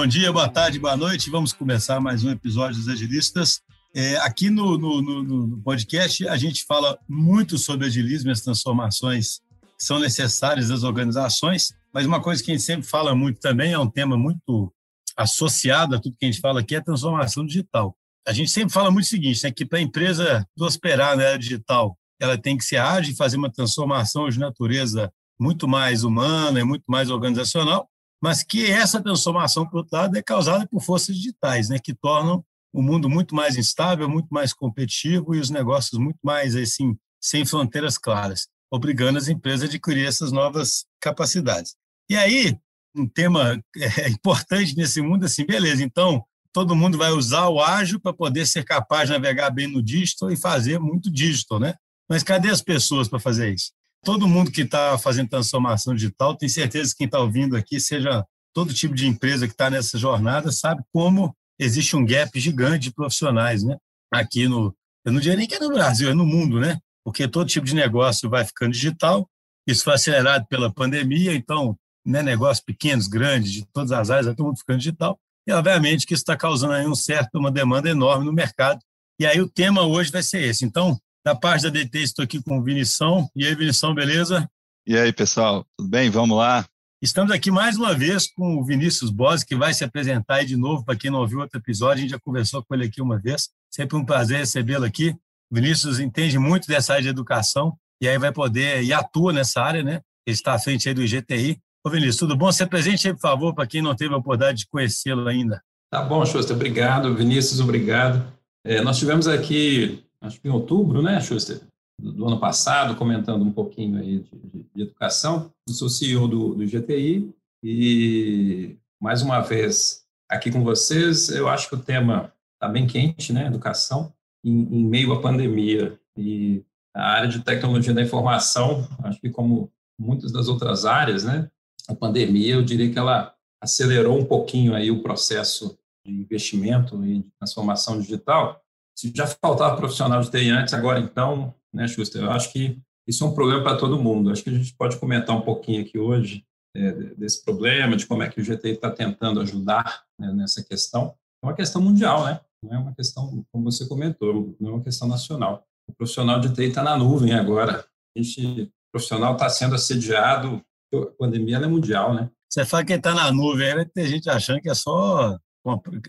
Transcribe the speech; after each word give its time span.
Bom 0.00 0.06
dia, 0.06 0.32
boa 0.32 0.48
tarde, 0.48 0.78
boa 0.78 0.96
noite. 0.96 1.28
Vamos 1.28 1.52
começar 1.52 2.00
mais 2.00 2.24
um 2.24 2.30
episódio 2.30 2.74
dos 2.78 2.88
Agilistas. 2.88 3.60
É, 3.94 4.16
aqui 4.16 4.48
no, 4.48 4.78
no, 4.78 5.02
no, 5.02 5.22
no, 5.46 5.62
podcast, 5.62 6.26
a 6.26 6.38
gente 6.38 6.64
fala 6.64 6.98
muito 7.06 7.58
sobre 7.58 7.86
agilismo 7.86 8.30
e 8.30 8.32
as 8.32 8.40
transformações 8.40 9.40
que 9.78 9.84
são 9.84 9.98
necessárias 9.98 10.68
das 10.68 10.84
organizações, 10.84 11.74
mas 11.92 12.06
uma 12.06 12.18
coisa 12.18 12.42
que 12.42 12.50
a 12.50 12.54
gente 12.54 12.64
sempre 12.64 12.88
fala 12.88 13.14
muito 13.14 13.40
também, 13.40 13.74
é 13.74 13.78
um 13.78 13.90
tema 13.90 14.16
muito 14.16 14.72
associado 15.14 15.94
a 15.94 16.00
tudo 16.00 16.16
que 16.18 16.24
a 16.24 16.30
gente 16.30 16.40
fala 16.40 16.60
aqui, 16.60 16.74
é 16.74 16.78
a 16.78 16.82
transformação 16.82 17.44
digital. 17.44 17.94
A 18.26 18.32
gente 18.32 18.50
sempre 18.50 18.72
fala 18.72 18.90
muito 18.90 19.04
o 19.04 19.08
seguinte, 19.08 19.44
né, 19.44 19.50
que 19.50 19.66
para 19.66 19.80
a 19.80 19.82
empresa 19.82 20.48
prosperar 20.56 21.14
na 21.14 21.24
era 21.24 21.38
digital, 21.38 21.94
ela 22.18 22.38
tem 22.38 22.56
que 22.56 22.64
ser 22.64 22.78
ágil 22.78 23.12
e 23.12 23.16
fazer 23.16 23.36
uma 23.36 23.52
transformação 23.52 24.30
de 24.30 24.38
natureza 24.38 25.12
muito 25.38 25.68
mais 25.68 26.04
humana 26.04 26.58
e 26.58 26.64
muito 26.64 26.84
mais 26.88 27.10
organizacional, 27.10 27.86
mas 28.22 28.42
que 28.42 28.70
essa 28.70 29.02
transformação, 29.02 29.66
por 29.66 29.78
outro 29.78 29.96
lado, 29.96 30.16
é 30.16 30.22
causada 30.22 30.66
por 30.66 30.82
forças 30.82 31.16
digitais, 31.16 31.68
né, 31.68 31.78
que 31.78 31.94
tornam 31.94 32.44
o 32.72 32.82
mundo 32.82 33.08
muito 33.08 33.34
mais 33.34 33.56
instável, 33.56 34.08
muito 34.08 34.28
mais 34.30 34.52
competitivo 34.52 35.34
e 35.34 35.40
os 35.40 35.50
negócios 35.50 35.98
muito 35.98 36.18
mais 36.22 36.54
assim 36.54 36.96
sem 37.20 37.44
fronteiras 37.44 37.98
claras, 37.98 38.48
obrigando 38.70 39.18
as 39.18 39.28
empresas 39.28 39.62
a 39.62 39.66
adquirir 39.66 40.06
essas 40.06 40.32
novas 40.32 40.86
capacidades. 41.00 41.74
E 42.08 42.16
aí, 42.16 42.56
um 42.96 43.06
tema 43.06 43.62
é, 43.76 44.08
importante 44.08 44.76
nesse 44.76 45.02
mundo 45.02 45.24
assim, 45.24 45.44
beleza, 45.44 45.82
então 45.82 46.24
todo 46.52 46.74
mundo 46.74 46.98
vai 46.98 47.10
usar 47.10 47.48
o 47.48 47.60
ágil 47.60 48.00
para 48.00 48.12
poder 48.12 48.46
ser 48.46 48.64
capaz 48.64 49.08
de 49.08 49.12
navegar 49.12 49.50
bem 49.50 49.66
no 49.66 49.82
digital 49.82 50.30
e 50.30 50.36
fazer 50.36 50.78
muito 50.78 51.10
digital, 51.10 51.60
né? 51.60 51.74
Mas 52.08 52.24
cadê 52.24 52.50
as 52.50 52.60
pessoas 52.60 53.08
para 53.08 53.20
fazer 53.20 53.54
isso? 53.54 53.70
Todo 54.04 54.28
mundo 54.28 54.50
que 54.50 54.62
está 54.62 54.96
fazendo 54.98 55.28
transformação 55.28 55.94
digital, 55.94 56.36
tem 56.36 56.48
certeza 56.48 56.90
que 56.90 56.98
quem 56.98 57.04
está 57.06 57.18
ouvindo 57.18 57.56
aqui, 57.56 57.78
seja 57.78 58.24
todo 58.54 58.74
tipo 58.74 58.94
de 58.94 59.06
empresa 59.06 59.46
que 59.46 59.52
está 59.52 59.68
nessa 59.68 59.98
jornada, 59.98 60.50
sabe 60.50 60.82
como 60.92 61.34
existe 61.58 61.94
um 61.94 62.04
gap 62.04 62.38
gigante 62.40 62.88
de 62.88 62.94
profissionais, 62.94 63.62
né? 63.62 63.76
Aqui 64.12 64.48
no, 64.48 64.74
eu 65.04 65.12
não 65.12 65.20
diria 65.20 65.36
nem 65.36 65.46
que 65.46 65.54
é 65.54 65.58
no 65.58 65.68
Brasil, 65.68 66.10
é 66.10 66.14
no 66.14 66.26
mundo, 66.26 66.58
né? 66.58 66.78
Porque 67.04 67.28
todo 67.28 67.48
tipo 67.48 67.66
de 67.66 67.74
negócio 67.74 68.28
vai 68.28 68.44
ficando 68.44 68.72
digital, 68.72 69.28
isso 69.66 69.84
foi 69.84 69.94
acelerado 69.94 70.46
pela 70.48 70.72
pandemia, 70.72 71.34
então, 71.34 71.76
né, 72.04 72.22
negócios 72.22 72.64
pequenos, 72.64 73.06
grandes, 73.06 73.52
de 73.52 73.66
todas 73.72 73.92
as 73.92 74.10
áreas, 74.10 74.34
todo 74.34 74.46
mundo 74.46 74.58
ficando 74.58 74.78
digital, 74.78 75.18
e 75.46 75.52
obviamente 75.52 76.06
que 76.06 76.14
isso 76.14 76.22
está 76.22 76.36
causando 76.36 76.72
aí 76.72 76.86
um 76.86 76.94
certo, 76.94 77.38
uma 77.38 77.50
demanda 77.50 77.88
enorme 77.88 78.24
no 78.24 78.32
mercado, 78.32 78.80
e 79.18 79.26
aí 79.26 79.40
o 79.40 79.48
tema 79.48 79.82
hoje 79.82 80.10
vai 80.10 80.22
ser 80.22 80.42
esse. 80.42 80.64
Então, 80.64 80.98
da 81.24 81.34
parte 81.34 81.62
da 81.62 81.68
DT, 81.68 81.98
estou 82.02 82.22
aqui 82.22 82.42
com 82.42 82.58
o 82.58 82.62
Vinição. 82.62 83.28
E 83.36 83.46
aí, 83.46 83.54
Vinição, 83.54 83.94
beleza? 83.94 84.48
E 84.86 84.96
aí, 84.96 85.12
pessoal, 85.12 85.66
tudo 85.76 85.88
bem? 85.88 86.08
Vamos 86.10 86.36
lá? 86.36 86.66
Estamos 87.02 87.32
aqui 87.32 87.50
mais 87.50 87.76
uma 87.76 87.94
vez 87.94 88.26
com 88.26 88.56
o 88.56 88.64
Vinícius 88.64 89.10
Bose, 89.10 89.44
que 89.44 89.54
vai 89.54 89.72
se 89.72 89.84
apresentar 89.84 90.36
aí 90.36 90.46
de 90.46 90.56
novo, 90.56 90.84
para 90.84 90.96
quem 90.96 91.10
não 91.10 91.20
ouviu 91.20 91.40
outro 91.40 91.58
episódio, 91.58 91.98
a 91.98 92.00
gente 92.02 92.10
já 92.10 92.18
conversou 92.18 92.62
com 92.62 92.74
ele 92.74 92.84
aqui 92.84 93.00
uma 93.00 93.18
vez. 93.18 93.48
Sempre 93.70 93.96
um 93.96 94.04
prazer 94.04 94.38
recebê-lo 94.38 94.84
aqui. 94.84 95.14
O 95.50 95.54
Vinícius 95.54 95.98
entende 95.98 96.38
muito 96.38 96.66
dessa 96.66 96.92
área 96.92 97.02
de 97.02 97.08
educação 97.08 97.76
e 98.02 98.08
aí 98.08 98.18
vai 98.18 98.32
poder, 98.32 98.82
e 98.82 98.92
atua 98.92 99.32
nessa 99.32 99.62
área, 99.62 99.82
né? 99.82 100.00
Ele 100.26 100.34
está 100.34 100.54
à 100.54 100.58
frente 100.58 100.88
aí 100.88 100.94
do 100.94 101.02
IGTI. 101.02 101.60
Ô 101.84 101.90
Vinícius, 101.90 102.16
tudo 102.16 102.36
bom? 102.36 102.50
Se 102.52 102.62
apresente 102.62 103.08
aí, 103.08 103.14
por 103.14 103.20
favor, 103.20 103.54
para 103.54 103.66
quem 103.66 103.82
não 103.82 103.94
teve 103.94 104.14
a 104.14 104.18
oportunidade 104.18 104.58
de 104.58 104.68
conhecê-lo 104.68 105.26
ainda. 105.26 105.62
Tá 105.90 106.02
bom, 106.02 106.24
Schuster, 106.24 106.54
obrigado. 106.54 107.14
Vinícius, 107.14 107.60
obrigado. 107.60 108.30
É, 108.64 108.80
nós 108.82 108.98
tivemos 108.98 109.26
aqui 109.26 110.04
acho 110.22 110.40
que 110.40 110.48
em 110.48 110.50
outubro, 110.50 111.02
né, 111.02 111.20
Schuster, 111.20 111.60
do, 112.00 112.12
do 112.12 112.26
ano 112.26 112.40
passado, 112.40 112.96
comentando 112.96 113.44
um 113.44 113.52
pouquinho 113.52 113.98
aí 113.98 114.20
de, 114.20 114.38
de, 114.38 114.66
de 114.74 114.82
educação. 114.82 115.52
Eu 115.68 115.74
sou 115.74 115.88
CEO 115.88 116.26
do, 116.26 116.54
do 116.54 116.66
GTI 116.66 117.32
e, 117.62 118.76
mais 119.00 119.22
uma 119.22 119.40
vez, 119.40 120.04
aqui 120.28 120.50
com 120.50 120.62
vocês, 120.64 121.28
eu 121.28 121.48
acho 121.48 121.68
que 121.68 121.74
o 121.74 121.82
tema 121.82 122.32
está 122.54 122.68
bem 122.68 122.86
quente, 122.86 123.32
né, 123.32 123.46
educação, 123.46 124.12
em, 124.44 124.52
em 124.52 124.84
meio 124.84 125.12
à 125.12 125.20
pandemia. 125.20 125.98
E 126.16 126.64
a 126.94 127.12
área 127.12 127.28
de 127.28 127.40
tecnologia 127.40 127.94
da 127.94 128.02
informação, 128.02 128.88
acho 129.04 129.20
que 129.20 129.30
como 129.30 129.70
muitas 129.98 130.32
das 130.32 130.48
outras 130.48 130.84
áreas, 130.84 131.24
né, 131.24 131.50
a 131.88 131.94
pandemia, 131.94 132.54
eu 132.54 132.62
diria 132.62 132.90
que 132.90 132.98
ela 132.98 133.34
acelerou 133.62 134.18
um 134.18 134.24
pouquinho 134.24 134.74
aí 134.74 134.90
o 134.90 135.02
processo 135.02 135.78
de 136.04 136.12
investimento 136.12 137.04
e 137.04 137.22
transformação 137.38 138.00
digital, 138.00 138.62
se 139.00 139.10
já 139.14 139.26
faltava 139.26 139.76
profissional 139.76 140.20
de 140.20 140.30
TI 140.30 140.50
antes, 140.50 140.74
agora 140.74 141.00
então, 141.00 141.54
né, 141.72 141.88
Schuster? 141.88 142.22
Eu 142.22 142.30
acho 142.30 142.52
que 142.52 142.78
isso 143.08 143.24
é 143.24 143.26
um 143.26 143.34
problema 143.34 143.62
para 143.62 143.78
todo 143.78 143.98
mundo. 143.98 144.30
Acho 144.30 144.44
que 144.44 144.50
a 144.50 144.52
gente 144.52 144.74
pode 144.74 144.98
comentar 144.98 145.34
um 145.34 145.40
pouquinho 145.40 145.80
aqui 145.80 145.98
hoje 145.98 146.44
é, 146.76 146.92
desse 146.92 147.42
problema, 147.42 147.96
de 147.96 148.06
como 148.06 148.22
é 148.22 148.28
que 148.28 148.40
o 148.40 148.44
GTI 148.44 148.72
está 148.72 148.90
tentando 148.90 149.40
ajudar 149.40 150.02
né, 150.18 150.30
nessa 150.34 150.62
questão. 150.62 151.14
É 151.42 151.46
uma 151.46 151.54
questão 151.54 151.80
mundial, 151.80 152.26
né? 152.26 152.40
Não 152.62 152.74
é 152.74 152.78
uma 152.78 152.94
questão, 152.94 153.42
como 153.50 153.72
você 153.72 153.88
comentou, 153.88 154.54
não 154.60 154.70
é 154.70 154.72
uma 154.74 154.82
questão 154.82 155.08
nacional. 155.08 155.64
O 155.88 155.94
profissional 155.94 156.38
de 156.38 156.52
TI 156.52 156.64
está 156.64 156.82
na 156.82 156.94
nuvem 156.94 157.32
agora. 157.32 157.86
A 158.14 158.22
gente, 158.22 158.64
o 158.64 158.92
profissional 158.92 159.32
está 159.32 159.48
sendo 159.48 159.76
assediado. 159.76 160.62
A 160.94 161.06
pandemia 161.18 161.56
é 161.56 161.66
mundial, 161.66 162.12
né? 162.12 162.30
Você 162.52 162.66
fala 162.66 162.84
que 162.84 162.92
está 162.92 163.14
na 163.14 163.32
nuvem, 163.32 163.88
ter 163.94 164.06
gente 164.08 164.28
achando 164.28 164.60
que 164.60 164.68
é 164.68 164.74
só, 164.74 165.38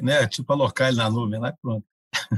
né, 0.01 0.27
tipo, 0.27 0.51
alocar 0.51 0.89
ele 0.89 0.97
na 0.97 1.09
nuvem, 1.09 1.39
lá 1.39 1.49
e 1.49 1.53
pronto. 1.61 1.85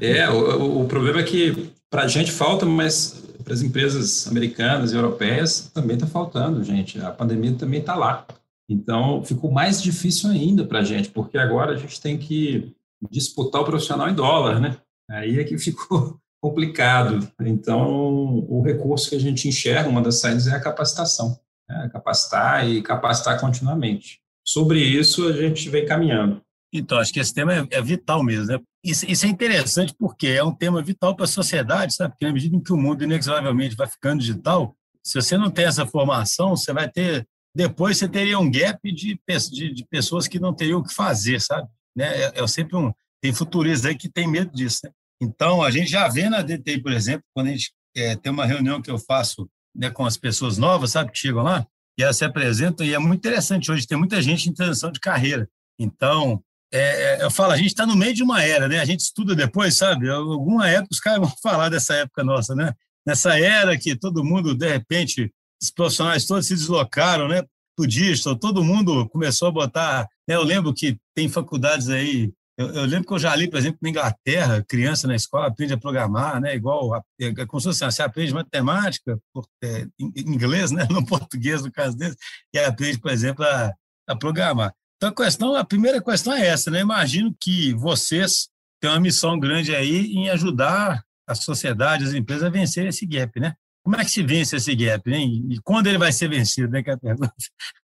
É, 0.02 0.30
o, 0.30 0.82
o 0.82 0.88
problema 0.88 1.20
é 1.20 1.24
que 1.24 1.72
para 1.90 2.04
a 2.04 2.08
gente 2.08 2.32
falta, 2.32 2.66
mas 2.66 3.24
para 3.44 3.54
as 3.54 3.62
empresas 3.62 4.28
americanas 4.28 4.92
e 4.92 4.96
europeias 4.96 5.70
também 5.74 5.96
está 5.96 6.08
faltando, 6.08 6.64
gente. 6.64 7.00
A 7.00 7.12
pandemia 7.12 7.54
também 7.54 7.82
está 7.82 7.96
lá. 7.96 8.26
Então, 8.70 9.24
ficou 9.24 9.52
mais 9.52 9.82
difícil 9.82 10.30
ainda 10.30 10.66
para 10.66 10.80
a 10.80 10.84
gente, 10.84 11.10
porque 11.10 11.38
agora 11.38 11.74
a 11.74 11.78
gente 11.78 12.02
tem 12.02 12.18
que 12.18 12.74
disputar 13.12 13.62
o 13.62 13.66
profissional 13.66 14.10
em 14.10 14.16
dólar, 14.16 14.60
né? 14.60 14.78
Aí 15.10 15.40
é 15.40 15.44
que 15.44 15.58
ficou 15.58 16.18
complicado. 16.42 17.28
Então, 17.42 18.46
o 18.50 18.62
recurso 18.64 19.10
que 19.10 19.16
a 19.16 19.20
gente 19.20 19.48
enxerga, 19.48 19.90
uma 19.90 20.02
das 20.02 20.20
saídas 20.20 20.48
é 20.48 20.56
a 20.56 20.62
capacitação. 20.62 21.38
Né? 21.70 21.90
Capacitar 21.92 22.68
e 22.68 22.82
capacitar 22.82 23.40
continuamente. 23.40 24.20
Sobre 24.46 24.80
isso, 24.80 25.28
a 25.28 25.34
gente 25.34 25.70
vem 25.70 25.86
caminhando. 25.86 26.42
Então, 26.74 26.98
acho 26.98 27.14
que 27.14 27.20
esse 27.20 27.32
tema 27.32 27.54
é, 27.54 27.68
é 27.70 27.82
vital 27.82 28.24
mesmo. 28.24 28.48
Né? 28.48 28.60
Isso, 28.84 29.06
isso, 29.10 29.26
é 29.28 29.30
interessante 29.30 29.94
porque 29.98 30.28
é 30.28 30.44
um 30.44 30.54
tema 30.54 30.82
vital 30.82 31.16
para 31.16 31.26
a 31.26 31.28
sociedade, 31.28 31.94
sabe? 31.94 32.14
Porque 32.14 32.26
na 32.26 32.34
medida 32.34 32.56
em 32.56 32.60
que 32.60 32.74
o 32.74 32.78
mundo 32.78 33.04
inexoravelmente 33.04 33.76
vai 33.76 33.88
ficando 33.88 34.20
digital, 34.20 34.76
se 35.04 35.22
você 35.22 35.38
não 35.38 35.52
tem 35.52 35.66
essa 35.66 35.86
formação, 35.86 36.56
você 36.56 36.74
vai 36.74 36.90
ter. 36.90 37.28
Depois 37.56 37.98
você 37.98 38.10
teria 38.10 38.40
um 38.40 38.50
gap 38.50 38.80
de, 38.92 39.20
de, 39.52 39.74
de 39.74 39.86
pessoas 39.86 40.28
que 40.28 40.40
não 40.40 40.52
teriam 40.52 40.80
o 40.80 40.84
que 40.84 40.94
fazer, 40.94 41.40
sabe? 41.40 41.68
Né? 41.96 42.08
É, 42.24 42.42
é 42.42 42.48
sempre 42.48 42.76
um. 42.76 42.92
Tem 43.22 43.32
futuristas 43.32 43.86
aí 43.86 43.96
que 43.96 44.10
tem 44.10 44.28
medo 44.28 44.52
disso, 44.52 44.80
né? 44.84 44.92
Então, 45.22 45.62
a 45.62 45.70
gente 45.70 45.90
já 45.90 46.08
vê 46.10 46.28
na 46.28 46.42
DTI, 46.42 46.82
por 46.82 46.92
exemplo, 46.92 47.24
quando 47.34 47.48
a 47.48 47.52
gente 47.52 47.72
é, 47.96 48.16
tem 48.16 48.32
uma 48.32 48.46
reunião 48.46 48.82
que 48.82 48.92
eu 48.92 48.98
faço 48.98 49.48
né, 49.74 49.90
com 49.90 50.06
as 50.06 50.18
pessoas 50.18 50.58
novas, 50.58 50.92
sabe, 50.92 51.12
que 51.12 51.18
chegam 51.18 51.44
lá, 51.44 51.66
e 51.98 52.04
elas 52.04 52.18
se 52.18 52.26
apresentam, 52.26 52.86
e 52.86 52.94
é 52.94 53.00
muito 53.00 53.20
interessante 53.20 53.72
hoje, 53.72 53.88
tem 53.88 53.98
muita 53.98 54.22
gente 54.22 54.50
em 54.50 54.54
transição 54.54 54.92
de 54.92 55.00
carreira. 55.00 55.48
Então, 55.80 56.44
é, 56.74 57.20
é, 57.20 57.24
eu 57.24 57.30
falo, 57.30 57.52
a 57.52 57.58
gente 57.58 57.68
está 57.68 57.86
no 57.86 57.96
meio 57.96 58.16
de 58.16 58.24
uma 58.24 58.44
era, 58.44 58.68
né? 58.68 58.80
A 58.80 58.86
gente 58.86 59.02
estuda 59.02 59.36
depois, 59.36 59.78
sabe? 59.78 60.10
Alguma 60.10 60.68
época 60.68 60.90
os 60.92 61.00
caras 61.00 61.20
vão 61.20 61.32
falar 61.42 61.70
dessa 61.70 61.94
época 61.94 62.24
nossa, 62.24 62.56
né? 62.56 62.74
Nessa 63.06 63.38
era 63.40 63.78
que 63.78 63.96
todo 63.96 64.24
mundo, 64.24 64.56
de 64.56 64.68
repente, 64.68 65.32
os 65.62 65.70
profissionais 65.70 66.26
todos 66.26 66.48
se 66.48 66.56
deslocaram, 66.56 67.28
né? 67.28 67.44
Pro 67.76 67.86
digital, 67.86 68.36
todo 68.36 68.64
mundo 68.64 69.08
começou 69.10 69.50
a 69.50 69.52
botar. 69.52 70.08
Né? 70.28 70.36
Eu 70.36 70.44
lembro 70.44 70.74
que 70.74 70.98
tem 71.16 71.30
faculdades 71.30 71.90
aí. 71.90 72.34
Eu, 72.58 72.70
eu, 72.70 72.86
lembro 72.86 73.08
que 73.08 73.14
eu 73.14 73.20
já 73.20 73.36
li, 73.36 73.48
por 73.50 73.58
exemplo, 73.58 73.80
na 73.82 73.90
Inglaterra, 73.90 74.64
criança 74.68 75.08
na 75.08 75.16
escola 75.16 75.48
aprende 75.48 75.74
a 75.74 75.78
programar, 75.78 76.42
né? 76.42 76.56
Igual, 76.56 76.96
a, 76.96 77.04
é, 77.20 77.46
como 77.46 77.60
se 77.62 77.68
fosse 77.68 77.84
assim, 77.84 77.96
você 77.98 78.02
aprende 78.02 78.34
matemática, 78.34 79.20
por, 79.32 79.46
é, 79.64 79.86
inglês, 80.00 80.72
né? 80.72 80.88
No 80.90 81.06
português, 81.06 81.62
no 81.62 81.72
caso 81.72 81.96
deles, 81.96 82.16
e 82.52 82.58
aprende, 82.58 83.00
por 83.00 83.12
exemplo, 83.12 83.46
a, 83.46 83.72
a 84.08 84.16
programar. 84.16 84.74
Então, 85.04 85.12
a 85.12 85.16
questão, 85.26 85.56
a 85.56 85.66
primeira 85.66 86.02
questão 86.02 86.32
é 86.32 86.48
essa, 86.48 86.72
né? 86.72 86.80
Imagino 86.80 87.36
que 87.38 87.74
vocês 87.74 88.48
têm 88.82 88.90
uma 88.90 89.02
missão 89.02 89.38
grande 89.38 89.76
aí 89.76 90.06
em 90.14 90.30
ajudar 90.30 91.04
a 91.28 91.36
sociedade, 91.36 92.06
as 92.06 92.14
empresas 92.14 92.46
a 92.46 92.50
vencer 92.50 92.88
esse 92.88 93.06
gap, 93.06 93.38
né? 93.38 93.54
Como 93.84 93.98
é 93.98 94.06
que 94.06 94.12
se 94.12 94.24
vence 94.24 94.56
esse 94.56 94.74
gap, 94.74 95.10
né? 95.10 95.20
E 95.20 95.60
quando 95.62 95.88
ele 95.88 95.98
vai 95.98 96.14
ser 96.14 96.30
vencido, 96.30 96.72
né? 96.72 96.82
Que 96.82 96.90
é 96.90 96.94
a 96.94 96.98
pergunta. 96.98 97.34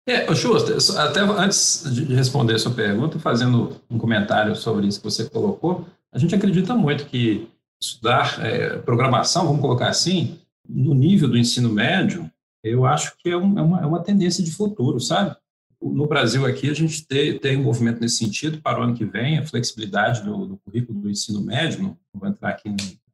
É, 0.07 0.35
Schuster, 0.35 0.77
até 0.99 1.21
antes 1.21 1.83
de 1.91 2.13
responder 2.13 2.53
a 2.53 2.59
sua 2.59 2.71
pergunta, 2.71 3.17
fazendo 3.17 3.81
um 3.89 3.97
comentário 3.97 4.55
sobre 4.55 4.85
isso 4.85 4.99
que 4.99 5.09
você 5.09 5.27
colocou, 5.27 5.87
a 6.13 6.19
gente 6.19 6.35
acredita 6.35 6.75
muito 6.75 7.07
que 7.07 7.49
estudar 7.81 8.39
é, 8.45 8.77
programação, 8.77 9.47
vamos 9.47 9.61
colocar 9.61 9.87
assim, 9.87 10.39
no 10.69 10.93
nível 10.93 11.27
do 11.27 11.35
ensino 11.35 11.69
médio, 11.69 12.29
eu 12.63 12.85
acho 12.85 13.17
que 13.17 13.29
é, 13.29 13.35
um, 13.35 13.57
é, 13.57 13.61
uma, 13.63 13.81
é 13.81 13.85
uma 13.87 14.03
tendência 14.03 14.43
de 14.43 14.51
futuro, 14.51 14.99
sabe? 14.99 15.35
No 15.93 16.07
Brasil 16.07 16.45
aqui, 16.45 16.69
a 16.69 16.73
gente 16.73 17.05
tem, 17.05 17.37
tem 17.37 17.57
um 17.57 17.63
movimento 17.63 18.01
nesse 18.01 18.17
sentido 18.17 18.61
para 18.61 18.79
o 18.79 18.83
ano 18.83 18.95
que 18.95 19.05
vem, 19.05 19.37
a 19.37 19.45
flexibilidade 19.45 20.23
do, 20.23 20.45
do 20.45 20.57
currículo 20.57 20.99
do 20.99 21.09
ensino 21.09 21.41
médio, 21.41 21.83
não 21.83 21.97
vou 22.13 22.27
entrar 22.27 22.49
aqui 22.49 22.69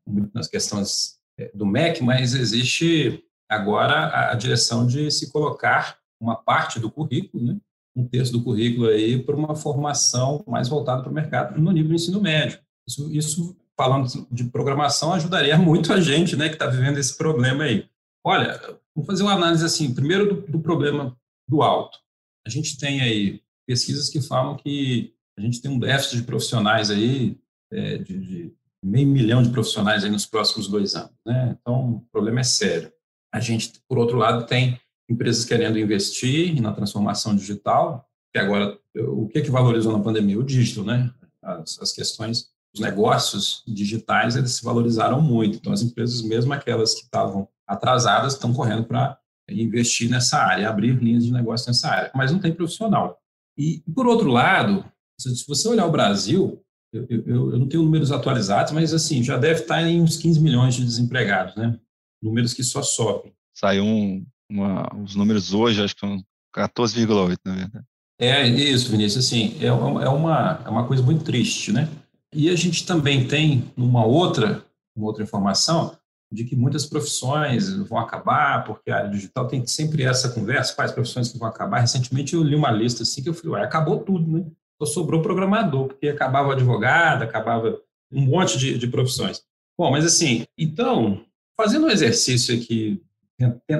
muito 0.08 0.32
nas 0.34 0.48
questões 0.48 1.20
é, 1.38 1.52
do 1.54 1.66
MEC, 1.66 2.04
mas 2.04 2.34
existe 2.34 3.24
agora 3.50 3.94
a, 3.94 4.32
a 4.32 4.36
direção 4.36 4.88
de 4.88 5.12
se 5.12 5.32
colocar 5.32 5.98
uma 6.20 6.36
parte 6.36 6.80
do 6.80 6.90
currículo, 6.90 7.44
né, 7.44 7.58
um 7.96 8.08
terço 8.08 8.32
do 8.32 8.44
currículo 8.44 8.88
aí 8.88 9.22
para 9.22 9.36
uma 9.36 9.56
formação 9.56 10.44
mais 10.48 10.70
voltada 10.70 11.02
para 11.02 11.12
o 11.12 11.16
mercado 11.16 11.60
no 11.60 11.72
nível 11.72 11.90
do 11.90 11.96
ensino 11.96 12.22
médio. 12.22 12.60
Isso, 12.88 13.12
isso, 13.12 13.58
falando 13.76 14.08
de 14.32 14.46
programação, 14.46 15.14
ajudaria 15.14 15.58
muito 15.58 15.92
a 15.92 16.00
gente, 16.00 16.36
né, 16.36 16.48
que 16.48 16.56
está 16.56 16.68
vivendo 16.68 16.98
esse 16.98 17.18
problema 17.18 17.66
aí. 17.66 17.86
Olha, 18.24 18.60
vamos 18.96 19.08
fazer 19.08 19.24
uma 19.24 19.34
análise 19.34 19.66
assim, 19.66 19.94
primeiro 19.94 20.36
do, 20.36 20.52
do 20.52 20.60
problema 20.60 21.18
do 21.48 21.62
alto. 21.62 22.00
A 22.46 22.50
gente 22.50 22.78
tem 22.78 23.02
aí 23.02 23.42
pesquisas 23.68 24.10
que 24.10 24.22
falam 24.22 24.58
que 24.58 25.14
a 25.38 25.42
gente 25.42 25.62
tem 25.62 25.72
um 25.72 25.80
déficit 25.80 26.18
de 26.18 26.24
profissionais 26.24 26.92
aí, 26.92 27.38
é, 27.72 27.98
de, 27.98 28.18
de, 28.18 28.54
meio 28.84 29.08
milhão 29.08 29.44
de 29.44 29.50
profissionais 29.50 30.04
aí 30.04 30.10
nos 30.10 30.26
próximos 30.26 30.68
dois 30.68 30.96
anos, 30.96 31.16
né? 31.26 31.56
Então, 31.60 31.96
o 31.96 32.02
problema 32.12 32.40
é 32.40 32.44
sério. 32.44 32.92
A 33.34 33.40
gente, 33.40 33.80
por 33.88 33.98
outro 33.98 34.18
lado, 34.18 34.46
tem 34.46 34.80
empresas 35.10 35.46
querendo 35.46 35.80
investir 35.80 36.60
na 36.62 36.74
transformação 36.74 37.36
digital, 37.36 38.10
que 38.34 38.40
agora, 38.40 38.78
o 38.96 39.28
que, 39.28 39.40
é 39.40 39.42
que 39.42 39.52
valorizou 39.52 39.96
na 39.96 40.04
pandemia? 40.04 40.40
O 40.40 40.44
digital, 40.44 40.84
né? 40.84 41.14
As, 41.44 41.80
as 41.80 41.92
questões, 41.92 42.50
os 42.74 42.82
negócios 42.82 43.64
digitais, 43.68 44.36
eles 44.36 44.52
se 44.52 44.64
valorizaram 44.64 45.22
muito. 45.22 45.58
Então, 45.58 45.74
as 45.74 45.82
empresas, 45.82 46.22
mesmo 46.22 46.54
aquelas 46.54 46.94
que 46.94 47.04
estavam 47.04 47.48
atrasadas, 47.68 48.34
estão 48.34 48.54
correndo 48.54 48.86
para 48.86 49.18
investir 49.52 50.10
nessa 50.10 50.38
área, 50.38 50.70
abrir 50.70 51.02
linhas 51.02 51.26
de 51.26 51.32
negócio 51.32 51.68
nessa 51.68 51.90
área, 51.90 52.12
mas 52.14 52.32
não 52.32 52.40
tem 52.40 52.54
profissional. 52.54 53.20
E, 53.58 53.84
por 53.94 54.08
outro 54.08 54.30
lado, 54.30 54.86
se 55.20 55.46
você 55.48 55.68
olhar 55.68 55.86
o 55.86 55.92
Brasil, 55.92 56.62
eu, 56.94 57.06
eu, 57.10 57.52
eu, 57.52 57.60
não 57.60 57.68
tenho 57.68 57.84
números 57.84 58.12
atualizados, 58.12 58.74
mas 58.74 58.94
assim, 58.94 59.24
já 59.24 59.38
deve 59.38 59.62
estar 59.62 59.82
em 59.82 60.02
uns 60.02 60.18
15 60.18 60.40
milhões 60.40 60.76
de 60.76 60.84
desempregados, 60.84 61.56
né? 61.56 61.78
Números 62.22 62.54
que 62.54 62.64
só 62.64 62.82
sobem. 62.82 63.34
Saiu 63.54 63.84
um, 63.84 64.26
uma, 64.50 64.88
os 65.04 65.16
números 65.16 65.54
hoje, 65.54 65.84
acho 65.84 65.96
que 65.96 66.02
são 66.02 66.24
14,8, 66.56 67.38
na 67.46 67.56
verdade. 67.56 67.86
É 68.20 68.48
isso, 68.48 68.92
Vinícius, 68.92 69.26
assim, 69.26 69.58
é, 69.60 69.66
é, 69.66 69.72
uma, 69.72 70.62
é 70.66 70.70
uma 70.70 70.86
coisa 70.86 71.02
muito 71.02 71.24
triste, 71.24 71.72
né? 71.72 71.90
E 72.34 72.50
a 72.50 72.56
gente 72.56 72.86
também 72.86 73.28
tem 73.28 73.72
uma 73.76 74.06
outra, 74.06 74.64
uma 74.96 75.08
outra 75.08 75.24
informação 75.24 75.98
de 76.32 76.46
que 76.46 76.56
muitas 76.56 76.86
profissões 76.86 77.70
vão 77.90 78.00
acabar, 78.00 78.64
porque 78.64 78.90
a 78.90 78.98
área 79.00 79.10
digital 79.10 79.48
tem 79.48 79.66
sempre 79.68 80.04
essa 80.04 80.30
conversa, 80.30 80.74
quais 80.74 80.92
profissões 80.92 81.30
que 81.30 81.38
vão 81.38 81.48
acabar. 81.48 81.80
Recentemente 81.80 82.34
eu 82.34 82.42
li 82.44 82.56
uma 82.56 82.72
lista 82.72 83.04
assim 83.04 83.22
que 83.22 83.28
eu 83.28 83.34
falei, 83.34 83.64
acabou 83.64 84.00
tudo, 84.00 84.26
né? 84.32 84.46
Só 84.80 84.86
sobrou 84.86 85.22
programador, 85.22 85.88
porque 85.88 86.08
acabava 86.08 86.50
o 86.50 86.52
advogado, 86.52 87.24
acabava 87.24 87.78
um 88.12 88.22
monte 88.22 88.58
de, 88.58 88.78
de 88.78 88.88
profissões. 88.88 89.44
Bom, 89.78 89.92
mas 89.92 90.06
assim, 90.06 90.46
então, 90.58 91.26
fazendo 91.60 91.88
um 91.88 91.90
exercício 91.90 92.56
aqui, 92.56 93.04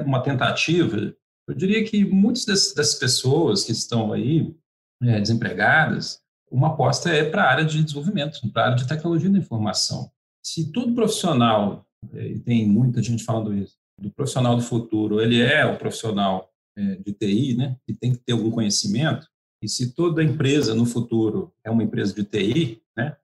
uma 0.04 0.22
tentativa, 0.22 1.14
eu 1.48 1.54
diria 1.54 1.84
que 1.84 2.04
muitas 2.04 2.44
dessas 2.44 2.94
pessoas 2.96 3.64
que 3.64 3.72
estão 3.72 4.12
aí 4.12 4.54
é, 5.02 5.20
desempregadas, 5.20 6.20
uma 6.50 6.68
aposta 6.68 7.10
é 7.10 7.24
para 7.28 7.44
a 7.44 7.50
área 7.50 7.64
de 7.64 7.82
desenvolvimento, 7.82 8.40
para 8.52 8.62
a 8.62 8.66
área 8.66 8.76
de 8.76 8.86
tecnologia 8.86 9.30
da 9.30 9.38
informação. 9.38 10.10
Se 10.44 10.70
todo 10.70 10.94
profissional 10.94 11.86
e 12.14 12.38
tem 12.40 12.66
muita 12.66 13.02
gente 13.02 13.24
falando 13.24 13.54
isso, 13.54 13.76
do 13.98 14.10
profissional 14.10 14.56
do 14.56 14.62
futuro, 14.62 15.20
ele 15.20 15.40
é 15.40 15.64
o 15.64 15.78
profissional 15.78 16.50
é, 16.76 16.96
de 16.96 17.12
TI, 17.12 17.54
né, 17.54 17.76
que 17.86 17.94
tem 17.94 18.12
que 18.12 18.18
ter 18.18 18.32
algum 18.32 18.50
conhecimento, 18.50 19.26
e 19.62 19.68
se 19.68 19.94
toda 19.94 20.24
empresa 20.24 20.74
no 20.74 20.84
futuro 20.84 21.52
é 21.64 21.70
uma 21.70 21.84
empresa 21.84 22.12
de 22.12 22.24
TI, 22.24 22.82
né, 22.96 23.16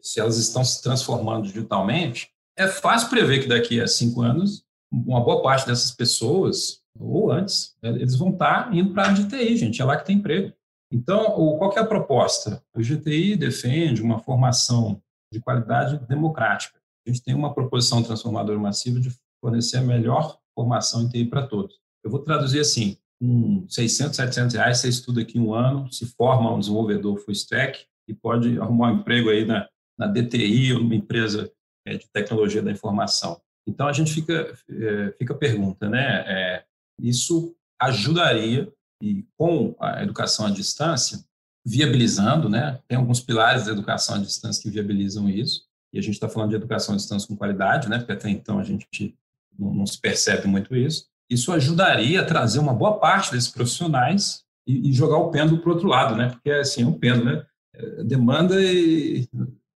se 0.00 0.18
elas 0.18 0.38
estão 0.38 0.64
se 0.64 0.82
transformando 0.82 1.46
digitalmente, 1.46 2.30
é 2.58 2.66
fácil 2.66 3.10
prever 3.10 3.42
que 3.42 3.48
daqui 3.48 3.80
a 3.80 3.86
cinco 3.86 4.22
anos, 4.22 4.64
uma 4.90 5.22
boa 5.22 5.42
parte 5.42 5.66
dessas 5.66 5.90
pessoas, 5.90 6.80
ou 6.98 7.30
antes, 7.30 7.76
né, 7.82 7.90
eles 7.90 8.16
vão 8.16 8.30
estar 8.30 8.74
indo 8.74 8.94
para 8.94 9.02
a 9.02 9.06
área 9.10 9.22
de 9.22 9.28
TI, 9.28 9.56
gente, 9.56 9.82
é 9.82 9.84
lá 9.84 9.96
que 9.96 10.06
tem 10.06 10.16
emprego. 10.16 10.52
Então, 10.90 11.32
qual 11.58 11.72
é 11.76 11.80
a 11.80 11.84
proposta? 11.84 12.62
O 12.74 12.80
GTI 12.80 13.36
defende 13.36 14.00
uma 14.00 14.20
formação 14.20 15.02
de 15.32 15.40
qualidade 15.40 15.98
democrática 16.06 16.78
a 17.06 17.12
gente 17.12 17.22
tem 17.22 17.34
uma 17.34 17.54
proposição 17.54 18.02
transformadora 18.02 18.58
massiva 18.58 19.00
de 19.00 19.10
fornecer 19.40 19.78
a 19.78 19.82
melhor 19.82 20.38
formação 20.54 21.02
em 21.02 21.08
TI 21.08 21.26
para 21.26 21.46
todos. 21.46 21.76
Eu 22.04 22.10
vou 22.10 22.20
traduzir 22.20 22.60
assim, 22.60 22.96
com 23.20 23.66
600, 23.68 24.16
700 24.16 24.54
reais, 24.56 24.78
você 24.78 24.88
estuda 24.88 25.20
aqui 25.22 25.38
um 25.38 25.54
ano, 25.54 25.90
se 25.92 26.06
forma 26.06 26.52
um 26.52 26.60
desenvolvedor 26.60 27.18
full 27.18 27.32
stack 27.32 27.86
e 28.08 28.14
pode 28.14 28.58
arrumar 28.58 28.92
um 28.92 28.96
emprego 28.96 29.30
aí 29.30 29.44
na, 29.44 29.68
na 29.98 30.06
DTI 30.06 30.74
ou 30.74 30.80
numa 30.80 30.94
empresa 30.94 31.50
é, 31.86 31.96
de 31.96 32.08
tecnologia 32.12 32.62
da 32.62 32.70
informação. 32.70 33.40
Então, 33.66 33.88
a 33.88 33.92
gente 33.92 34.12
fica, 34.12 34.56
é, 34.68 35.14
fica 35.18 35.34
pergunta, 35.34 35.88
né? 35.88 36.24
É, 36.26 36.64
isso 37.00 37.54
ajudaria, 37.80 38.72
e 39.02 39.26
com 39.36 39.74
a 39.78 40.02
educação 40.02 40.46
à 40.46 40.50
distância, 40.50 41.24
viabilizando, 41.64 42.48
né? 42.48 42.80
Tem 42.86 42.96
alguns 42.96 43.20
pilares 43.20 43.66
da 43.66 43.72
educação 43.72 44.16
à 44.16 44.18
distância 44.18 44.62
que 44.62 44.70
viabilizam 44.70 45.28
isso, 45.28 45.65
e 45.96 45.98
a 45.98 46.02
gente 46.02 46.14
está 46.14 46.28
falando 46.28 46.50
de 46.50 46.56
educação 46.56 46.94
à 46.94 46.96
distância 46.96 47.26
com 47.26 47.36
qualidade, 47.36 47.88
né, 47.88 47.98
porque 47.98 48.12
até 48.12 48.28
então 48.28 48.58
a 48.58 48.62
gente 48.62 49.16
não, 49.58 49.72
não, 49.72 49.86
se 49.86 49.98
percebe 49.98 50.46
muito 50.46 50.76
isso, 50.76 51.06
isso 51.28 51.50
ajudaria 51.52 52.20
a 52.20 52.24
trazer 52.24 52.58
uma 52.58 52.74
boa 52.74 52.98
parte 52.98 53.32
desses 53.32 53.48
profissionais 53.48 54.44
e, 54.66 54.90
e 54.90 54.92
jogar 54.92 55.16
o 55.16 55.30
pêndulo 55.30 55.60
para 55.60 55.70
o 55.70 55.72
outro 55.72 55.88
lado, 55.88 56.14
né, 56.14 56.28
porque 56.28 56.50
assim, 56.50 56.82
é 56.82 56.86
um 56.86 56.92
pêndulo, 56.92 57.24
né, 57.24 57.46
é, 57.74 58.04
demanda 58.04 58.60
e 58.60 59.26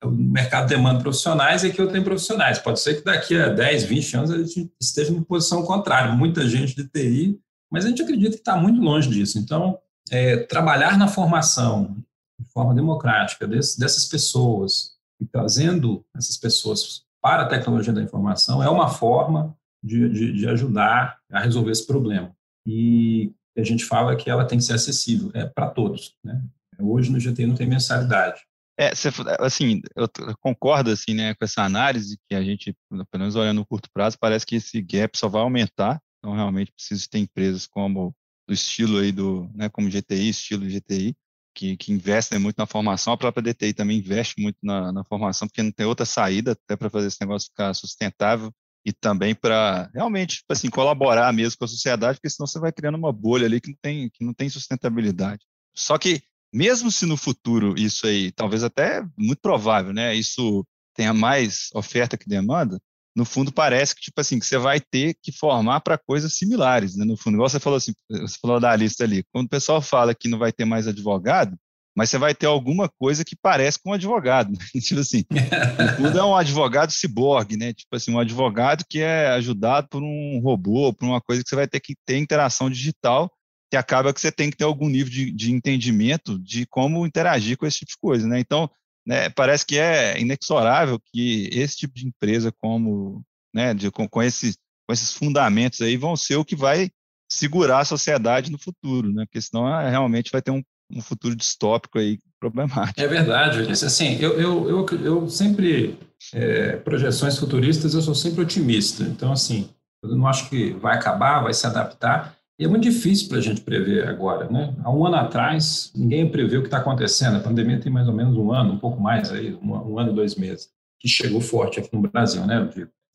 o 0.04 0.10
mercado 0.10 0.68
demanda 0.68 1.02
profissionais 1.02 1.64
e 1.64 1.68
aqui 1.68 1.80
eu 1.80 1.92
tenho 1.92 2.04
profissionais. 2.04 2.60
Pode 2.60 2.80
ser 2.80 2.96
que 2.96 3.04
daqui 3.04 3.36
a 3.40 3.50
10, 3.50 3.84
20 3.84 4.18
anos 4.18 4.32
a 4.32 4.38
gente 4.38 4.72
esteja 4.80 5.12
em 5.12 5.24
posição 5.24 5.64
contrária, 5.64 6.12
muita 6.12 6.48
gente 6.48 6.76
de 6.76 6.88
TI, 6.88 7.40
mas 7.72 7.86
a 7.86 7.90
gente 7.90 8.02
acredita 8.02 8.32
que 8.32 8.38
está 8.38 8.56
muito 8.56 8.80
longe 8.80 9.10
disso. 9.10 9.40
Então, 9.40 9.80
é, 10.12 10.38
trabalhar 10.38 10.98
na 10.98 11.08
formação 11.08 11.98
de 12.40 12.46
forma 12.52 12.74
democrática 12.76 13.48
desse, 13.48 13.80
dessas 13.80 14.06
pessoas, 14.06 14.97
e 15.20 15.26
trazendo 15.26 16.06
essas 16.16 16.38
pessoas 16.38 17.04
para 17.22 17.44
a 17.44 17.48
tecnologia 17.48 17.94
da 17.94 18.02
informação 18.02 18.62
é 18.62 18.70
uma 18.70 18.88
forma 18.88 19.56
de, 19.84 20.10
de, 20.10 20.34
de 20.34 20.48
ajudar 20.48 21.20
a 21.32 21.40
resolver 21.40 21.72
esse 21.72 21.86
problema. 21.86 22.36
E 22.66 23.32
a 23.58 23.64
gente 23.64 23.86
fala 23.86 24.16
que 24.16 24.30
ela 24.30 24.46
tem 24.46 24.58
que 24.58 24.64
ser 24.64 24.74
acessível 24.74 25.32
é, 25.34 25.46
para 25.46 25.70
todos. 25.70 26.16
Né? 26.24 26.42
Hoje 26.80 27.12
no 27.12 27.20
GTI 27.20 27.46
não 27.46 27.56
tem 27.56 27.68
mensalidade. 27.68 28.42
É, 28.80 28.92
assim, 29.40 29.82
eu 29.96 30.08
concordo 30.40 30.92
assim, 30.92 31.16
né, 31.16 31.34
com 31.34 31.44
essa 31.44 31.64
análise 31.64 32.20
que 32.30 32.36
a 32.36 32.44
gente, 32.44 32.76
pelo 32.88 33.08
menos 33.16 33.36
olhando 33.36 33.58
no 33.58 33.66
curto 33.66 33.90
prazo, 33.92 34.18
parece 34.20 34.46
que 34.46 34.58
esse 34.58 34.80
gap 34.82 35.18
só 35.18 35.28
vai 35.28 35.42
aumentar. 35.42 36.00
Então, 36.20 36.36
realmente 36.36 36.72
precisa 36.72 37.08
ter 37.10 37.18
empresas 37.18 37.66
como 37.66 38.16
do 38.48 38.54
estilo 38.54 39.00
aí 39.00 39.12
do, 39.12 39.50
né, 39.56 39.68
como 39.68 39.90
GTI, 39.90 40.30
estilo 40.30 40.68
GTI, 40.68 41.16
que, 41.58 41.76
que, 41.76 41.92
investem 41.92 42.38
muito 42.38 42.56
na 42.56 42.68
formação, 42.68 43.14
a 43.14 43.18
própria 43.18 43.52
DTI 43.52 43.74
também 43.74 43.98
investe 43.98 44.40
muito 44.40 44.58
na, 44.62 44.92
na 44.92 45.04
formação, 45.04 45.48
porque 45.48 45.64
não 45.64 45.72
tem 45.72 45.88
outra 45.88 46.06
saída 46.06 46.52
até 46.52 46.76
para 46.76 46.88
fazer 46.88 47.08
esse 47.08 47.18
negócio 47.20 47.50
ficar 47.50 47.74
sustentável 47.74 48.54
e 48.86 48.94
também 48.94 49.34
para 49.34 49.90
realmente 49.92 50.38
tipo 50.38 50.54
assim, 50.54 50.70
colaborar 50.70 51.34
mesmo 51.34 51.58
com 51.58 51.66
a 51.66 51.68
sociedade, 51.68 52.20
porque 52.20 52.30
senão 52.30 52.46
você 52.46 52.60
vai 52.60 52.72
criando 52.72 52.96
uma 52.96 53.12
bolha 53.12 53.48
ali 53.48 53.60
que 53.60 53.70
não 53.72 53.78
tem, 53.82 54.10
que 54.12 54.24
não 54.24 54.36
tem 54.36 54.48
sustentabilidade. 54.50 55.44
Só 55.76 55.98
que, 55.98 56.22
mesmo 56.54 56.92
se 56.92 57.08
no 57.08 57.18
futuro 57.18 57.74
isso 57.76 58.06
aí, 58.06 58.32
talvez 58.32 58.64
até 58.64 59.04
muito 59.18 59.40
provável, 59.42 59.92
né, 59.92 60.14
isso 60.14 60.64
tenha 60.94 61.14
mais 61.14 61.70
oferta 61.74 62.18
que 62.18 62.30
demanda, 62.30 62.80
no 63.18 63.26
fundo 63.26 63.52
parece 63.52 63.96
que 63.96 64.02
tipo 64.02 64.22
assim 64.22 64.38
que 64.38 64.46
você 64.46 64.60
vai 64.60 64.80
ter 64.80 65.18
que 65.24 65.32
formar 65.32 65.80
para 65.80 65.98
coisas 65.98 66.36
similares, 66.36 66.96
né? 66.96 67.04
No 67.04 67.18
fundo, 67.18 67.34
igual 67.34 67.50
você 67.50 67.60
falou 67.60 67.78
assim, 67.78 67.92
você 68.08 68.38
falou 68.40 68.60
da 68.60 68.76
lista 68.76 69.04
ali. 69.04 69.24
Quando 69.34 69.48
o 69.48 69.50
pessoal 69.50 69.82
fala 69.82 70.14
que 70.14 70.28
não 70.28 70.38
vai 70.38 70.52
ter 70.52 70.66
mais 70.66 70.88
advogado, 70.88 71.58
mas 71.96 72.12
você 72.12 72.20
vai 72.20 72.36
ter 72.36 72.46
alguma 72.46 72.88
coisa 72.88 73.26
que 73.26 73.36
parece 73.36 73.80
com 73.82 73.90
um 73.90 73.94
advogado, 73.94 74.52
né? 74.52 74.60
tipo 74.80 75.00
assim, 75.00 75.26
no 75.34 75.96
fundo 75.98 76.20
é 76.20 76.24
um 76.24 76.36
advogado 76.36 76.92
ciborgue, 76.92 77.58
né? 77.58 77.74
Tipo 77.74 77.96
assim, 77.96 78.14
um 78.14 78.20
advogado 78.20 78.86
que 78.88 79.00
é 79.00 79.30
ajudado 79.30 79.88
por 79.90 80.04
um 80.04 80.40
robô, 80.40 80.94
por 80.94 81.08
uma 81.08 81.20
coisa 81.20 81.42
que 81.42 81.50
você 81.50 81.56
vai 81.56 81.68
ter 81.68 81.80
que 81.80 81.96
ter 82.06 82.20
interação 82.20 82.70
digital, 82.70 83.32
que 83.72 83.76
acaba 83.76 84.14
que 84.14 84.22
você 84.22 84.32
tem 84.32 84.52
que 84.52 84.58
ter 84.58 84.64
algum 84.64 84.90
nível 84.90 85.12
de, 85.12 85.32
de 85.32 85.52
entendimento 85.52 86.38
de 86.38 86.68
como 86.68 87.04
interagir 87.04 87.58
com 87.58 87.66
esse 87.66 87.80
tipo 87.80 87.94
de 87.94 87.98
coisa, 88.00 88.28
né? 88.28 88.40
Então, 88.40 88.70
né, 89.08 89.30
parece 89.30 89.66
que 89.66 89.80
é 89.80 90.20
inexorável 90.20 91.00
que 91.00 91.50
esse 91.54 91.78
tipo 91.78 91.94
de 91.96 92.06
empresa, 92.06 92.52
como, 92.52 93.24
né, 93.56 93.74
de, 93.74 93.90
com, 93.90 94.06
com, 94.06 94.22
esses, 94.22 94.58
com 94.86 94.92
esses 94.92 95.14
fundamentos 95.14 95.80
aí, 95.80 95.96
vão 95.96 96.18
ser 96.18 96.36
o 96.36 96.44
que 96.44 96.58
vai 96.58 96.92
segurar 97.32 97.80
a 97.80 97.86
sociedade 97.86 98.52
no 98.52 98.58
futuro, 98.58 99.14
né? 99.14 99.26
Porque 99.26 99.42
senão 99.42 99.68
é, 99.80 99.90
realmente 99.90 100.30
vai 100.30 100.42
ter 100.42 100.52
um, 100.52 100.62
um 100.92 101.02
futuro 101.02 101.36
distópico 101.38 101.98
aí 101.98 102.20
problemático. 102.38 103.00
É 103.00 103.08
verdade, 103.08 103.62
Vinícius. 103.62 103.84
Assim, 103.94 104.18
eu, 104.20 104.40
eu, 104.40 104.70
eu, 104.70 104.86
eu 105.02 105.30
sempre, 105.30 105.98
é, 106.34 106.76
projeções 106.76 107.38
futuristas, 107.38 107.94
eu 107.94 108.02
sou 108.02 108.14
sempre 108.14 108.42
otimista. 108.42 109.04
Então, 109.04 109.32
assim, 109.32 109.70
eu 110.04 110.18
não 110.18 110.28
acho 110.28 110.50
que 110.50 110.72
vai 110.74 110.96
acabar, 110.96 111.44
vai 111.44 111.54
se 111.54 111.66
adaptar. 111.66 112.37
E 112.60 112.66
é 112.66 112.68
muito 112.68 112.84
difícil 112.84 113.30
para 113.30 113.38
a 113.38 113.42
gente 113.42 113.62
prever 113.62 114.08
agora, 114.08 114.50
né? 114.50 114.76
Há 114.84 114.92
um 114.92 115.06
ano 115.06 115.16
atrás, 115.16 115.92
ninguém 115.96 116.30
prevê 116.30 116.58
o 116.58 116.62
que 116.62 116.68
está 116.68 116.80
acontecendo. 116.80 117.38
A 117.38 117.40
pandemia 117.40 117.80
tem 117.80 117.92
mais 117.92 118.08
ou 118.08 118.14
menos 118.14 118.36
um 118.36 118.52
ano, 118.52 118.74
um 118.74 118.80
pouco 118.80 119.00
mais 119.00 119.32
aí, 119.32 119.54
um, 119.54 119.74
um 119.74 120.00
ano 120.00 120.12
e 120.12 120.16
dois 120.16 120.36
meses, 120.36 120.70
que 121.00 121.08
chegou 121.08 121.40
forte 121.40 121.80
aqui 121.80 121.90
no 121.94 122.02
Brasil, 122.02 122.46
né, 122.48 122.68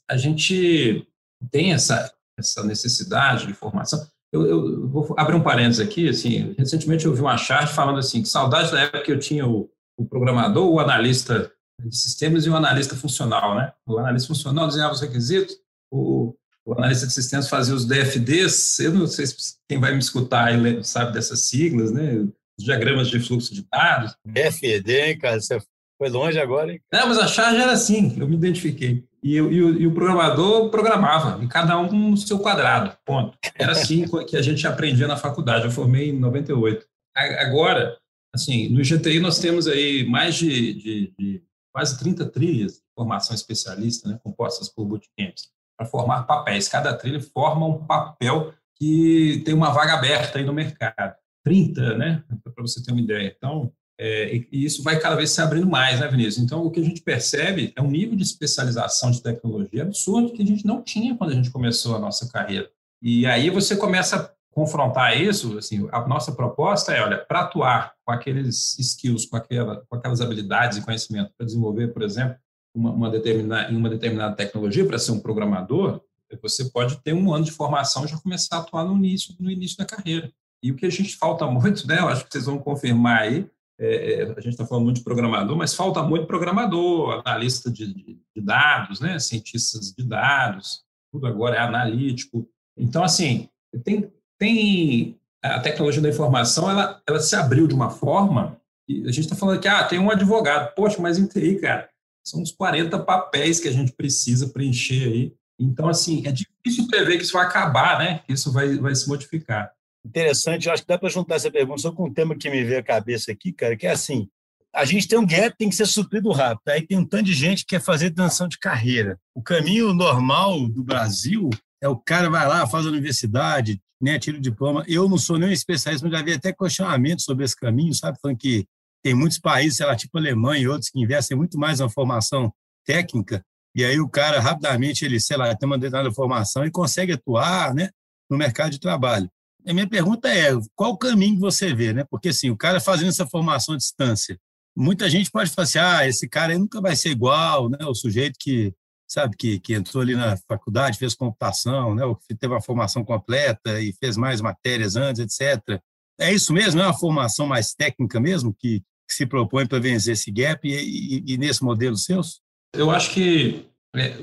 A 0.08 0.16
gente 0.16 1.08
tem 1.50 1.72
essa, 1.72 2.12
essa 2.38 2.62
necessidade 2.62 3.48
de 3.48 3.54
formação. 3.54 4.06
Eu, 4.32 4.46
eu, 4.46 4.88
vou 4.88 5.12
abrir 5.18 5.34
um 5.34 5.42
parênteses 5.42 5.80
aqui, 5.80 6.08
assim, 6.08 6.54
recentemente 6.56 7.04
eu 7.04 7.14
vi 7.14 7.20
uma 7.20 7.36
charge 7.36 7.74
falando 7.74 7.98
assim, 7.98 8.22
que 8.22 8.28
saudade 8.28 8.70
da 8.70 8.80
época 8.80 9.02
que 9.02 9.12
eu 9.12 9.18
tinha 9.18 9.46
o, 9.46 9.68
o 9.98 10.06
programador, 10.06 10.70
o 10.70 10.78
analista 10.78 11.52
de 11.80 11.96
sistemas 11.96 12.46
e 12.46 12.50
o 12.50 12.56
analista 12.56 12.94
funcional, 12.94 13.56
né? 13.56 13.72
O 13.86 13.98
analista 13.98 14.28
funcional 14.28 14.68
desenhava 14.68 14.94
os 14.94 15.00
requisitos, 15.00 15.56
o, 15.90 16.34
o 16.64 16.74
analista 16.74 17.06
de 17.06 17.12
sistemas 17.12 17.48
fazia 17.48 17.74
os 17.74 17.84
DFDs, 17.84 18.78
eu 18.80 18.92
não 18.92 19.06
sei 19.06 19.26
se 19.26 19.56
quem 19.68 19.80
vai 19.80 19.92
me 19.92 19.98
escutar 19.98 20.52
sabe 20.82 21.12
dessas 21.12 21.40
siglas, 21.46 21.90
né? 21.90 22.24
Os 22.58 22.64
diagramas 22.64 23.08
de 23.08 23.18
fluxo 23.18 23.54
de 23.54 23.66
dados. 23.70 24.14
DFD, 24.24 25.00
hein, 25.00 25.18
cara? 25.18 25.40
Você 25.40 25.60
foi 25.98 26.08
longe 26.08 26.38
agora, 26.38 26.72
hein? 26.72 26.80
Não, 26.92 27.08
mas 27.08 27.18
a 27.18 27.26
charge 27.26 27.60
era 27.60 27.72
assim, 27.72 28.16
eu 28.18 28.28
me 28.28 28.36
identifiquei. 28.36 29.04
E, 29.22 29.34
e, 29.34 29.40
o, 29.40 29.80
e 29.80 29.86
o 29.86 29.94
programador 29.94 30.68
programava, 30.70 31.42
e 31.42 31.48
cada 31.48 31.78
um 31.78 32.10
no 32.10 32.16
seu 32.16 32.38
quadrado, 32.38 32.96
ponto. 33.04 33.36
Era 33.56 33.72
assim 33.72 34.04
que 34.26 34.36
a 34.36 34.42
gente 34.42 34.66
aprendia 34.66 35.06
na 35.06 35.16
faculdade, 35.16 35.64
eu 35.64 35.70
formei 35.70 36.10
em 36.10 36.18
98. 36.18 36.86
Agora, 37.14 37.96
assim, 38.34 38.68
no 38.68 38.82
GTI 38.82 39.20
nós 39.20 39.38
temos 39.38 39.66
aí 39.66 40.06
mais 40.08 40.36
de, 40.36 40.74
de, 40.74 41.14
de 41.18 41.42
quase 41.72 41.98
30 41.98 42.26
trilhas 42.26 42.74
de 42.74 42.82
formação 42.94 43.34
especialista, 43.34 44.08
né, 44.08 44.18
compostas 44.22 44.68
por 44.68 44.84
bootcamps 44.84 45.52
para 45.76 45.86
formar 45.86 46.22
papéis. 46.22 46.68
Cada 46.68 46.94
trilha 46.94 47.20
forma 47.20 47.66
um 47.66 47.84
papel 47.84 48.52
que 48.76 49.42
tem 49.44 49.54
uma 49.54 49.70
vaga 49.70 49.94
aberta 49.94 50.38
aí 50.38 50.44
no 50.44 50.52
mercado. 50.52 51.14
30, 51.44 51.96
né? 51.96 52.24
Para 52.42 52.62
você 52.62 52.82
ter 52.82 52.92
uma 52.92 53.00
ideia. 53.00 53.34
Então, 53.36 53.72
é, 53.98 54.34
e 54.50 54.64
isso 54.64 54.82
vai 54.82 54.98
cada 54.98 55.14
vez 55.14 55.30
se 55.30 55.40
abrindo 55.40 55.66
mais, 55.66 56.00
né, 56.00 56.08
Vinícius? 56.08 56.44
Então, 56.44 56.64
o 56.64 56.70
que 56.70 56.80
a 56.80 56.84
gente 56.84 57.02
percebe 57.02 57.72
é 57.76 57.82
um 57.82 57.90
nível 57.90 58.16
de 58.16 58.22
especialização 58.22 59.10
de 59.10 59.22
tecnologia 59.22 59.82
absurdo 59.82 60.32
que 60.32 60.42
a 60.42 60.46
gente 60.46 60.66
não 60.66 60.82
tinha 60.82 61.16
quando 61.16 61.30
a 61.30 61.34
gente 61.34 61.50
começou 61.50 61.94
a 61.94 62.00
nossa 62.00 62.28
carreira. 62.28 62.68
E 63.00 63.26
aí 63.26 63.50
você 63.50 63.76
começa 63.76 64.16
a 64.16 64.30
confrontar 64.52 65.20
isso, 65.20 65.56
assim, 65.58 65.88
a 65.90 66.06
nossa 66.06 66.32
proposta 66.32 66.92
é, 66.92 67.02
olha, 67.02 67.18
para 67.18 67.40
atuar 67.40 67.94
com 68.04 68.12
aqueles 68.12 68.78
skills, 68.78 69.26
com, 69.26 69.36
aquela, 69.36 69.84
com 69.88 69.96
aquelas 69.96 70.20
habilidades 70.20 70.78
e 70.78 70.82
conhecimento 70.82 71.32
para 71.36 71.46
desenvolver, 71.46 71.88
por 71.88 72.02
exemplo, 72.02 72.36
uma, 72.74 72.90
uma, 72.90 73.10
determinada, 73.10 73.72
em 73.72 73.76
uma 73.76 73.90
determinada 73.90 74.34
tecnologia 74.34 74.84
para 74.86 74.98
ser 74.98 75.12
um 75.12 75.20
programador, 75.20 76.00
você 76.40 76.64
pode 76.70 76.96
ter 77.02 77.12
um 77.12 77.32
ano 77.32 77.44
de 77.44 77.50
formação 77.50 78.04
e 78.04 78.08
já 78.08 78.18
começar 78.18 78.56
a 78.56 78.60
atuar 78.60 78.84
no 78.84 78.96
início, 78.96 79.34
no 79.38 79.50
início 79.50 79.76
da 79.76 79.84
carreira. 79.84 80.32
E 80.62 80.70
o 80.70 80.76
que 80.76 80.86
a 80.86 80.90
gente 80.90 81.16
falta 81.16 81.46
muito, 81.46 81.86
né, 81.86 81.98
eu 81.98 82.08
acho 82.08 82.24
que 82.24 82.32
vocês 82.32 82.46
vão 82.46 82.58
confirmar 82.58 83.22
aí, 83.22 83.46
é, 83.78 84.14
é 84.14 84.22
a 84.22 84.40
gente 84.40 84.50
está 84.50 84.64
falando 84.64 84.84
muito 84.84 84.98
de 84.98 85.04
programador, 85.04 85.56
mas 85.56 85.74
falta 85.74 86.02
muito 86.02 86.26
programador, 86.26 87.20
analista 87.24 87.70
de, 87.70 87.92
de, 87.92 88.18
de, 88.34 88.42
dados, 88.42 89.00
né, 89.00 89.18
cientistas 89.18 89.92
de 89.92 90.04
dados, 90.04 90.82
tudo 91.12 91.26
agora 91.26 91.56
é 91.56 91.58
analítico. 91.58 92.48
Então, 92.76 93.02
assim, 93.02 93.48
tem, 93.84 94.10
tem 94.38 95.18
a 95.42 95.60
tecnologia 95.60 96.00
da 96.00 96.08
informação, 96.08 96.70
ela, 96.70 97.02
ela 97.06 97.20
se 97.20 97.34
abriu 97.34 97.66
de 97.66 97.74
uma 97.74 97.90
forma, 97.90 98.56
e 98.88 99.02
a 99.02 99.12
gente 99.12 99.24
está 99.24 99.36
falando 99.36 99.60
que, 99.60 99.68
ah, 99.68 99.84
tem 99.84 99.98
um 99.98 100.10
advogado, 100.10 100.74
poxa, 100.74 101.00
mas 101.00 101.18
em 101.18 101.26
TI, 101.26 101.56
cara, 101.56 101.88
são 102.24 102.40
uns 102.40 102.52
40 102.52 102.98
papéis 103.00 103.60
que 103.60 103.68
a 103.68 103.72
gente 103.72 103.92
precisa 103.92 104.48
preencher 104.48 105.04
aí. 105.04 105.32
Então, 105.58 105.88
assim, 105.88 106.22
é 106.26 106.32
difícil 106.32 106.86
prever 106.88 107.18
que 107.18 107.24
isso 107.24 107.32
vai 107.32 107.44
acabar, 107.44 107.98
né? 107.98 108.22
Que 108.26 108.32
isso 108.32 108.52
vai, 108.52 108.76
vai 108.76 108.94
se 108.94 109.08
modificar. 109.08 109.70
Interessante, 110.04 110.66
eu 110.66 110.72
acho 110.72 110.82
que 110.82 110.88
dá 110.88 110.98
para 110.98 111.08
juntar 111.08 111.36
essa 111.36 111.50
pergunta 111.50 111.80
só 111.80 111.92
com 111.92 112.06
um 112.06 112.12
tema 112.12 112.36
que 112.36 112.50
me 112.50 112.64
veio 112.64 112.80
à 112.80 112.82
cabeça 112.82 113.30
aqui, 113.30 113.52
cara, 113.52 113.76
que 113.76 113.86
é 113.86 113.92
assim, 113.92 114.28
a 114.74 114.84
gente 114.84 115.06
tem 115.06 115.18
um 115.18 115.26
gap 115.26 115.54
tem 115.56 115.68
que 115.68 115.76
ser 115.76 115.86
suprido 115.86 116.30
rápido. 116.32 116.68
Aí 116.68 116.86
tem 116.86 116.98
um 116.98 117.04
tanto 117.04 117.24
de 117.24 117.34
gente 117.34 117.60
que 117.60 117.76
quer 117.76 117.80
fazer 117.80 118.10
transição 118.10 118.48
de 118.48 118.58
carreira. 118.58 119.18
O 119.34 119.42
caminho 119.42 119.92
normal 119.92 120.66
do 120.68 120.82
Brasil 120.82 121.50
é 121.80 121.88
o 121.88 121.96
cara 121.96 122.30
vai 122.30 122.46
lá, 122.48 122.66
faz 122.66 122.86
a 122.86 122.88
universidade, 122.88 123.80
né, 124.00 124.18
tira 124.18 124.38
o 124.38 124.40
diploma. 124.40 124.84
Eu 124.88 125.08
não 125.08 125.18
sou 125.18 125.38
nem 125.38 125.52
especialista, 125.52 126.06
mas 126.08 126.18
já 126.18 126.24
vi 126.24 126.32
até 126.32 126.52
questionamento 126.52 127.22
sobre 127.22 127.44
esse 127.44 127.54
caminho, 127.54 127.94
sabe? 127.94 128.18
Falando 128.20 128.38
que 128.38 128.66
tem 129.02 129.14
muitos 129.14 129.38
países, 129.38 129.78
sei 129.78 129.86
lá, 129.86 129.96
tipo 129.96 130.16
Alemanha 130.18 130.62
e 130.62 130.68
outros, 130.68 130.90
que 130.90 131.00
investem 131.00 131.36
muito 131.36 131.58
mais 131.58 131.80
na 131.80 131.88
formação 131.88 132.52
técnica, 132.84 133.44
e 133.74 133.84
aí 133.84 133.98
o 133.98 134.08
cara, 134.08 134.38
rapidamente, 134.38 135.04
ele, 135.04 135.18
sei 135.18 135.36
lá, 135.36 135.54
tem 135.54 135.66
uma 135.66 135.78
determinada 135.78 136.14
formação 136.14 136.64
e 136.64 136.70
consegue 136.70 137.12
atuar 137.12 137.74
né, 137.74 137.88
no 138.28 138.36
mercado 138.36 138.70
de 138.70 138.78
trabalho. 138.78 139.30
A 139.66 139.72
minha 139.72 139.88
pergunta 139.88 140.28
é, 140.28 140.50
qual 140.74 140.92
o 140.92 140.98
caminho 140.98 141.36
que 141.36 141.40
você 141.40 141.74
vê? 141.74 141.92
Né? 141.92 142.04
Porque, 142.10 142.28
assim, 142.28 142.50
o 142.50 142.56
cara 142.56 142.80
fazendo 142.80 143.08
essa 143.08 143.26
formação 143.26 143.74
à 143.74 143.78
distância, 143.78 144.38
muita 144.76 145.08
gente 145.08 145.30
pode 145.30 145.50
falar 145.50 145.64
assim, 145.64 145.78
ah, 145.78 146.06
esse 146.06 146.28
cara 146.28 146.58
nunca 146.58 146.80
vai 146.80 146.96
ser 146.96 147.10
igual, 147.10 147.70
né? 147.70 147.78
O 147.86 147.94
sujeito 147.94 148.36
que, 148.38 148.74
sabe, 149.08 149.36
que, 149.36 149.60
que 149.60 149.74
entrou 149.74 150.02
ali 150.02 150.14
na 150.14 150.36
faculdade, 150.48 150.98
fez 150.98 151.14
computação, 151.14 151.94
né? 151.94 152.04
Ou 152.04 152.18
teve 152.38 152.52
uma 152.52 152.60
formação 152.60 153.04
completa 153.04 153.80
e 153.80 153.92
fez 153.94 154.16
mais 154.16 154.40
matérias 154.40 154.96
antes, 154.96 155.22
etc. 155.22 155.80
É 156.18 156.32
isso 156.32 156.52
mesmo? 156.52 156.80
É 156.80 156.84
uma 156.84 156.98
formação 156.98 157.46
mais 157.46 157.72
técnica 157.72 158.20
mesmo 158.20 158.54
que, 158.54 158.82
que 159.12 159.16
se 159.16 159.26
propõe 159.26 159.66
para 159.66 159.78
vencer 159.78 160.14
esse 160.14 160.30
gap 160.30 160.66
e, 160.66 160.72
e, 160.72 161.34
e, 161.34 161.38
nesse 161.38 161.62
modelo 161.62 161.96
seus? 161.96 162.40
Eu 162.74 162.90
acho 162.90 163.10
que 163.12 163.66
é, 163.94 164.16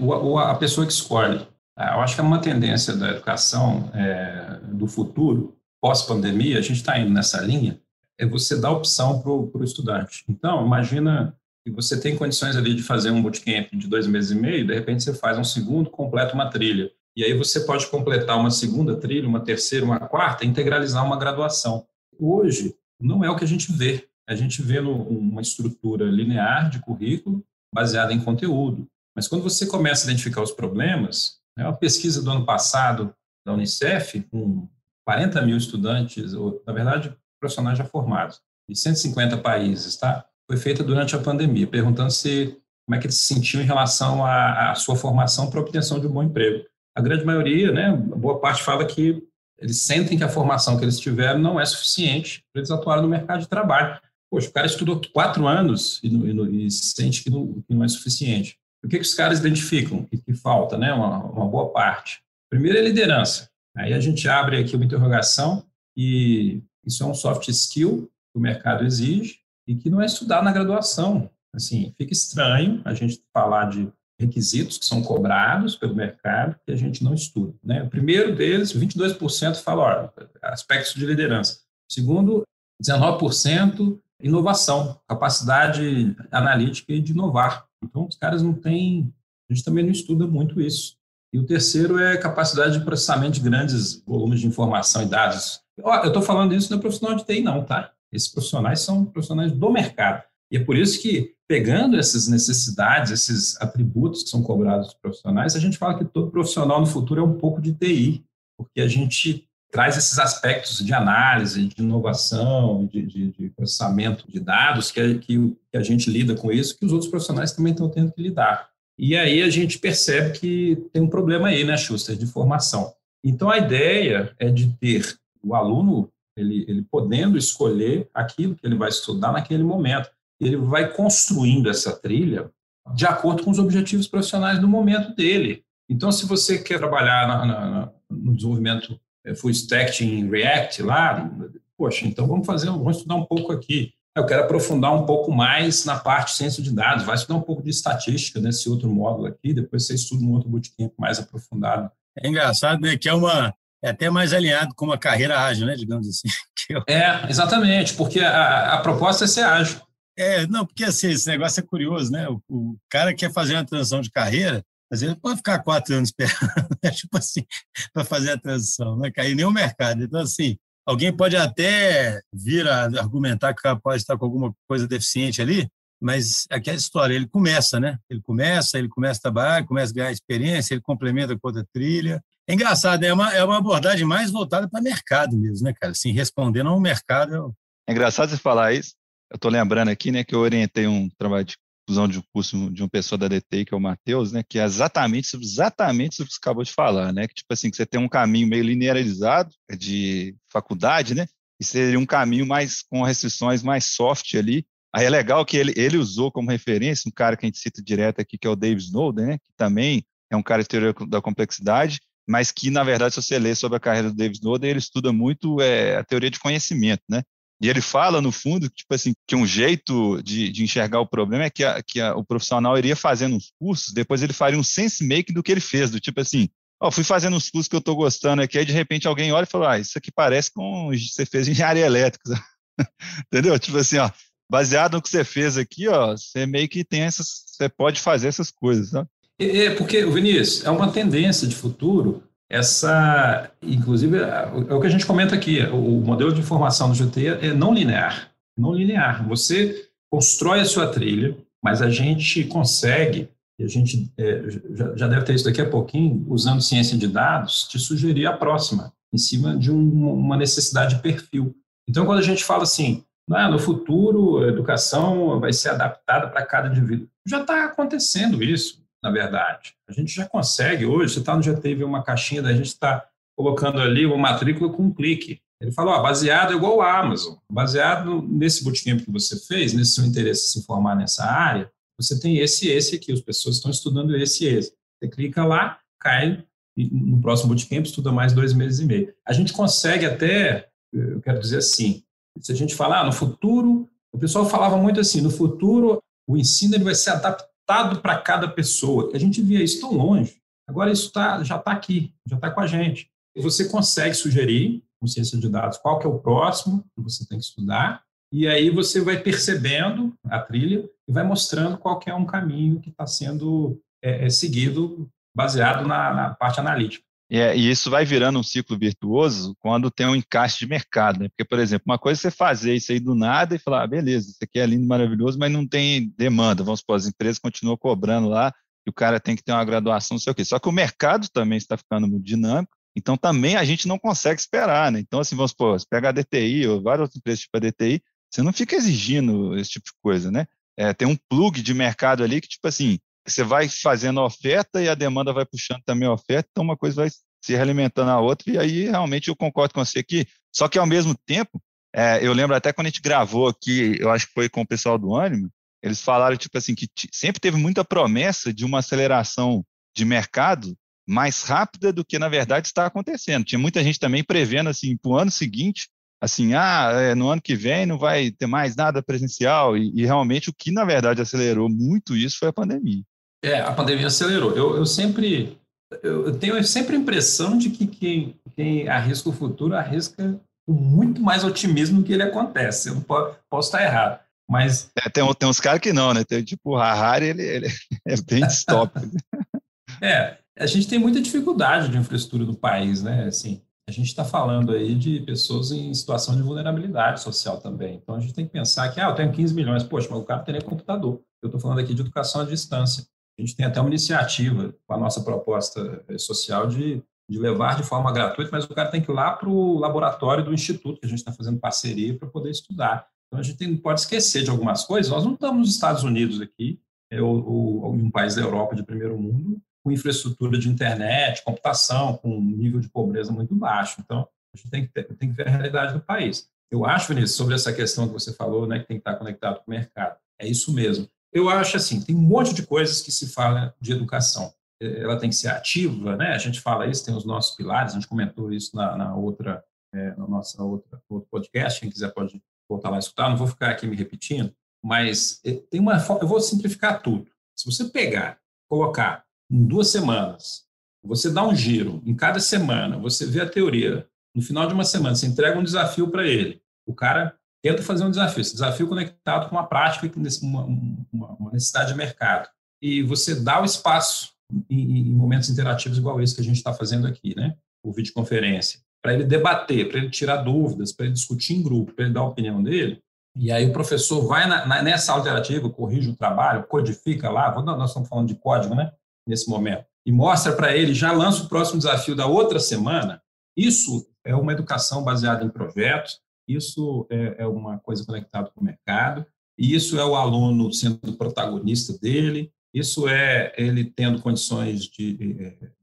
a 0.44 0.56
pessoa 0.56 0.86
que 0.86 0.94
escolhe, 0.94 1.48
é, 1.78 1.94
eu 1.94 2.02
acho 2.02 2.16
que 2.16 2.22
é 2.22 2.24
uma 2.24 2.40
tendência 2.40 2.96
da 2.96 3.12
educação 3.12 3.92
é, 3.94 4.60
do 4.64 4.88
futuro, 4.88 5.56
pós-pandemia, 5.82 6.58
a 6.58 6.62
gente 6.62 6.78
está 6.78 7.00
indo 7.00 7.12
nessa 7.12 7.40
linha, 7.42 7.80
é 8.18 8.26
você 8.26 8.60
dar 8.60 8.72
opção 8.72 9.22
para 9.22 9.32
o 9.32 9.64
estudante. 9.64 10.26
Então, 10.28 10.66
imagina 10.66 11.34
que 11.64 11.72
você 11.72 12.00
tem 12.00 12.18
condições 12.18 12.58
ali 12.58 12.74
de 12.74 12.84
fazer 12.84 13.12
um 13.12 13.22
bootcamp 13.22 13.70
de 13.72 13.88
dois 13.88 14.08
meses 14.08 14.32
e 14.32 14.36
meio, 14.36 14.68
de 14.68 14.74
repente 14.74 15.04
você 15.04 15.14
faz 15.14 15.38
um 15.38 15.44
segundo, 15.44 15.90
completa 15.90 16.34
uma 16.34 16.50
trilha. 16.50 16.92
E 17.16 17.24
aí 17.24 17.34
você 17.34 17.62
pode 17.62 17.88
completar 17.88 18.38
uma 18.38 18.52
segunda 18.52 18.96
trilha, 18.96 19.28
uma 19.28 19.40
terceira, 19.40 19.86
uma 19.86 20.00
quarta, 20.00 20.46
integralizar 20.46 21.06
uma 21.06 21.18
graduação. 21.18 21.86
Hoje, 22.18 22.76
não 23.00 23.24
é 23.24 23.30
o 23.30 23.36
que 23.36 23.44
a 23.44 23.48
gente 23.48 23.72
vê 23.72 24.09
a 24.30 24.36
gente 24.36 24.62
vê 24.62 24.80
uma 24.80 25.42
estrutura 25.42 26.06
linear 26.06 26.70
de 26.70 26.78
currículo 26.80 27.44
baseada 27.74 28.14
em 28.14 28.20
conteúdo. 28.20 28.88
Mas 29.16 29.28
quando 29.28 29.42
você 29.42 29.66
começa 29.66 30.04
a 30.04 30.12
identificar 30.12 30.44
os 30.44 30.52
problemas, 30.52 31.40
é 31.58 31.64
uma 31.64 31.76
pesquisa 31.76 32.22
do 32.22 32.30
ano 32.30 32.46
passado 32.46 33.12
da 33.44 33.54
Unicef, 33.54 34.22
com 34.30 34.68
40 35.04 35.42
mil 35.42 35.58
estudantes, 35.58 36.34
ou, 36.34 36.62
na 36.66 36.72
verdade, 36.72 37.12
profissionais 37.42 37.76
já 37.76 37.84
formados, 37.84 38.40
de 38.70 38.78
150 38.78 39.38
países, 39.40 39.98
tá? 39.98 40.24
Foi 40.48 40.58
feita 40.58 40.84
durante 40.84 41.16
a 41.16 41.20
pandemia, 41.20 41.66
perguntando 41.66 42.12
se 42.12 42.56
como 42.86 42.96
é 42.96 43.00
que 43.00 43.08
eles 43.08 43.16
se 43.16 43.34
sentiam 43.34 43.64
em 43.64 43.66
relação 43.66 44.24
à, 44.24 44.72
à 44.72 44.76
sua 44.76 44.96
formação 44.96 45.50
para 45.50 45.60
obtenção 45.60 46.00
de 46.00 46.06
um 46.06 46.12
bom 46.12 46.24
emprego. 46.24 46.66
A 46.96 47.02
grande 47.02 47.26
maioria, 47.26 47.72
né, 47.72 47.92
boa 47.92 48.40
parte 48.40 48.62
fala 48.62 48.86
que 48.86 49.24
eles 49.58 49.82
sentem 49.82 50.18
que 50.18 50.24
a 50.24 50.30
formação 50.30 50.78
que 50.78 50.86
eles 50.86 51.00
tiveram 51.00 51.40
não 51.40 51.60
é 51.60 51.66
suficiente 51.66 52.44
para 52.54 52.60
eles 52.60 52.72
atuarem 52.72 53.04
no 53.04 53.10
mercado 53.10 53.42
de 53.42 53.48
trabalho. 53.48 54.00
Poxa, 54.32 54.50
o 54.50 54.54
cara 54.54 54.68
estudou 54.68 55.02
quatro 55.12 55.48
anos 55.48 56.00
e, 56.04 56.08
e, 56.08 56.68
e 56.68 56.72
sente 56.72 57.24
que 57.24 57.30
não, 57.30 57.62
que 57.62 57.74
não, 57.74 57.84
é 57.84 57.88
suficiente. 57.88 58.58
O 58.84 58.88
que, 58.88 58.98
que 58.98 59.06
os 59.06 59.14
caras 59.14 59.40
identificam 59.40 60.06
que, 60.06 60.18
que 60.18 60.34
falta, 60.34 60.78
né? 60.78 60.94
Uma, 60.94 61.26
uma, 61.26 61.48
boa 61.48 61.72
parte. 61.72 62.22
Primeiro 62.50 62.78
é 62.78 62.82
liderança. 62.82 63.50
Aí 63.76 63.94
a 63.94 64.00
gente 64.00 64.28
abre 64.28 64.58
aqui 64.58 64.76
uma 64.76 64.86
interrogação 64.86 65.66
e 65.98 66.62
isso 66.86 67.04
é 67.04 67.06
um 67.06 67.14
soft 67.14 67.48
skill 67.50 68.10
que 68.32 68.40
o 68.40 68.42
mercado 68.42 68.86
exige 68.86 69.40
e 69.68 69.76
que 69.76 69.90
não 69.90 70.02
é 70.02 70.06
estudado 70.06 70.44
na 70.44 70.52
graduação. 70.52 71.30
Assim, 71.54 71.94
fica 71.98 72.14
estranho 72.14 72.82
a 72.86 72.94
gente 72.94 73.22
falar 73.34 73.66
de 73.66 73.92
requisitos 74.20 74.78
que 74.78 74.86
são 74.86 75.02
cobrados 75.02 75.76
pelo 75.76 75.96
mercado 75.96 76.60
que 76.66 76.72
a 76.72 76.76
gente 76.76 77.04
não 77.04 77.14
estuda. 77.14 77.54
Né? 77.64 77.82
O 77.84 77.90
primeiro 77.90 78.36
deles, 78.36 78.74
22% 78.74 79.62
fala 79.64 80.12
ó, 80.14 80.24
aspectos 80.44 80.94
de 80.94 81.06
liderança. 81.06 81.62
O 81.90 81.94
segundo, 81.94 82.44
19% 82.84 84.00
inovação, 84.22 85.00
capacidade 85.08 86.16
analítica 86.32 86.94
e 86.94 87.02
de 87.02 87.14
inovar. 87.14 87.66
Então, 87.84 88.08
os 88.08 88.16
caras 88.16 88.42
não 88.42 88.54
têm, 88.54 89.14
a 89.50 89.54
gente 89.54 89.64
também 89.64 89.84
não 89.84 89.92
estuda 89.92 90.28
muito 90.28 90.60
isso. 90.60 90.98
E 91.34 91.40
o 91.40 91.46
terceiro 91.46 92.00
é 92.00 92.18
capacidade 92.18 92.78
de 92.78 92.84
processamento 92.84 93.34
de 93.34 93.42
grandes 93.42 94.04
volumes 94.06 94.40
de 94.40 94.48
informação 94.48 95.02
e 95.04 95.06
dados. 95.06 95.62
Eu 95.78 96.08
estou 96.08 96.22
falando 96.22 96.54
isso 96.54 96.72
não 96.72 96.80
é 96.80 96.82
profissional 96.82 97.16
de 97.16 97.24
TI, 97.24 97.42
não, 97.42 97.64
tá? 97.64 97.92
Esses 98.12 98.28
profissionais 98.28 98.82
são 98.82 99.06
profissionais 99.06 99.52
do 99.52 99.70
mercado. 99.72 100.24
E 100.52 100.58
é 100.58 100.64
por 100.64 100.76
isso 100.76 101.00
que, 101.02 101.36
pegando 101.48 101.96
essas 101.96 102.28
necessidades, 102.28 103.12
esses 103.12 103.62
atributos 103.62 104.24
que 104.24 104.30
são 104.30 104.42
cobrados 104.42 104.88
dos 104.88 104.96
profissionais, 104.96 105.56
a 105.56 105.60
gente 105.60 105.78
fala 105.78 105.98
que 105.98 106.04
todo 106.04 106.32
profissional 106.32 106.80
no 106.80 106.88
futuro 106.88 107.22
é 107.22 107.24
um 107.24 107.38
pouco 107.38 107.62
de 107.62 107.74
TI, 107.74 108.26
porque 108.58 108.82
a 108.82 108.88
gente 108.88 109.48
traz 109.72 109.98
esses 109.98 110.18
aspectos 110.18 110.84
de 110.84 110.94
análise, 110.94 111.68
de 111.68 111.82
inovação, 111.82 112.88
de, 112.92 113.02
de, 113.04 113.32
de 113.32 113.50
processamento 113.50 114.30
de 114.30 114.40
dados, 114.40 114.92
que, 114.92 115.16
que, 115.20 115.58
que, 115.72 115.78
a 115.78 115.84
gente 115.84 116.10
lida 116.10 116.36
com 116.36 116.52
isso, 116.52 116.78
que 116.78 116.86
os 116.86 116.92
outros 116.92 117.10
profissionais 117.10 117.52
também 117.52 117.74
estão 117.74 117.90
tendo 117.90 118.12
que 118.12 118.22
lidar. 118.22 118.70
E 118.98 119.16
aí 119.16 119.42
a 119.42 119.50
gente 119.50 119.80
percebe 119.80 120.38
que 120.38 120.90
tem 120.92 121.02
um 121.02 121.10
problema 121.10 121.50
aí, 121.50 121.64
né, 121.64 121.78
Schuster, 121.78 122.16
de 122.16 122.26
formação. 122.26 122.94
Então 123.24 123.50
a 123.50 123.58
ideia 123.58 124.34
é 124.40 124.50
de 124.50 124.74
ter 124.80 125.18
o 125.44 125.56
aluno, 125.56 126.12
ele, 126.36 126.66
ele 126.68 126.82
podendo 126.90 127.38
escolher 127.38 128.10
aquilo 128.14 128.56
que 128.56 128.66
ele 128.66 128.76
vai 128.76 128.90
estudar 128.90 129.32
naquele 129.32 129.64
momento. 129.64 130.10
Ele 130.40 130.58
vai 130.58 130.92
construindo 130.94 131.70
essa 131.70 131.96
trilha 131.96 132.50
de 132.96 133.06
acordo 133.06 133.44
com 133.44 133.52
os 133.52 133.60
objetivos 133.60 134.08
profissionais 134.08 134.60
do 134.60 134.68
momento 134.68 135.16
dele. 135.16 135.64
Então, 135.88 136.12
se 136.12 136.26
você 136.26 136.58
quer 136.60 136.78
trabalhar 136.78 137.28
na, 137.28 137.46
na, 137.46 137.92
no 138.10 138.36
desenvolvimento 138.36 139.00
full 139.36 139.52
stack 139.52 140.04
em 140.04 140.30
React 140.30 140.84
lá, 140.84 141.30
poxa, 141.78 142.06
então 142.06 142.28
vamos 142.28 142.46
fazer, 142.46 142.68
vamos 142.68 142.98
estudar 142.98 143.16
um 143.16 143.26
pouco 143.26 143.52
aqui. 143.52 143.94
Eu 144.16 144.26
quero 144.26 144.44
aprofundar 144.44 144.94
um 144.94 145.06
pouco 145.06 145.32
mais 145.32 145.86
na 145.86 145.98
parte 145.98 146.32
de 146.32 146.38
ciência 146.38 146.64
de 146.64 146.74
dados, 146.74 147.06
vai 147.06 147.16
estudar 147.16 147.36
um 147.36 147.42
pouco 147.42 147.64
de 147.64 147.70
estatística 147.70 148.40
nesse 148.40 148.68
outro 148.70 148.90
módulo 148.90 149.28
aqui, 149.28 149.54
depois 149.54 149.86
você 149.86 149.94
estuda 149.94 150.26
um 150.26 150.34
outro 150.34 150.50
bootcamp 150.50 150.92
mais 150.98 151.20
aprofundado. 151.20 151.90
É 152.18 152.28
engraçado, 152.28 152.82
né, 152.82 152.98
que 152.98 153.08
é 153.08 153.14
uma 153.14 153.54
é 153.82 153.92
até 153.92 154.10
mais 154.10 154.34
alinhado 154.34 154.74
com 154.76 154.86
uma 154.86 154.98
carreira 154.98 155.40
ágil, 155.40 155.66
né, 155.66 155.76
digamos 155.76 156.08
assim. 156.08 156.28
É, 156.88 157.28
exatamente, 157.28 157.96
porque 157.96 158.20
a, 158.20 158.76
a 158.76 158.78
proposta 158.82 159.26
é 159.26 159.28
ser 159.28 159.42
ágil. 159.42 159.82
É, 160.16 160.46
não, 160.46 160.64
porque 160.64 160.84
assim, 160.84 161.10
esse 161.10 161.28
negócio 161.28 161.62
é 161.62 161.64
curioso, 161.64 162.12
né? 162.12 162.28
O, 162.30 162.40
o 162.48 162.78
cara 162.88 163.12
quer 163.12 163.34
fazer 163.34 163.56
uma 163.56 163.66
transição 163.66 164.02
de 164.02 164.12
carreira, 164.12 164.64
mas 164.90 165.02
ele 165.02 165.16
pode 165.16 165.38
ficar 165.38 165.60
quatro 165.60 165.96
anos 165.96 166.10
esperando, 166.10 166.70
né? 166.84 166.92
tipo 166.92 167.18
assim, 167.18 167.46
para 167.94 168.04
fazer 168.04 168.32
a 168.32 168.40
transição, 168.40 168.98
não 168.98 169.06
é 169.06 169.12
cair 169.12 169.36
nem 169.36 169.46
o 169.46 169.52
mercado. 169.52 170.04
Então, 170.04 170.22
assim, 170.22 170.58
alguém 170.86 171.16
pode 171.16 171.36
até 171.36 172.20
vir 172.34 172.68
a 172.68 172.86
argumentar 172.86 173.54
que 173.54 173.62
pode 173.82 173.98
estar 174.02 174.18
com 174.18 174.26
alguma 174.26 174.54
coisa 174.68 174.88
deficiente 174.88 175.42
ali, 175.42 175.70
mas 176.02 176.46
aquela 176.50 176.78
história, 176.78 177.14
ele 177.14 177.28
começa, 177.28 177.80
né? 177.80 177.98
Ele 178.10 178.22
começa, 178.22 178.80
ele 178.80 178.88
começa 178.88 179.20
a 179.20 179.22
trabalhar, 179.24 179.68
começa 179.68 179.92
a 179.92 179.96
ganhar 179.96 180.12
experiência, 180.12 180.74
ele 180.74 180.82
complementa 180.82 181.38
com 181.38 181.48
outra 181.48 181.66
trilha. 181.74 182.24
É 182.48 182.54
engraçado, 182.54 183.04
é 183.04 183.14
uma, 183.14 183.34
é 183.34 183.44
uma 183.44 183.58
abordagem 183.58 184.08
mais 184.08 184.32
voltada 184.32 184.68
para 184.68 184.82
mercado 184.82 185.38
mesmo, 185.38 185.66
né, 185.66 185.74
cara? 185.80 185.92
Assim, 185.92 186.12
respondendo 186.12 186.70
ao 186.70 186.80
mercado. 186.80 187.54
É 187.88 187.92
engraçado 187.92 188.30
você 188.30 188.38
falar 188.38 188.74
isso, 188.74 188.94
eu 189.30 189.36
estou 189.36 189.52
lembrando 189.52 189.90
aqui, 189.90 190.12
né, 190.12 190.24
que 190.24 190.34
eu 190.34 190.40
orientei 190.40 190.88
um 190.88 191.10
trabalho 191.18 191.46
de 191.46 191.56
conclusão 191.90 192.08
de 192.08 192.20
um 192.20 192.24
curso 192.32 192.72
de 192.72 192.84
uma 192.84 192.90
pessoa 192.90 193.18
da 193.18 193.28
DTI, 193.28 193.66
que 193.66 193.74
é 193.74 193.78
o 193.78 193.80
Matheus, 193.80 194.32
né, 194.32 194.44
que 194.48 194.60
é 194.60 194.64
exatamente, 194.64 195.36
exatamente 195.36 196.22
o 196.22 196.26
que 196.26 196.32
você 196.32 196.38
acabou 196.40 196.64
de 196.64 196.72
falar, 196.72 197.12
né, 197.12 197.28
que 197.28 197.34
tipo 197.34 197.52
assim, 197.52 197.70
que 197.72 197.78
você 197.78 197.86
tem 197.86 198.00
um 198.00 198.08
caminho 198.08 198.48
meio 198.48 198.64
linearizado 198.64 199.50
de 199.78 200.36
faculdade, 200.52 201.16
né, 201.16 201.26
e 201.60 201.66
seria 201.66 202.00
um 202.00 202.06
caminho 202.06 202.46
mais 202.46 202.84
com 202.84 203.02
restrições 203.02 203.64
mais 203.64 203.86
soft 203.86 204.36
ali. 204.36 204.66
Aí 204.94 205.06
é 205.06 205.10
legal 205.10 205.46
que 205.46 205.58
ele, 205.58 205.74
ele 205.76 205.98
usou 205.98 206.32
como 206.32 206.50
referência 206.50 207.08
um 207.08 207.12
cara 207.12 207.36
que 207.36 207.46
a 207.46 207.48
gente 207.48 207.60
cita 207.60 207.82
direto 207.82 208.22
aqui, 208.22 208.38
que 208.38 208.48
é 208.48 208.50
o 208.50 208.56
David 208.56 208.84
Snowden, 208.84 209.26
né, 209.26 209.38
que 209.40 209.52
também 209.58 210.04
é 210.32 210.36
um 210.36 210.44
cara 210.44 210.62
de 210.62 210.70
teoria 210.70 210.94
da 211.08 211.22
complexidade, 211.22 212.00
mas 212.28 212.52
que, 212.52 212.70
na 212.70 212.84
verdade, 212.84 213.16
se 213.16 213.22
você 213.22 213.40
ler 213.40 213.56
sobre 213.56 213.78
a 213.78 213.80
carreira 213.80 214.10
do 214.10 214.16
David 214.16 214.38
Snowden, 214.38 214.70
ele 214.70 214.80
estuda 214.80 215.12
muito 215.12 215.60
é, 215.60 215.98
a 215.98 216.04
teoria 216.04 216.30
de 216.30 216.40
conhecimento, 216.40 217.02
né? 217.10 217.24
E 217.62 217.68
ele 217.70 217.82
fala, 217.82 218.22
no 218.22 218.32
fundo, 218.32 218.70
tipo 218.70 218.94
assim, 218.94 219.14
que 219.28 219.36
um 219.36 219.46
jeito 219.46 220.22
de, 220.24 220.50
de 220.50 220.64
enxergar 220.64 221.02
o 221.02 221.08
problema 221.08 221.44
é 221.44 221.50
que, 221.50 221.64
a, 221.64 221.84
que 221.84 222.00
a, 222.00 222.16
o 222.16 222.24
profissional 222.24 222.78
iria 222.78 222.96
fazendo 222.96 223.36
uns 223.36 223.52
cursos, 223.60 223.94
depois 223.94 224.24
ele 224.24 224.32
faria 224.32 224.58
um 224.58 224.64
sense 224.64 225.04
make 225.04 225.34
do 225.34 225.44
que 225.44 225.52
ele 225.52 225.60
fez, 225.60 225.92
do 225.92 226.00
tipo 226.00 226.22
assim, 226.22 226.48
ó, 226.82 226.90
fui 226.90 227.04
fazendo 227.04 227.36
uns 227.36 227.50
cursos 227.50 227.68
que 227.68 227.76
eu 227.76 227.80
estou 227.80 227.98
gostando 227.98 228.42
aqui, 228.42 228.58
aí 228.58 228.66
de 228.66 228.72
repente 228.72 229.08
alguém 229.08 229.34
olha 229.34 229.44
e 229.44 229.50
fala, 229.50 229.74
ah, 229.74 229.80
isso 229.80 229.98
aqui 229.98 230.10
parece 230.10 230.52
com 230.54 230.90
você 230.90 231.26
fez 231.26 231.50
engenharia 231.50 231.86
elétrica, 231.86 232.42
entendeu? 233.28 233.60
Tipo 233.60 233.78
assim, 233.78 233.98
ó, 233.98 234.10
baseado 234.50 234.94
no 234.94 235.02
que 235.02 235.10
você 235.10 235.26
fez 235.26 235.58
aqui, 235.58 235.90
ó, 235.90 236.12
você 236.16 236.46
meio 236.46 236.70
que 236.70 236.86
tem 236.86 237.02
essas, 237.02 237.44
você 237.46 237.68
pode 237.68 238.00
fazer 238.00 238.30
essas 238.30 238.50
coisas, 238.50 238.94
né? 238.94 239.06
É, 239.38 239.70
porque, 239.72 240.06
Vinícius, 240.06 240.66
é 240.66 240.70
uma 240.70 240.92
tendência 240.92 241.48
de 241.48 241.56
futuro 241.56 242.24
essa, 242.50 243.52
inclusive, 243.62 244.18
é, 244.18 244.52
é 244.70 244.74
o 244.74 244.82
que 244.82 244.88
a 244.88 244.90
gente 244.90 245.06
comenta 245.06 245.36
aqui, 245.36 245.62
o 245.68 246.02
modelo 246.02 246.34
de 246.34 246.40
informação 246.40 246.90
do 246.90 246.96
GT 246.96 247.28
é 247.28 247.54
não 247.54 247.74
linear, 247.74 248.32
não 248.58 248.74
linear. 248.74 249.28
Você 249.28 249.88
constrói 250.12 250.62
a 250.62 250.66
sua 250.66 250.88
trilha, 250.88 251.38
mas 251.64 251.82
a 251.82 251.90
gente 251.90 252.44
consegue, 252.46 253.30
e 253.60 253.64
a 253.64 253.68
gente 253.68 254.12
é, 254.18 254.44
já, 254.72 254.96
já, 254.96 255.08
deve 255.08 255.26
ter 255.26 255.36
isso 255.36 255.46
daqui 255.46 255.62
a 255.62 255.70
pouquinho, 255.70 256.26
usando 256.28 256.62
ciência 256.62 256.98
de 256.98 257.08
dados, 257.08 257.68
te 257.68 257.78
sugerir 257.78 258.26
a 258.26 258.36
próxima, 258.36 258.92
em 259.14 259.18
cima 259.18 259.56
de 259.56 259.72
um, 259.72 260.12
uma 260.12 260.36
necessidade 260.36 260.96
de 260.96 261.02
perfil. 261.02 261.56
Então, 261.88 262.06
quando 262.06 262.20
a 262.20 262.24
gente 262.24 262.44
fala 262.44 262.64
assim, 262.64 263.04
ah, 263.30 263.50
no 263.50 263.60
futuro 263.60 264.44
a 264.44 264.48
educação 264.48 265.40
vai 265.40 265.54
ser 265.54 265.70
adaptada 265.70 266.28
para 266.28 266.46
cada 266.46 266.70
indivíduo, 266.70 267.08
já 267.28 267.42
está 267.42 267.66
acontecendo 267.66 268.44
isso 268.44 268.79
na 269.04 269.12
verdade. 269.12 269.74
A 269.88 269.94
gente 269.94 270.14
já 270.14 270.28
consegue 270.28 270.86
hoje, 270.86 271.14
você 271.14 271.20
está 271.20 271.36
no 271.36 271.42
GT 271.42 271.70
e 271.76 271.84
uma 271.84 272.04
caixinha, 272.04 272.42
da 272.42 272.54
gente 272.54 272.68
está 272.68 273.06
colocando 273.38 273.80
ali 273.80 274.06
uma 274.06 274.18
matrícula 274.18 274.72
com 274.72 274.84
um 274.84 274.94
clique. 274.94 275.42
Ele 275.62 275.72
falou, 275.72 275.94
ó, 275.94 276.02
baseado 276.02 276.54
igual 276.54 276.82
a 276.82 277.00
Amazon, 277.00 277.36
baseado 277.52 278.22
nesse 278.22 278.64
bootcamp 278.64 279.02
que 279.02 279.12
você 279.12 279.38
fez, 279.38 279.74
nesse 279.74 279.94
seu 279.94 280.06
interesse 280.06 280.48
em 280.48 280.52
se 280.52 280.60
informar 280.60 280.96
nessa 280.96 281.26
área, 281.26 281.72
você 282.00 282.18
tem 282.20 282.38
esse 282.38 282.68
e 282.68 282.72
esse 282.72 282.96
aqui, 282.96 283.12
as 283.12 283.22
pessoas 283.22 283.56
estão 283.56 283.70
estudando 283.70 284.16
esse 284.16 284.46
e 284.46 284.48
esse. 284.48 284.74
Você 285.02 285.10
clica 285.10 285.44
lá, 285.44 285.80
cai, 286.00 286.44
no 286.78 287.22
próximo 287.22 287.50
bootcamp 287.50 287.86
estuda 287.86 288.12
mais 288.12 288.32
dois 288.32 288.54
meses 288.54 288.80
e 288.80 288.86
meio. 288.86 289.14
A 289.26 289.34
gente 289.34 289.52
consegue 289.52 290.06
até, 290.06 290.70
eu 290.94 291.22
quero 291.22 291.40
dizer 291.40 291.58
assim, 291.58 292.04
se 292.40 292.52
a 292.54 292.56
gente 292.56 292.74
falar 292.74 293.02
ah, 293.02 293.06
no 293.06 293.12
futuro, 293.12 293.90
o 294.14 294.18
pessoal 294.18 294.50
falava 294.50 294.78
muito 294.78 295.00
assim, 295.00 295.20
no 295.20 295.30
futuro 295.30 296.02
o 296.28 296.38
ensino 296.38 296.76
ele 296.76 296.84
vai 296.84 296.96
ser 296.96 297.10
adaptado 297.10 297.49
adaptado 297.70 298.02
para 298.02 298.20
cada 298.20 298.48
pessoa. 298.48 299.12
A 299.14 299.20
gente 299.20 299.42
via 299.42 299.64
isso 299.64 299.80
tão 299.80 299.94
longe. 299.94 300.42
Agora 300.68 300.92
isso 300.92 301.12
tá, 301.12 301.44
já 301.44 301.58
está 301.58 301.72
aqui, 301.72 302.14
já 302.26 302.36
está 302.36 302.50
com 302.50 302.60
a 302.60 302.68
gente. 302.68 303.10
Você 303.38 303.70
consegue 303.70 304.14
sugerir, 304.14 304.84
com 305.00 305.08
ciência 305.08 305.38
de 305.38 305.48
dados, 305.48 305.78
qual 305.78 306.00
que 306.00 306.06
é 306.06 306.10
o 306.10 306.20
próximo 306.20 306.84
que 306.96 307.02
você 307.02 307.26
tem 307.26 307.38
que 307.38 307.46
estudar, 307.46 308.04
e 308.32 308.48
aí 308.48 308.70
você 308.70 309.02
vai 309.02 309.18
percebendo 309.18 310.14
a 310.26 310.40
trilha 310.40 310.88
e 311.08 311.12
vai 311.12 311.24
mostrando 311.24 311.78
qual 311.78 311.98
que 311.98 312.10
é 312.10 312.14
um 312.14 312.26
caminho 312.26 312.80
que 312.80 312.90
está 312.90 313.08
sendo 313.08 313.82
é, 314.04 314.26
é, 314.26 314.30
seguido 314.30 315.10
baseado 315.36 315.88
na, 315.88 316.14
na 316.14 316.30
parte 316.36 316.60
analítica. 316.60 317.04
É, 317.32 317.56
e 317.56 317.70
isso 317.70 317.92
vai 317.92 318.04
virando 318.06 318.40
um 318.40 318.44
ciclo 318.44 318.78
virtuoso 318.78 319.56
quando 319.60 319.92
tem 319.92 320.08
um 320.08 320.16
encaixe 320.16 320.60
de 320.60 320.68
mercado, 320.68 321.20
né? 321.20 321.30
Porque, 321.30 321.46
por 321.46 321.60
exemplo, 321.60 321.84
uma 321.86 322.00
coisa 322.00 322.20
é 322.20 322.22
você 322.22 322.32
fazer 322.32 322.74
isso 322.76 322.92
aí 322.92 323.00
do 323.00 323.14
nada 323.14 323.56
e 323.56 323.60
falar, 323.60 323.84
ah, 323.84 323.88
beleza, 323.88 324.32
isso 324.32 324.40
aqui 324.42 324.58
é 324.58 324.66
lindo, 324.66 324.88
maravilhoso, 324.88 325.38
mas 325.38 325.52
não 325.52 325.68
tem 325.68 326.12
demanda. 326.18 326.64
Vamos 326.64 326.80
supor, 326.80 326.96
as 326.96 327.06
empresas 327.06 327.38
continuam 327.38 327.78
cobrando 327.78 328.30
lá 328.30 328.52
e 328.86 328.90
o 328.90 328.94
cara 328.94 329.20
tem 329.20 329.36
que 329.36 329.44
ter 329.44 329.52
uma 329.52 329.64
graduação, 329.64 330.16
não 330.16 330.20
sei 330.20 330.32
o 330.32 330.36
quê. 330.36 330.44
Só 330.44 330.58
que 330.58 330.68
o 330.68 330.72
mercado 330.72 331.28
também 331.30 331.58
está 331.58 331.78
ficando 331.78 332.08
muito 332.08 332.26
dinâmico, 332.26 332.76
então 332.98 333.16
também 333.16 333.56
a 333.56 333.64
gente 333.64 333.88
não 333.88 334.00
consegue 334.00 334.40
esperar, 334.40 334.92
né? 334.92 335.00
Então, 335.00 335.20
assim, 335.20 335.36
vamos 335.36 335.52
supor, 335.52 335.80
você 335.80 335.86
pega 335.88 336.10
a 336.10 336.12
DTI 336.12 336.68
ou 336.68 336.82
várias 336.82 337.02
outras 337.04 337.18
empresas 337.18 337.42
tipo 337.42 337.58
a 337.58 337.60
DTI, 337.60 338.02
você 338.32 338.42
não 338.42 338.52
fica 338.52 338.76
exigindo 338.76 339.56
esse 339.58 339.72
tipo 339.72 339.86
de 339.86 339.94
coisa, 340.02 340.32
né? 340.32 340.48
É, 340.78 340.94
tem 340.94 341.08
um 341.08 341.18
plug 341.30 341.62
de 341.62 341.74
mercado 341.74 342.24
ali 342.24 342.42
que, 342.42 342.48
tipo 342.48 342.68
assim, 342.68 343.00
você 343.26 343.44
vai 343.44 343.68
fazendo 343.70 344.22
oferta 344.22 344.82
e 344.82 344.90
a 344.90 344.96
demanda 344.96 345.34
vai 345.34 345.46
puxando 345.46 345.82
também 345.84 346.08
a 346.08 346.14
oferta, 346.14 346.50
então 346.52 346.64
uma 346.64 346.78
coisa 346.78 347.04
vai 347.04 347.10
se 347.10 347.56
realimentando 347.56 348.12
a 348.12 348.20
outra, 348.20 348.52
e 348.52 348.58
aí 348.58 348.84
realmente 348.90 349.30
eu 349.30 349.36
concordo 349.36 349.74
com 349.74 349.84
você 349.84 350.04
que, 350.04 350.28
só 350.54 350.68
que 350.68 350.78
ao 350.78 350.86
mesmo 350.86 351.16
tempo, 351.26 351.62
é, 351.94 352.26
eu 352.26 352.34
lembro 352.34 352.56
até 352.56 352.74
quando 352.74 352.88
a 352.88 352.90
gente 352.90 353.02
gravou 353.02 353.48
aqui, 353.48 353.96
eu 354.00 354.12
acho 354.12 354.28
que 354.28 354.34
foi 354.34 354.50
com 354.50 354.62
o 354.62 354.68
pessoal 354.68 354.98
do 354.98 355.16
Ânimo, 355.16 355.50
eles 355.82 356.02
falaram, 356.02 356.36
tipo 356.36 356.58
assim, 356.58 356.76
que 356.76 356.88
sempre 357.12 357.40
teve 357.40 357.58
muita 357.58 357.86
promessa 357.86 358.54
de 358.54 358.66
uma 358.66 358.80
aceleração 358.80 359.66
de 359.96 360.04
mercado 360.04 360.76
mais 361.08 361.42
rápida 361.42 361.92
do 361.92 362.06
que, 362.06 362.20
na 362.20 362.28
verdade, 362.30 362.68
está 362.68 362.86
acontecendo. 362.86 363.46
Tinha 363.46 363.58
muita 363.58 363.84
gente 363.84 363.98
também 363.98 364.24
prevendo, 364.24 364.70
assim, 364.70 364.96
para 364.98 365.12
o 365.12 365.18
ano 365.18 365.32
seguinte, 365.32 365.90
assim, 366.22 366.54
ah, 366.54 366.92
é, 366.94 367.16
no 367.16 367.30
ano 367.30 367.42
que 367.42 367.56
vem 367.56 367.86
não 367.86 367.98
vai 367.98 368.32
ter 368.32 368.46
mais 368.46 368.76
nada 368.76 369.02
presencial, 369.02 369.78
e, 369.78 369.92
e, 369.96 370.06
realmente 370.06 370.50
o 370.50 370.54
que, 370.54 370.72
na 370.72 370.84
verdade, 370.84 371.22
acelerou 371.22 371.70
muito 371.70 372.16
isso 372.16 372.40
foi 372.40 372.50
a 372.50 372.54
pandemia. 372.54 373.04
É, 373.44 373.62
a 373.62 373.72
pandemia 373.72 374.08
acelerou. 374.08 374.56
Eu, 374.56 374.76
eu 374.76 374.86
sempre, 374.86 375.58
eu 376.04 376.38
tenho 376.38 376.62
sempre 376.64 376.96
a 376.96 377.00
impressão 377.00 377.58
de 377.58 377.70
que 377.70 377.88
quem, 377.88 378.36
quem 378.56 378.88
arrisca 378.90 379.30
o 379.30 379.34
futuro 379.34 379.76
arrisca 379.76 380.40
com 380.68 380.74
muito 380.74 381.22
mais 381.22 381.44
otimismo 381.44 382.02
do 382.02 382.04
que 382.06 382.14
ele 382.14 382.24
acontece. 382.24 382.90
Eu 382.90 382.96
não 382.96 383.02
posso, 383.02 383.36
posso 383.50 383.68
estar 383.70 383.84
errado. 383.84 384.20
Mas... 384.50 384.90
É, 384.98 385.10
tem, 385.10 385.34
tem 385.36 385.48
uns 385.48 385.60
caras 385.60 385.80
que 385.80 385.94
não, 385.94 386.14
né? 386.14 386.24
Tem, 386.24 386.44
tipo, 386.44 386.72
o 386.72 386.78
Harari, 386.78 387.28
ele, 387.28 387.44
ele 387.44 387.68
é 388.06 388.16
bem 388.22 388.46
distópico. 388.46 389.08
é, 390.02 390.38
a 390.58 390.66
gente 390.66 390.88
tem 390.88 391.00
muita 391.00 391.22
dificuldade 391.22 391.90
de 391.90 391.98
infraestrutura 391.98 392.46
do 392.46 392.56
país, 392.56 393.02
né? 393.02 393.26
Assim, 393.26 393.62
a 393.90 393.92
gente 393.92 394.08
está 394.08 394.24
falando 394.24 394.72
aí 394.72 394.94
de 394.94 395.20
pessoas 395.22 395.72
em 395.72 395.92
situação 395.94 396.36
de 396.36 396.44
vulnerabilidade 396.44 397.22
social 397.22 397.60
também. 397.60 397.96
Então, 397.96 398.14
a 398.14 398.20
gente 398.20 398.36
tem 398.36 398.46
que 398.46 398.52
pensar 398.52 398.88
que, 398.90 399.02
ah, 399.02 399.10
eu 399.10 399.16
tenho 399.16 399.32
15 399.32 399.54
milhões, 399.56 399.84
poxa, 399.84 400.08
mas 400.12 400.20
o 400.20 400.24
cara 400.24 400.44
tem 400.44 400.54
nem 400.54 400.62
computador. 400.62 401.20
Eu 401.42 401.48
estou 401.48 401.60
falando 401.60 401.80
aqui 401.80 401.94
de 401.96 402.02
educação 402.02 402.42
à 402.42 402.46
distância. 402.46 403.04
A 403.38 403.42
gente 403.42 403.56
tem 403.56 403.66
até 403.66 403.82
uma 403.82 403.90
iniciativa 403.90 404.76
com 404.86 404.94
a 404.94 404.98
nossa 404.98 405.24
proposta 405.24 406.04
eh, 406.08 406.18
social 406.20 406.68
de, 406.68 407.02
de 407.28 407.40
levar 407.40 407.78
de 407.78 407.84
forma 407.84 408.12
gratuita, 408.12 408.52
mas 408.52 408.66
o 408.66 408.76
cara 408.76 408.92
tem 408.92 409.02
que 409.02 409.10
ir 409.10 409.16
lá 409.16 409.32
para 409.32 409.50
o 409.50 409.80
laboratório 409.80 410.46
do 410.46 410.54
instituto, 410.54 411.00
que 411.00 411.08
a 411.08 411.10
gente 411.10 411.20
está 411.20 411.32
fazendo 411.32 411.60
parceria 411.60 412.16
para 412.16 412.28
poder 412.28 412.52
estudar. 412.52 413.08
Então, 413.28 413.40
a 413.40 413.44
gente 413.44 413.66
não 413.66 413.78
pode 413.78 414.02
esquecer 414.02 414.44
de 414.44 414.52
algumas 414.52 414.86
coisas. 414.86 415.12
Nós 415.12 415.26
não 415.26 415.34
estamos 415.34 415.60
nos 415.60 415.72
Estados 415.72 416.04
Unidos 416.04 416.40
aqui, 416.42 416.80
é, 417.12 417.20
ou, 417.20 417.44
ou 417.44 417.94
um 417.94 418.12
país 418.12 418.36
da 418.36 418.42
Europa 418.44 418.76
de 418.76 418.84
primeiro 418.84 419.18
mundo, 419.18 419.60
com 419.90 419.92
infraestrutura 419.92 420.58
de 420.60 420.70
internet, 420.70 421.44
computação, 421.44 422.16
com 422.18 422.38
um 422.38 422.42
nível 422.42 422.80
de 422.80 422.88
pobreza 422.88 423.32
muito 423.32 423.56
baixo. 423.56 424.00
Então, 424.00 424.28
a 424.54 424.58
gente 424.58 424.70
tem 424.70 424.86
que, 424.86 424.94
ter, 424.94 425.04
tem 425.16 425.30
que 425.30 425.36
ver 425.36 425.48
a 425.48 425.52
realidade 425.52 425.94
do 425.94 426.00
país. 426.00 426.48
Eu 426.72 426.86
acho, 426.86 427.08
Vinícius, 427.08 427.36
sobre 427.36 427.56
essa 427.56 427.74
questão 427.74 428.08
que 428.08 428.14
você 428.14 428.32
falou, 428.32 428.68
né, 428.68 428.80
que 428.80 428.88
tem 428.88 428.98
que 428.98 429.02
estar 429.02 429.16
conectado 429.16 429.58
com 429.58 429.72
o 429.72 429.76
mercado. 429.76 430.18
É 430.40 430.48
isso 430.48 430.72
mesmo. 430.72 431.10
Eu 431.34 431.50
acho 431.50 431.76
assim, 431.76 432.02
tem 432.02 432.16
um 432.16 432.22
monte 432.22 432.54
de 432.54 432.66
coisas 432.66 433.02
que 433.02 433.12
se 433.12 433.28
fala 433.34 433.74
de 433.82 433.92
educação. 433.92 434.54
ela 434.80 435.18
tem 435.18 435.30
que 435.30 435.36
ser 435.36 435.50
ativa, 435.50 436.16
né? 436.16 436.34
A 436.34 436.38
gente 436.38 436.62
fala 436.62 436.88
isso, 436.88 437.06
tem 437.06 437.16
os 437.16 437.26
nossos 437.26 437.56
pilares, 437.56 437.92
a 437.92 437.96
gente 437.96 438.08
comentou 438.08 438.52
isso 438.52 438.76
na, 438.76 438.96
na 438.96 439.16
outra, 439.16 439.64
é, 439.94 440.16
na 440.16 440.28
nossa 440.28 440.64
outra 440.64 441.02
outro 441.10 441.28
podcast. 441.30 441.82
Quem 441.82 441.90
quiser 441.90 442.14
pode 442.14 442.42
voltar 442.70 442.90
lá 442.90 442.98
e 442.98 443.00
escutar. 443.00 443.30
Não 443.30 443.38
vou 443.38 443.48
ficar 443.48 443.72
aqui 443.72 443.86
me 443.86 443.96
repetindo, 443.96 444.54
mas 444.84 445.42
é, 445.44 445.54
tem 445.54 445.80
uma, 445.80 445.98
eu 446.22 446.28
vou 446.28 446.40
simplificar 446.40 447.02
tudo. 447.02 447.30
Se 447.56 447.66
você 447.66 447.86
pegar, 447.86 448.40
colocar 448.70 449.26
em 449.50 449.66
duas 449.66 449.90
semanas, 449.90 450.66
você 451.04 451.30
dá 451.30 451.46
um 451.46 451.56
giro 451.56 452.02
em 452.06 452.16
cada 452.16 452.40
semana, 452.40 452.98
você 452.98 453.26
vê 453.26 453.42
a 453.42 453.50
teoria. 453.50 454.08
No 454.36 454.42
final 454.42 454.68
de 454.68 454.74
uma 454.74 454.84
semana, 454.84 455.16
você 455.16 455.26
entrega 455.26 455.58
um 455.58 455.64
desafio 455.64 456.10
para 456.10 456.28
ele. 456.28 456.62
O 456.86 456.94
cara 456.94 457.36
tenta 457.64 457.82
fazer 457.82 458.04
um 458.06 458.10
desafio, 458.10 458.42
esse 458.42 458.54
desafio 458.54 458.88
conectado 458.88 459.50
com 459.50 459.56
uma 459.56 459.68
prática, 459.68 460.10
uma, 460.42 460.66
uma, 461.12 461.52
necessidade 461.52 461.92
de 461.92 461.98
mercado. 461.98 462.50
E 462.82 463.02
você 463.04 463.36
dá 463.36 463.62
o 463.62 463.66
espaço 463.66 464.34
em, 464.70 465.10
em 465.10 465.14
momentos 465.14 465.50
interativos 465.50 465.98
igual 465.98 466.22
esse 466.22 466.36
que 466.36 466.42
a 466.42 466.44
gente 466.44 466.58
está 466.58 466.74
fazendo 466.74 467.08
aqui, 467.08 467.36
né? 467.36 467.56
O 467.84 467.92
videoconferência, 467.92 468.80
para 469.02 469.14
ele 469.14 469.24
debater, 469.24 469.90
para 469.90 469.98
ele 470.00 470.10
tirar 470.10 470.38
dúvidas, 470.38 470.92
para 470.92 471.06
ele 471.06 471.14
discutir 471.14 471.56
em 471.56 471.64
grupo, 471.64 471.94
para 471.94 472.06
ele 472.06 472.14
dar 472.14 472.22
a 472.22 472.28
opinião 472.28 472.62
dele. 472.62 473.02
E 473.36 473.52
aí 473.52 473.66
o 473.70 473.74
professor 473.74 474.26
vai 474.28 474.48
na, 474.48 474.66
na, 474.66 474.82
nessa 474.82 475.14
alternativa, 475.14 475.70
corrige 475.70 476.10
o 476.10 476.16
trabalho, 476.16 476.68
codifica 476.68 477.30
lá, 477.30 477.54
nós 477.62 477.90
estamos 477.90 478.10
falando 478.10 478.28
de 478.28 478.36
código, 478.36 478.76
né? 478.76 478.92
Nesse 479.28 479.50
momento. 479.50 479.86
E 480.06 480.12
mostra 480.12 480.54
para 480.54 480.76
ele, 480.76 480.94
já 480.94 481.12
lança 481.12 481.44
o 481.44 481.50
próximo 481.50 481.78
desafio 481.78 482.16
da 482.16 482.26
outra 482.26 482.60
semana. 482.60 483.22
Isso 483.56 484.08
é 484.24 484.36
uma 484.36 484.54
educação 484.54 485.04
baseada 485.04 485.44
em 485.44 485.50
projetos, 485.50 486.20
isso 486.48 487.06
é, 487.10 487.36
é 487.40 487.48
uma 487.48 487.78
coisa 487.78 488.06
conectada 488.06 488.50
com 488.50 488.62
o 488.62 488.64
mercado, 488.64 489.26
e 489.58 489.76
isso 489.76 490.00
é 490.00 490.06
o 490.06 490.16
aluno 490.16 490.72
sendo 490.72 491.14
protagonista 491.14 491.98
dele, 492.00 492.52
isso 492.74 493.08
é 493.08 493.54
ele 493.58 493.84
tendo 493.84 494.22
condições 494.22 494.86
de, 494.86 495.14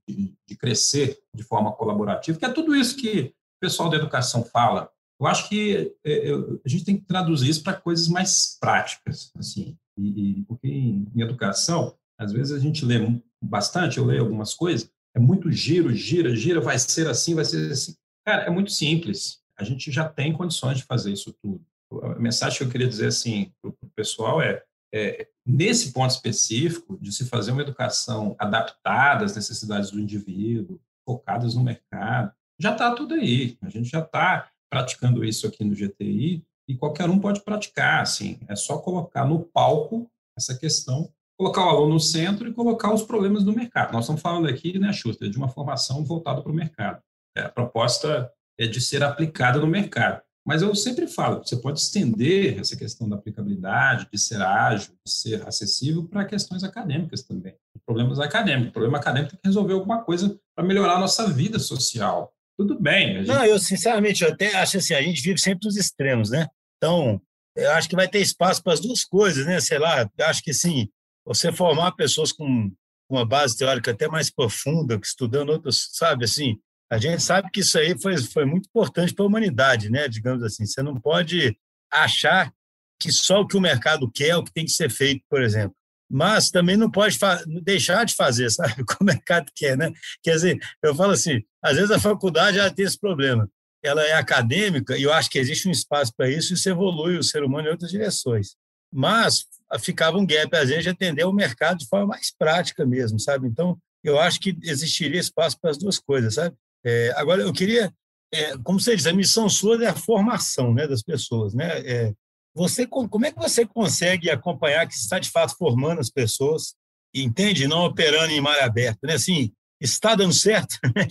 de, 0.08 0.34
de, 0.48 0.56
crescer 0.56 1.18
de 1.34 1.42
forma 1.42 1.72
colaborativa, 1.72 2.38
que 2.38 2.44
é 2.44 2.52
tudo 2.52 2.74
isso 2.74 2.96
que 2.96 3.34
o 3.56 3.60
pessoal 3.60 3.90
da 3.90 3.96
educação 3.96 4.44
fala. 4.44 4.90
Eu 5.20 5.26
acho 5.26 5.48
que 5.48 5.94
é, 6.04 6.30
a 6.64 6.68
gente 6.68 6.84
tem 6.84 6.96
que 6.96 7.04
traduzir 7.04 7.50
isso 7.50 7.62
para 7.62 7.74
coisas 7.74 8.08
mais 8.08 8.56
práticas, 8.60 9.32
assim, 9.36 9.76
e, 9.98 10.44
porque 10.46 10.68
em, 10.68 11.06
em 11.14 11.20
educação, 11.20 11.94
às 12.18 12.32
vezes 12.32 12.52
a 12.52 12.58
gente 12.58 12.84
lê 12.84 12.98
bastante, 13.42 13.98
eu 13.98 14.04
leio 14.04 14.22
algumas 14.22 14.54
coisas, 14.54 14.90
é 15.14 15.18
muito 15.18 15.50
giro, 15.50 15.94
gira, 15.94 16.34
gira, 16.34 16.60
vai 16.60 16.78
ser 16.78 17.08
assim, 17.08 17.34
vai 17.34 17.44
ser 17.44 17.72
assim. 17.72 17.94
Cara, 18.26 18.44
é 18.44 18.50
muito 18.50 18.70
simples. 18.70 19.40
A 19.58 19.64
gente 19.64 19.90
já 19.90 20.08
tem 20.08 20.32
condições 20.32 20.78
de 20.78 20.84
fazer 20.84 21.12
isso 21.12 21.32
tudo. 21.40 21.64
A 22.02 22.18
mensagem 22.18 22.58
que 22.58 22.64
eu 22.64 22.68
queria 22.68 22.88
dizer 22.88 23.06
assim 23.06 23.52
para 23.62 23.70
o 23.70 23.90
pessoal 23.94 24.42
é, 24.42 24.62
é, 24.92 25.28
nesse 25.46 25.92
ponto 25.92 26.10
específico, 26.10 26.98
de 27.00 27.12
se 27.12 27.26
fazer 27.26 27.52
uma 27.52 27.62
educação 27.62 28.34
adaptada 28.38 29.24
às 29.24 29.34
necessidades 29.34 29.90
do 29.90 30.00
indivíduo, 30.00 30.80
focadas 31.04 31.54
no 31.54 31.62
mercado, 31.62 32.32
já 32.58 32.72
está 32.72 32.94
tudo 32.94 33.14
aí. 33.14 33.56
A 33.62 33.68
gente 33.68 33.88
já 33.88 34.00
está 34.00 34.50
praticando 34.70 35.24
isso 35.24 35.46
aqui 35.46 35.64
no 35.64 35.74
GTI 35.74 36.44
e 36.68 36.76
qualquer 36.76 37.08
um 37.08 37.18
pode 37.18 37.42
praticar. 37.42 38.02
Assim, 38.02 38.38
é 38.48 38.56
só 38.56 38.78
colocar 38.78 39.24
no 39.24 39.44
palco 39.44 40.10
essa 40.36 40.56
questão, 40.56 41.10
colocar 41.38 41.64
o 41.66 41.68
aluno 41.68 41.94
no 41.94 42.00
centro 42.00 42.48
e 42.48 42.52
colocar 42.52 42.92
os 42.92 43.02
problemas 43.02 43.44
do 43.44 43.52
mercado. 43.52 43.92
Nós 43.92 44.04
estamos 44.04 44.22
falando 44.22 44.48
aqui, 44.48 44.78
né, 44.78 44.92
Schuster, 44.92 45.28
de 45.28 45.36
uma 45.36 45.48
formação 45.48 46.04
voltada 46.04 46.42
para 46.42 46.50
o 46.50 46.54
mercado. 46.54 47.00
É, 47.36 47.42
a 47.42 47.48
proposta 47.48 48.30
é 48.58 48.66
de 48.66 48.80
ser 48.80 49.02
aplicada 49.02 49.60
no 49.60 49.66
mercado. 49.66 50.22
Mas 50.46 50.62
eu 50.62 50.72
sempre 50.76 51.08
falo, 51.08 51.42
você 51.44 51.56
pode 51.56 51.80
estender 51.80 52.58
essa 52.60 52.76
questão 52.76 53.08
da 53.08 53.16
aplicabilidade, 53.16 54.08
de 54.10 54.18
ser 54.18 54.40
ágil, 54.40 54.94
de 55.04 55.12
ser 55.12 55.46
acessível 55.46 56.04
para 56.04 56.24
questões 56.24 56.62
acadêmicas 56.62 57.22
também. 57.22 57.56
Problemas 57.84 58.20
acadêmicos. 58.20 58.70
O 58.70 58.72
problema 58.72 58.98
acadêmico 58.98 59.32
tem 59.32 59.40
que 59.40 59.48
resolver 59.48 59.74
alguma 59.74 60.02
coisa 60.04 60.38
para 60.54 60.64
melhorar 60.64 60.94
a 60.94 61.00
nossa 61.00 61.28
vida 61.28 61.58
social. 61.58 62.32
Tudo 62.56 62.80
bem. 62.80 63.18
Gente... 63.18 63.26
Não, 63.26 63.44
eu 63.44 63.58
sinceramente 63.58 64.22
eu 64.22 64.32
até 64.32 64.54
acho 64.56 64.78
assim, 64.78 64.94
a 64.94 65.02
gente 65.02 65.20
vive 65.20 65.38
sempre 65.38 65.66
nos 65.66 65.76
extremos, 65.76 66.30
né? 66.30 66.46
Então, 66.76 67.20
eu 67.56 67.70
acho 67.72 67.88
que 67.88 67.96
vai 67.96 68.08
ter 68.08 68.20
espaço 68.20 68.62
para 68.62 68.72
as 68.72 68.80
duas 68.80 69.04
coisas, 69.04 69.44
né? 69.46 69.60
Sei 69.60 69.78
lá, 69.78 70.08
acho 70.20 70.42
que 70.42 70.54
sim, 70.54 70.88
você 71.26 71.50
formar 71.50 71.92
pessoas 71.92 72.30
com 72.30 72.70
uma 73.10 73.26
base 73.26 73.56
teórica 73.56 73.90
até 73.90 74.08
mais 74.08 74.30
profunda, 74.30 74.98
estudando 75.02 75.50
outros, 75.50 75.90
sabe, 75.92 76.24
assim, 76.24 76.56
a 76.90 76.98
gente 76.98 77.22
sabe 77.22 77.50
que 77.50 77.60
isso 77.60 77.76
aí 77.78 78.00
foi, 78.00 78.16
foi 78.18 78.44
muito 78.44 78.68
importante 78.68 79.12
para 79.12 79.24
a 79.24 79.28
humanidade, 79.28 79.90
né? 79.90 80.08
Digamos 80.08 80.42
assim, 80.42 80.64
você 80.64 80.82
não 80.82 80.94
pode 80.94 81.56
achar 81.92 82.52
que 83.00 83.10
só 83.10 83.40
o 83.40 83.46
que 83.46 83.56
o 83.56 83.60
mercado 83.60 84.10
quer 84.10 84.28
é 84.28 84.36
o 84.36 84.44
que 84.44 84.52
tem 84.52 84.64
que 84.64 84.70
ser 84.70 84.88
feito, 84.88 85.22
por 85.28 85.42
exemplo. 85.42 85.76
Mas 86.08 86.50
também 86.50 86.76
não 86.76 86.88
pode 86.88 87.18
deixar 87.64 88.04
de 88.04 88.14
fazer, 88.14 88.48
sabe? 88.50 88.82
O 88.82 88.86
que 88.86 88.96
o 89.00 89.04
mercado 89.04 89.50
quer, 89.54 89.76
né? 89.76 89.92
Quer 90.22 90.34
dizer, 90.34 90.58
eu 90.82 90.94
falo 90.94 91.12
assim, 91.12 91.42
às 91.60 91.76
vezes 91.76 91.90
a 91.90 91.98
faculdade 91.98 92.58
já 92.58 92.70
tem 92.70 92.84
esse 92.84 92.98
problema. 92.98 93.50
Ela 93.82 94.02
é 94.04 94.12
acadêmica 94.12 94.96
e 94.96 95.02
eu 95.02 95.12
acho 95.12 95.28
que 95.28 95.38
existe 95.38 95.68
um 95.68 95.72
espaço 95.72 96.12
para 96.16 96.30
isso 96.30 96.52
e 96.52 96.54
isso 96.54 96.68
evolui 96.68 97.18
o 97.18 97.22
ser 97.22 97.42
humano 97.42 97.68
em 97.68 97.72
outras 97.72 97.90
direções. 97.90 98.56
Mas 98.92 99.46
ficava 99.80 100.16
um 100.16 100.26
gap, 100.26 100.54
às 100.56 100.68
vezes, 100.68 100.84
de 100.84 100.90
atender 100.90 101.24
o 101.24 101.32
mercado 101.32 101.78
de 101.78 101.86
forma 101.86 102.06
mais 102.06 102.32
prática 102.36 102.86
mesmo, 102.86 103.18
sabe? 103.18 103.46
Então, 103.46 103.78
eu 104.02 104.18
acho 104.20 104.40
que 104.40 104.56
existiria 104.62 105.20
espaço 105.20 105.58
para 105.60 105.70
as 105.70 105.78
duas 105.78 105.98
coisas, 105.98 106.34
sabe? 106.34 106.54
É, 106.84 107.12
agora, 107.16 107.42
eu 107.42 107.52
queria, 107.52 107.92
é, 108.32 108.56
como 108.58 108.78
você 108.78 108.94
diz, 108.94 109.06
a 109.06 109.12
missão 109.12 109.48
sua 109.48 109.82
é 109.84 109.88
a 109.88 109.94
formação 109.94 110.72
né, 110.72 110.86
das 110.86 111.02
pessoas. 111.02 111.52
Né? 111.52 111.80
É, 111.80 112.14
você, 112.54 112.86
como 112.86 113.26
é 113.26 113.32
que 113.32 113.38
você 113.38 113.66
consegue 113.66 114.30
acompanhar 114.30 114.86
que 114.86 114.94
está 114.94 115.18
de 115.18 115.30
fato 115.30 115.56
formando 115.56 116.00
as 116.00 116.08
pessoas, 116.08 116.74
entende? 117.12 117.66
Não 117.66 117.84
operando 117.84 118.32
em 118.32 118.40
mar 118.40 118.60
aberto. 118.60 119.00
Né? 119.02 119.14
Assim, 119.14 119.52
está 119.80 120.14
dando 120.14 120.32
certo? 120.32 120.78
Né? 120.94 121.06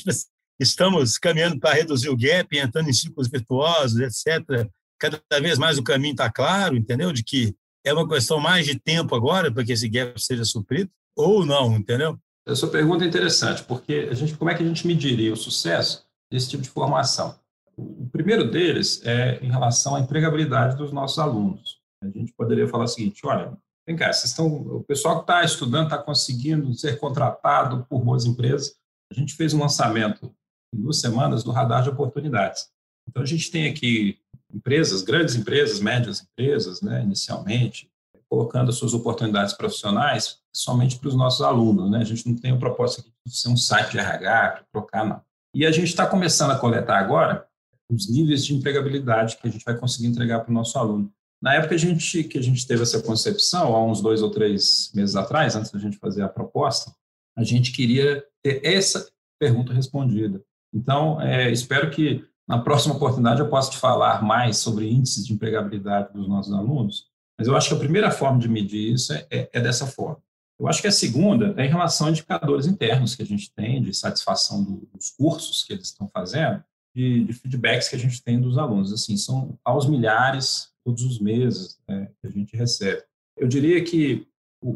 Estamos 0.58 1.18
caminhando 1.18 1.60
para 1.60 1.76
reduzir 1.76 2.08
o 2.08 2.16
gap, 2.16 2.58
entrando 2.58 2.90
em 2.90 2.94
ciclos 2.94 3.28
virtuosos, 3.28 4.00
etc. 4.00 4.70
Cada 4.98 5.42
vez 5.42 5.58
mais 5.58 5.78
o 5.78 5.84
caminho 5.84 6.14
está 6.14 6.32
claro, 6.32 6.78
entendeu? 6.78 7.12
De 7.12 7.22
que 7.22 7.54
é 7.86 7.94
uma 7.94 8.08
questão 8.08 8.40
mais 8.40 8.66
de 8.66 8.78
tempo 8.78 9.16
agora 9.16 9.52
para 9.52 9.64
que 9.64 9.72
esse 9.72 9.88
gap 9.88 10.20
seja 10.22 10.44
suprido, 10.44 10.90
ou 11.16 11.46
não, 11.46 11.76
entendeu? 11.78 12.20
A 12.48 12.56
sua 12.56 12.70
pergunta 12.70 13.06
é 13.06 13.08
interessante, 13.08 13.64
porque 13.64 14.10
a 14.12 14.14
gente, 14.14 14.36
como 14.36 14.50
é 14.50 14.56
que 14.56 14.64
a 14.64 14.66
gente 14.68 14.86
mediria 14.86 15.32
o 15.32 15.38
sucesso 15.38 16.06
desse 16.32 16.50
tipo 16.50 16.64
de 16.64 16.70
formação? 16.70 17.40
O 17.78 18.08
primeiro 18.12 18.50
deles 18.50 19.02
é 19.06 19.40
em 19.44 19.50
relação 19.50 19.96
à 19.96 20.00
empregabilidade 20.00 20.78
dos 20.78 20.92
nossos 20.92 21.20
alunos. 21.20 21.80
A 22.04 22.08
gente 22.08 22.34
poderia 22.34 22.68
falar 22.68 22.86
o 22.86 22.88
seguinte: 22.88 23.26
olha, 23.26 23.58
vem 23.88 23.96
cá, 23.96 24.12
vocês 24.12 24.32
estão, 24.32 24.48
o 24.48 24.84
pessoal 24.84 25.18
que 25.18 25.24
está 25.24 25.44
estudando 25.44 25.86
está 25.86 25.98
conseguindo 25.98 26.74
ser 26.74 27.00
contratado 27.00 27.86
por 27.90 28.04
boas 28.04 28.26
empresas. 28.26 28.76
A 29.12 29.16
gente 29.16 29.36
fez 29.36 29.54
um 29.54 29.60
lançamento 29.60 30.34
em 30.74 30.82
duas 30.82 31.00
semanas 31.00 31.44
do 31.44 31.52
radar 31.52 31.84
de 31.84 31.90
oportunidades. 31.90 32.68
Então, 33.08 33.22
a 33.22 33.26
gente 33.26 33.52
tem 33.52 33.70
aqui 33.70 34.20
empresas, 34.56 35.02
grandes 35.02 35.36
empresas, 35.36 35.80
médias 35.80 36.22
empresas, 36.22 36.82
né, 36.82 37.04
inicialmente, 37.04 37.90
colocando 38.30 38.70
as 38.70 38.76
suas 38.76 38.94
oportunidades 38.94 39.54
profissionais 39.54 40.40
somente 40.54 40.98
para 40.98 41.10
os 41.10 41.16
nossos 41.16 41.42
alunos. 41.42 41.92
Né? 41.92 42.00
A 42.00 42.04
gente 42.04 42.28
não 42.28 42.36
tem 42.36 42.54
o 42.54 42.60
propósito 42.60 43.12
de 43.26 43.36
ser 43.36 43.50
um 43.50 43.58
site 43.58 43.92
de 43.92 44.00
RH, 44.00 44.50
para 44.50 44.66
trocar, 44.72 45.06
não. 45.06 45.22
E 45.54 45.66
a 45.66 45.72
gente 45.72 45.88
está 45.88 46.06
começando 46.06 46.52
a 46.52 46.58
coletar 46.58 47.00
agora 47.00 47.46
os 47.90 48.10
níveis 48.10 48.46
de 48.46 48.56
empregabilidade 48.56 49.38
que 49.38 49.48
a 49.48 49.52
gente 49.52 49.64
vai 49.64 49.78
conseguir 49.78 50.08
entregar 50.08 50.40
para 50.40 50.52
o 50.52 50.54
nosso 50.54 50.78
aluno. 50.78 51.12
Na 51.42 51.54
época 51.54 51.76
a 51.76 51.78
gente, 51.78 52.24
que 52.24 52.38
a 52.38 52.42
gente 52.42 52.66
teve 52.66 52.82
essa 52.82 53.02
concepção, 53.02 53.76
há 53.76 53.86
uns 53.86 54.02
dois 54.02 54.22
ou 54.22 54.32
três 54.32 54.92
meses 54.96 55.16
atrás, 55.16 55.56
antes 55.56 55.72
da 55.72 55.80
gente 55.80 55.98
fazer 55.98 56.24
a 56.24 56.30
proposta, 56.30 56.92
a 57.38 57.44
gente 57.44 57.72
queria 57.72 58.26
ter 58.42 58.66
essa 58.66 59.08
pergunta 59.40 59.74
respondida. 59.74 60.42
Então, 60.74 61.22
é, 61.22 61.52
espero 61.52 61.92
que 61.92 62.26
na 62.48 62.60
próxima 62.60 62.96
oportunidade 62.96 63.40
eu 63.40 63.50
possa 63.50 63.72
te 63.72 63.78
falar 63.78 64.24
mais 64.24 64.58
sobre 64.58 64.92
índices 64.92 65.26
de 65.26 65.34
empregabilidade 65.34 66.14
dos 66.14 66.28
nossos 66.28 66.54
alunos, 66.54 67.08
mas 67.38 67.48
eu 67.48 67.56
acho 67.56 67.70
que 67.70 67.76
a 67.76 67.80
primeira 67.80 68.12
forma 68.12 68.40
de 68.40 68.48
medir 68.48 68.94
isso 68.94 69.14
é, 69.14 69.28
é, 69.32 69.50
é 69.54 69.62
dessa 69.62 69.88
forma. 69.88 70.22
Eu 70.58 70.68
acho 70.68 70.82
que 70.82 70.88
a 70.88 70.92
segunda 70.92 71.54
é 71.58 71.66
em 71.66 71.70
relação 71.70 72.08
a 72.08 72.10
indicadores 72.12 72.66
internos 72.66 73.16
que 73.16 73.22
a 73.22 73.26
gente 73.26 73.52
tem 73.54 73.82
de 73.82 73.94
satisfação 73.94 74.64
dos 74.94 75.10
cursos 75.10 75.64
que 75.64 75.74
eles 75.74 75.88
estão 75.88 76.10
fazendo, 76.14 76.64
de, 76.96 77.26
de 77.26 77.34
feedbacks 77.34 77.90
que 77.90 77.96
a 77.96 78.00
gente 78.00 78.24
tem 78.24 78.40
dos 78.40 78.58
alunos. 78.58 78.94
Assim, 78.94 79.18
são 79.18 79.60
aos 79.66 79.86
milhares 79.86 80.70
todos 80.86 81.04
os 81.04 81.20
meses 81.20 81.78
né, 81.88 82.10
que 82.22 82.28
a 82.28 82.30
gente 82.30 82.56
recebe. 82.56 83.04
Eu 83.38 83.50
diria 83.50 83.84
que 83.84 84.26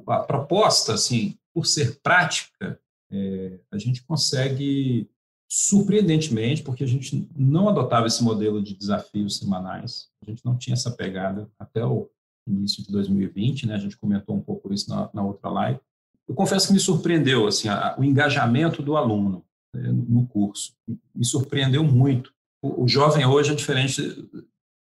a 0.08 0.20
proposta, 0.20 0.94
assim, 0.94 1.38
por 1.54 1.66
ser 1.66 2.00
prática, 2.02 2.78
é, 3.10 3.60
a 3.72 3.78
gente 3.78 4.04
consegue 4.04 5.10
surpreendentemente, 5.50 6.62
porque 6.62 6.84
a 6.84 6.88
gente 6.88 7.28
não 7.36 7.68
adotava 7.68 8.06
esse 8.06 8.24
modelo 8.24 8.62
de 8.62 8.76
desafios 8.76 9.38
semanais, 9.38 10.08
a 10.22 10.30
gente 10.30 10.46
não 10.46 10.56
tinha 10.56 10.76
essa 10.76 10.92
pegada 10.92 11.50
até 11.58 11.84
o 11.84 12.08
início 12.48 12.84
de 12.84 12.92
2020, 12.92 13.66
né? 13.66 13.76
A 13.76 13.80
gente 13.80 13.98
comentou 13.98 14.36
um 14.36 14.42
pouco 14.42 14.72
isso 14.72 14.88
na, 14.90 15.10
na 15.12 15.24
outra 15.24 15.50
live. 15.50 15.80
Eu 16.28 16.36
confesso 16.36 16.68
que 16.68 16.74
me 16.74 16.80
surpreendeu 16.80 17.48
assim 17.48 17.68
a, 17.68 17.96
o 17.98 18.04
engajamento 18.04 18.84
do 18.84 18.96
aluno 18.96 19.44
né, 19.76 19.92
no 19.92 20.28
curso. 20.28 20.74
Me 21.16 21.26
surpreendeu 21.26 21.84
muito. 21.84 22.32
O, 22.62 22.84
o, 22.84 22.88
jovem 22.88 23.26
hoje 23.26 23.52
é 23.52 23.56
diferente 23.56 24.30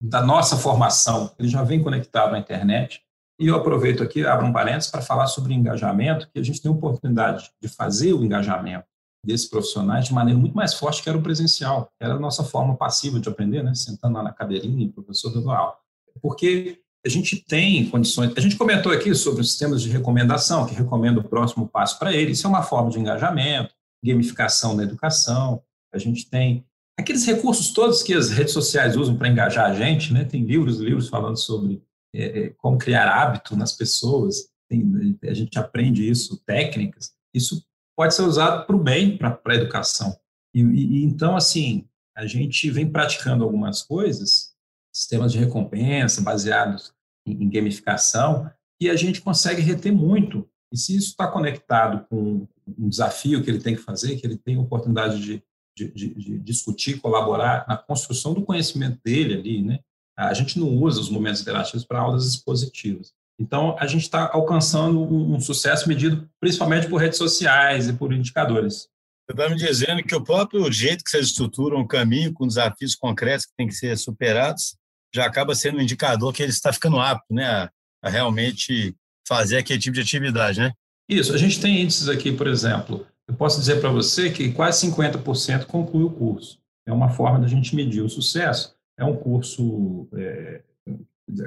da 0.01 0.23
nossa 0.23 0.55
formação. 0.55 1.33
Ele 1.39 1.47
já 1.47 1.63
vem 1.63 1.81
conectado 1.81 2.35
à 2.35 2.39
internet. 2.39 3.01
E 3.39 3.47
eu 3.47 3.55
aproveito 3.55 4.03
aqui, 4.03 4.25
abro 4.25 4.45
um 4.45 4.53
parênteses, 4.53 4.91
para 4.91 5.01
falar 5.01 5.27
sobre 5.27 5.53
engajamento, 5.53 6.29
que 6.31 6.39
a 6.39 6.43
gente 6.43 6.61
tem 6.61 6.69
a 6.71 6.75
oportunidade 6.75 7.51
de 7.61 7.69
fazer 7.69 8.13
o 8.13 8.23
engajamento 8.23 8.85
desses 9.25 9.47
profissionais 9.47 10.05
de 10.05 10.13
maneira 10.13 10.39
muito 10.39 10.55
mais 10.55 10.73
forte 10.73 11.03
que 11.03 11.09
era 11.09 11.17
o 11.17 11.21
presencial, 11.21 11.91
era 12.01 12.15
a 12.15 12.19
nossa 12.19 12.43
forma 12.43 12.75
passiva 12.75 13.19
de 13.19 13.27
aprender, 13.27 13.63
né? 13.63 13.75
sentando 13.75 14.15
lá 14.15 14.23
na 14.23 14.33
cadeirinha 14.33 14.85
e 14.85 14.89
o 14.89 14.93
professor 14.93 15.31
dando 15.31 15.51
aula. 15.51 15.75
Porque 16.21 16.79
a 17.05 17.09
gente 17.09 17.37
tem 17.37 17.89
condições. 17.89 18.33
A 18.35 18.41
gente 18.41 18.57
comentou 18.57 18.91
aqui 18.91 19.13
sobre 19.15 19.41
os 19.41 19.49
sistemas 19.49 19.81
de 19.81 19.89
recomendação, 19.89 20.65
que 20.65 20.75
recomenda 20.75 21.19
o 21.19 21.23
próximo 21.23 21.67
passo 21.67 21.97
para 21.97 22.13
ele. 22.13 22.31
Isso 22.31 22.45
é 22.45 22.49
uma 22.49 22.63
forma 22.63 22.89
de 22.89 22.99
engajamento, 22.99 23.73
gamificação 24.03 24.75
na 24.75 24.83
educação. 24.83 25.61
A 25.93 25.97
gente 25.97 26.29
tem 26.29 26.65
aqueles 26.99 27.25
recursos 27.25 27.71
todos 27.71 28.03
que 28.03 28.13
as 28.13 28.29
redes 28.29 28.53
sociais 28.53 28.97
usam 28.97 29.15
para 29.15 29.29
engajar 29.29 29.71
a 29.71 29.73
gente, 29.73 30.13
né? 30.13 30.25
Tem 30.25 30.43
livros, 30.43 30.79
livros 30.79 31.07
falando 31.07 31.37
sobre 31.37 31.81
é, 32.13 32.39
é 32.39 32.49
como 32.57 32.77
criar 32.77 33.09
hábito 33.09 33.55
nas 33.55 33.73
pessoas. 33.73 34.49
Tem, 34.69 35.17
a 35.23 35.33
gente 35.33 35.57
aprende 35.57 36.07
isso, 36.07 36.37
técnicas. 36.45 37.13
Isso 37.33 37.63
pode 37.99 38.15
ser 38.15 38.21
usado 38.21 38.65
para 38.65 38.77
o 38.77 38.79
bem, 38.79 39.17
para 39.17 39.37
a 39.45 39.55
educação. 39.55 40.17
E, 40.55 40.61
e, 40.61 41.03
então, 41.03 41.35
assim, 41.35 41.85
a 42.15 42.25
gente 42.25 42.71
vem 42.71 42.89
praticando 42.89 43.43
algumas 43.43 43.81
coisas 43.81 44.53
sistemas 44.95 45.33
de 45.33 45.37
recompensa 45.37 46.21
baseados 46.21 46.93
em, 47.27 47.43
em 47.43 47.49
gamificação, 47.49 48.49
e 48.81 48.89
a 48.89 48.95
gente 48.95 49.19
consegue 49.19 49.61
reter 49.61 49.91
muito. 49.91 50.49
E 50.71 50.77
se 50.77 50.95
isso 50.95 51.09
está 51.09 51.27
conectado 51.27 52.07
com 52.07 52.47
um 52.65 52.87
desafio 52.87 53.43
que 53.43 53.49
ele 53.49 53.59
tem 53.59 53.75
que 53.75 53.81
fazer, 53.81 54.15
que 54.15 54.25
ele 54.25 54.37
tem 54.37 54.57
oportunidade 54.57 55.19
de, 55.19 55.43
de, 55.77 55.91
de, 55.91 56.13
de 56.13 56.39
discutir, 56.39 57.01
colaborar 57.01 57.65
na 57.67 57.75
construção 57.75 58.33
do 58.33 58.45
conhecimento 58.45 58.97
dele 59.03 59.33
ali, 59.33 59.61
né? 59.61 59.79
A 60.17 60.33
gente 60.33 60.57
não 60.57 60.69
usa 60.69 61.01
os 61.01 61.09
momentos 61.09 61.41
interativos 61.41 61.83
para 61.83 61.99
aulas 61.99 62.25
expositivas. 62.25 63.13
Então, 63.39 63.75
a 63.79 63.87
gente 63.87 64.01
está 64.01 64.29
alcançando 64.33 65.01
um, 65.01 65.39
sucesso 65.39 65.87
medido 65.87 66.29
principalmente 66.41 66.87
por 66.87 66.97
redes 66.97 67.17
sociais 67.17 67.87
e 67.87 67.93
por 67.93 68.11
indicadores. 68.11 68.89
Você 69.25 69.31
está 69.31 69.49
me 69.49 69.55
dizendo 69.55 70.03
que 70.03 70.15
o 70.15 70.23
próprio 70.23 70.69
jeito 70.71 71.03
que 71.03 71.09
vocês 71.09 71.27
estruturam 71.27 71.79
o 71.79 71.87
caminho 71.87 72.33
com 72.33 72.45
desafios 72.45 72.95
concretos 72.95 73.45
que 73.45 73.53
têm 73.55 73.67
que 73.67 73.75
ser 73.75 73.97
superados 73.97 74.75
já 75.13 75.25
acaba 75.25 75.55
sendo 75.55 75.77
um 75.77 75.81
indicador 75.81 76.33
que 76.33 76.43
ele 76.43 76.51
está 76.51 76.73
ficando 76.73 76.99
apto 76.99 77.33
né, 77.33 77.45
a, 77.45 77.71
a 78.03 78.09
realmente 78.09 78.93
fazer 79.27 79.57
aquele 79.57 79.79
tipo 79.79 79.93
de 79.93 80.01
atividade, 80.01 80.59
né? 80.59 80.73
Isso, 81.07 81.33
a 81.33 81.37
gente 81.37 81.59
tem 81.59 81.81
índices 81.81 82.09
aqui, 82.09 82.31
por 82.31 82.47
exemplo, 82.47 83.07
eu 83.27 83.35
posso 83.35 83.59
dizer 83.59 83.79
para 83.79 83.89
você 83.89 84.31
que 84.31 84.51
quase 84.51 84.87
50% 84.87 85.65
conclui 85.65 86.03
o 86.03 86.09
curso. 86.09 86.59
É 86.85 86.91
uma 86.91 87.09
forma 87.09 87.39
da 87.39 87.47
gente 87.47 87.75
medir 87.75 88.01
o 88.01 88.09
sucesso. 88.09 88.75
É 88.97 89.05
um 89.05 89.15
curso, 89.15 90.07
é, 90.15 90.61